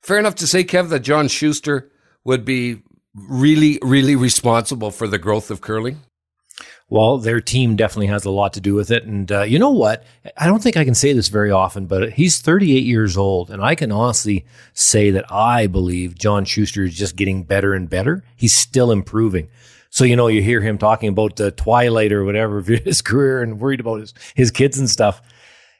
Fair 0.00 0.18
enough 0.18 0.36
to 0.36 0.46
say, 0.46 0.64
Kev, 0.64 0.88
that 0.88 1.00
John 1.00 1.28
Shuster 1.28 1.90
would 2.24 2.46
be 2.46 2.80
really, 3.14 3.78
really 3.82 4.16
responsible 4.16 4.90
for 4.90 5.06
the 5.06 5.18
growth 5.18 5.50
of 5.50 5.60
curling. 5.60 6.00
Well, 6.90 7.18
their 7.18 7.42
team 7.42 7.76
definitely 7.76 8.06
has 8.06 8.24
a 8.24 8.30
lot 8.30 8.54
to 8.54 8.62
do 8.62 8.74
with 8.74 8.90
it. 8.90 9.04
And 9.04 9.30
uh, 9.30 9.42
you 9.42 9.58
know 9.58 9.70
what? 9.70 10.04
I 10.38 10.46
don't 10.46 10.62
think 10.62 10.78
I 10.78 10.84
can 10.84 10.94
say 10.94 11.12
this 11.12 11.28
very 11.28 11.50
often, 11.50 11.84
but 11.86 12.12
he's 12.12 12.40
38 12.40 12.82
years 12.82 13.16
old. 13.16 13.50
And 13.50 13.62
I 13.62 13.74
can 13.74 13.92
honestly 13.92 14.46
say 14.72 15.10
that 15.10 15.30
I 15.30 15.66
believe 15.66 16.18
John 16.18 16.46
Shuster 16.46 16.84
is 16.84 16.96
just 16.96 17.14
getting 17.16 17.42
better 17.42 17.74
and 17.74 17.90
better. 17.90 18.24
He's 18.36 18.54
still 18.54 18.90
improving. 18.90 19.48
So, 19.90 20.04
you 20.04 20.16
know, 20.16 20.28
you 20.28 20.42
hear 20.42 20.62
him 20.62 20.78
talking 20.78 21.10
about 21.10 21.36
the 21.36 21.50
twilight 21.50 22.12
or 22.12 22.24
whatever 22.24 22.58
of 22.58 22.66
his 22.66 23.02
career 23.02 23.42
and 23.42 23.60
worried 23.60 23.80
about 23.80 24.00
his, 24.00 24.14
his 24.34 24.50
kids 24.50 24.78
and 24.78 24.88
stuff. 24.88 25.20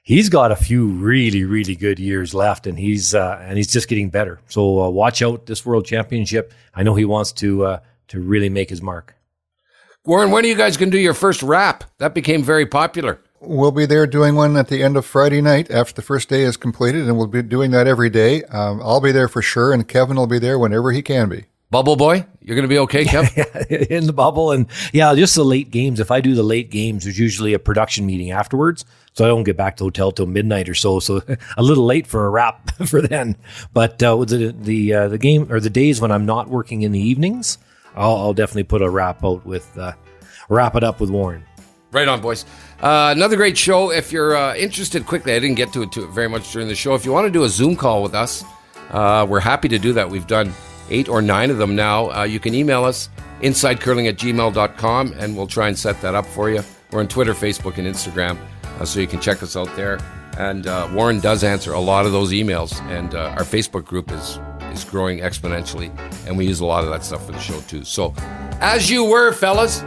He's 0.02 0.28
got 0.28 0.52
a 0.52 0.56
few 0.56 0.88
really, 0.88 1.44
really 1.44 1.76
good 1.76 1.98
years 1.98 2.32
left, 2.32 2.66
and 2.66 2.78
he's 2.78 3.14
uh, 3.14 3.38
and 3.42 3.58
he's 3.58 3.70
just 3.70 3.88
getting 3.88 4.08
better. 4.08 4.40
So 4.48 4.80
uh, 4.80 4.88
watch 4.88 5.20
out 5.20 5.44
this 5.44 5.66
World 5.66 5.84
Championship. 5.84 6.54
I 6.74 6.82
know 6.82 6.94
he 6.94 7.04
wants 7.04 7.30
to 7.32 7.66
uh, 7.66 7.80
to 8.08 8.18
really 8.18 8.48
make 8.48 8.70
his 8.70 8.80
mark. 8.80 9.17
Warren, 10.08 10.30
when 10.30 10.42
are 10.42 10.48
you 10.48 10.54
guys 10.54 10.78
going 10.78 10.90
to 10.90 10.96
do 10.96 11.02
your 11.02 11.12
first 11.12 11.42
rap? 11.42 11.84
That 11.98 12.14
became 12.14 12.42
very 12.42 12.64
popular. 12.64 13.20
We'll 13.40 13.72
be 13.72 13.84
there 13.84 14.06
doing 14.06 14.36
one 14.36 14.56
at 14.56 14.68
the 14.68 14.82
end 14.82 14.96
of 14.96 15.04
Friday 15.04 15.42
night 15.42 15.70
after 15.70 15.92
the 15.92 16.00
first 16.00 16.30
day 16.30 16.44
is 16.44 16.56
completed, 16.56 17.06
and 17.06 17.18
we'll 17.18 17.26
be 17.26 17.42
doing 17.42 17.72
that 17.72 17.86
every 17.86 18.08
day. 18.08 18.42
Um, 18.44 18.80
I'll 18.82 19.02
be 19.02 19.12
there 19.12 19.28
for 19.28 19.42
sure, 19.42 19.70
and 19.70 19.86
Kevin 19.86 20.16
will 20.16 20.26
be 20.26 20.38
there 20.38 20.58
whenever 20.58 20.92
he 20.92 21.02
can 21.02 21.28
be. 21.28 21.44
Bubble 21.70 21.94
boy, 21.94 22.24
you're 22.40 22.56
going 22.56 22.62
to 22.62 22.74
be 22.74 22.78
okay, 22.78 23.04
Kevin? 23.04 23.44
in 23.90 24.06
the 24.06 24.14
bubble, 24.14 24.50
and 24.50 24.64
yeah, 24.94 25.14
just 25.14 25.34
the 25.34 25.44
late 25.44 25.70
games. 25.70 26.00
If 26.00 26.10
I 26.10 26.22
do 26.22 26.34
the 26.34 26.42
late 26.42 26.70
games, 26.70 27.04
there's 27.04 27.18
usually 27.18 27.52
a 27.52 27.58
production 27.58 28.06
meeting 28.06 28.30
afterwards, 28.30 28.86
so 29.12 29.26
I 29.26 29.28
don't 29.28 29.44
get 29.44 29.58
back 29.58 29.76
to 29.76 29.82
the 29.82 29.88
hotel 29.88 30.10
till 30.12 30.24
midnight 30.24 30.70
or 30.70 30.74
so. 30.74 31.00
So 31.00 31.20
a 31.58 31.62
little 31.62 31.84
late 31.84 32.06
for 32.06 32.24
a 32.24 32.30
wrap 32.30 32.70
for 32.86 33.02
then. 33.02 33.36
But 33.74 34.02
uh, 34.02 34.24
the 34.24 34.54
the 34.58 34.94
uh, 34.94 35.08
the 35.08 35.18
game 35.18 35.52
or 35.52 35.60
the 35.60 35.68
days 35.68 36.00
when 36.00 36.10
I'm 36.10 36.24
not 36.24 36.48
working 36.48 36.80
in 36.80 36.92
the 36.92 36.98
evenings, 36.98 37.58
I'll, 37.98 38.16
I'll 38.16 38.34
definitely 38.34 38.64
put 38.64 38.80
a 38.80 38.88
wrap 38.88 39.24
out 39.24 39.44
with 39.44 39.76
uh, 39.76 39.92
wrap 40.48 40.76
it 40.76 40.84
up 40.84 41.00
with 41.00 41.10
Warren. 41.10 41.44
Right 41.90 42.06
on, 42.06 42.20
boys. 42.20 42.44
Uh, 42.80 43.12
another 43.16 43.36
great 43.36 43.56
show. 43.56 43.90
If 43.90 44.12
you're 44.12 44.36
uh, 44.36 44.54
interested, 44.54 45.06
quickly, 45.06 45.32
I 45.34 45.38
didn't 45.38 45.56
get 45.56 45.72
to 45.72 45.82
it 45.82 45.94
very 46.10 46.28
much 46.28 46.52
during 46.52 46.68
the 46.68 46.74
show. 46.74 46.94
If 46.94 47.04
you 47.04 47.12
want 47.12 47.26
to 47.26 47.30
do 47.30 47.44
a 47.44 47.48
Zoom 47.48 47.76
call 47.76 48.02
with 48.02 48.14
us, 48.14 48.44
uh, 48.90 49.26
we're 49.28 49.40
happy 49.40 49.68
to 49.68 49.78
do 49.78 49.92
that. 49.94 50.08
We've 50.08 50.26
done 50.26 50.52
eight 50.90 51.08
or 51.08 51.22
nine 51.22 51.50
of 51.50 51.56
them 51.56 51.74
now. 51.74 52.10
Uh, 52.10 52.24
you 52.24 52.40
can 52.40 52.54
email 52.54 52.84
us 52.84 53.08
insidecurling 53.40 54.08
at 54.08 54.16
gmail.com 54.16 55.14
and 55.16 55.36
we'll 55.36 55.46
try 55.46 55.68
and 55.68 55.78
set 55.78 56.00
that 56.02 56.14
up 56.14 56.26
for 56.26 56.50
you. 56.50 56.62
We're 56.90 57.00
on 57.00 57.08
Twitter, 57.08 57.34
Facebook, 57.34 57.78
and 57.78 57.86
Instagram, 57.86 58.38
uh, 58.78 58.84
so 58.84 59.00
you 59.00 59.06
can 59.06 59.20
check 59.20 59.42
us 59.42 59.56
out 59.56 59.74
there. 59.76 59.98
And 60.38 60.66
uh, 60.66 60.88
Warren 60.92 61.20
does 61.20 61.42
answer 61.42 61.72
a 61.72 61.80
lot 61.80 62.06
of 62.06 62.12
those 62.12 62.32
emails, 62.32 62.80
and 62.90 63.14
our 63.14 63.42
Facebook 63.42 63.84
group 63.84 64.10
is 64.12 64.38
is 64.78 64.84
growing 64.84 65.18
exponentially, 65.18 65.90
and 66.26 66.36
we 66.36 66.46
use 66.46 66.60
a 66.60 66.66
lot 66.66 66.84
of 66.84 66.90
that 66.90 67.04
stuff 67.04 67.24
for 67.26 67.32
the 67.32 67.38
show 67.40 67.60
too. 67.62 67.84
So, 67.84 68.14
as 68.60 68.90
you 68.90 69.04
were, 69.04 69.32
fellas, 69.32 69.80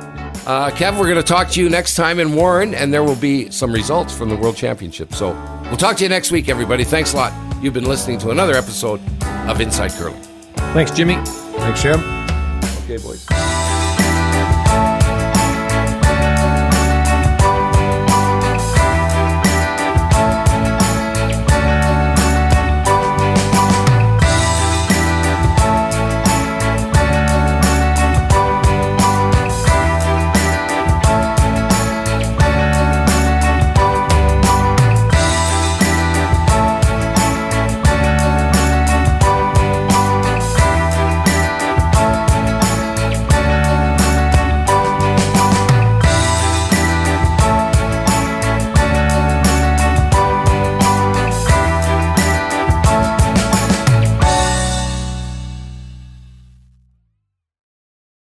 uh, 0.46 0.72
Kev, 0.74 1.00
we're 1.00 1.06
going 1.06 1.16
to 1.16 1.24
talk 1.24 1.50
to 1.52 1.62
you 1.62 1.70
next 1.70 1.96
time 1.96 2.20
in 2.20 2.34
Warren, 2.34 2.74
and 2.74 2.94
there 2.94 3.04
will 3.04 3.16
be 3.16 3.50
some 3.52 3.72
results 3.72 4.16
from 4.16 4.30
the 4.30 4.36
World 4.36 4.56
Championship. 4.56 5.14
So, 5.14 5.32
we'll 5.66 5.78
talk 5.78 5.98
to 5.98 6.04
you 6.04 6.10
next 6.10 6.32
week, 6.32 6.50
everybody. 6.50 6.84
Thanks 6.84 7.14
a 7.14 7.18
lot. 7.18 7.34
You've 7.64 7.74
been 7.74 7.86
listening 7.86 8.18
to 8.20 8.32
another 8.32 8.54
episode 8.54 9.02
of 9.48 9.62
Inside 9.62 9.92
Curling. 9.92 10.22
Thanks, 10.74 10.92
Jimmy. 10.92 11.16
Thanks, 11.26 11.82
Jim. 11.82 12.00
Okay, 12.84 12.98
boys. 12.98 13.28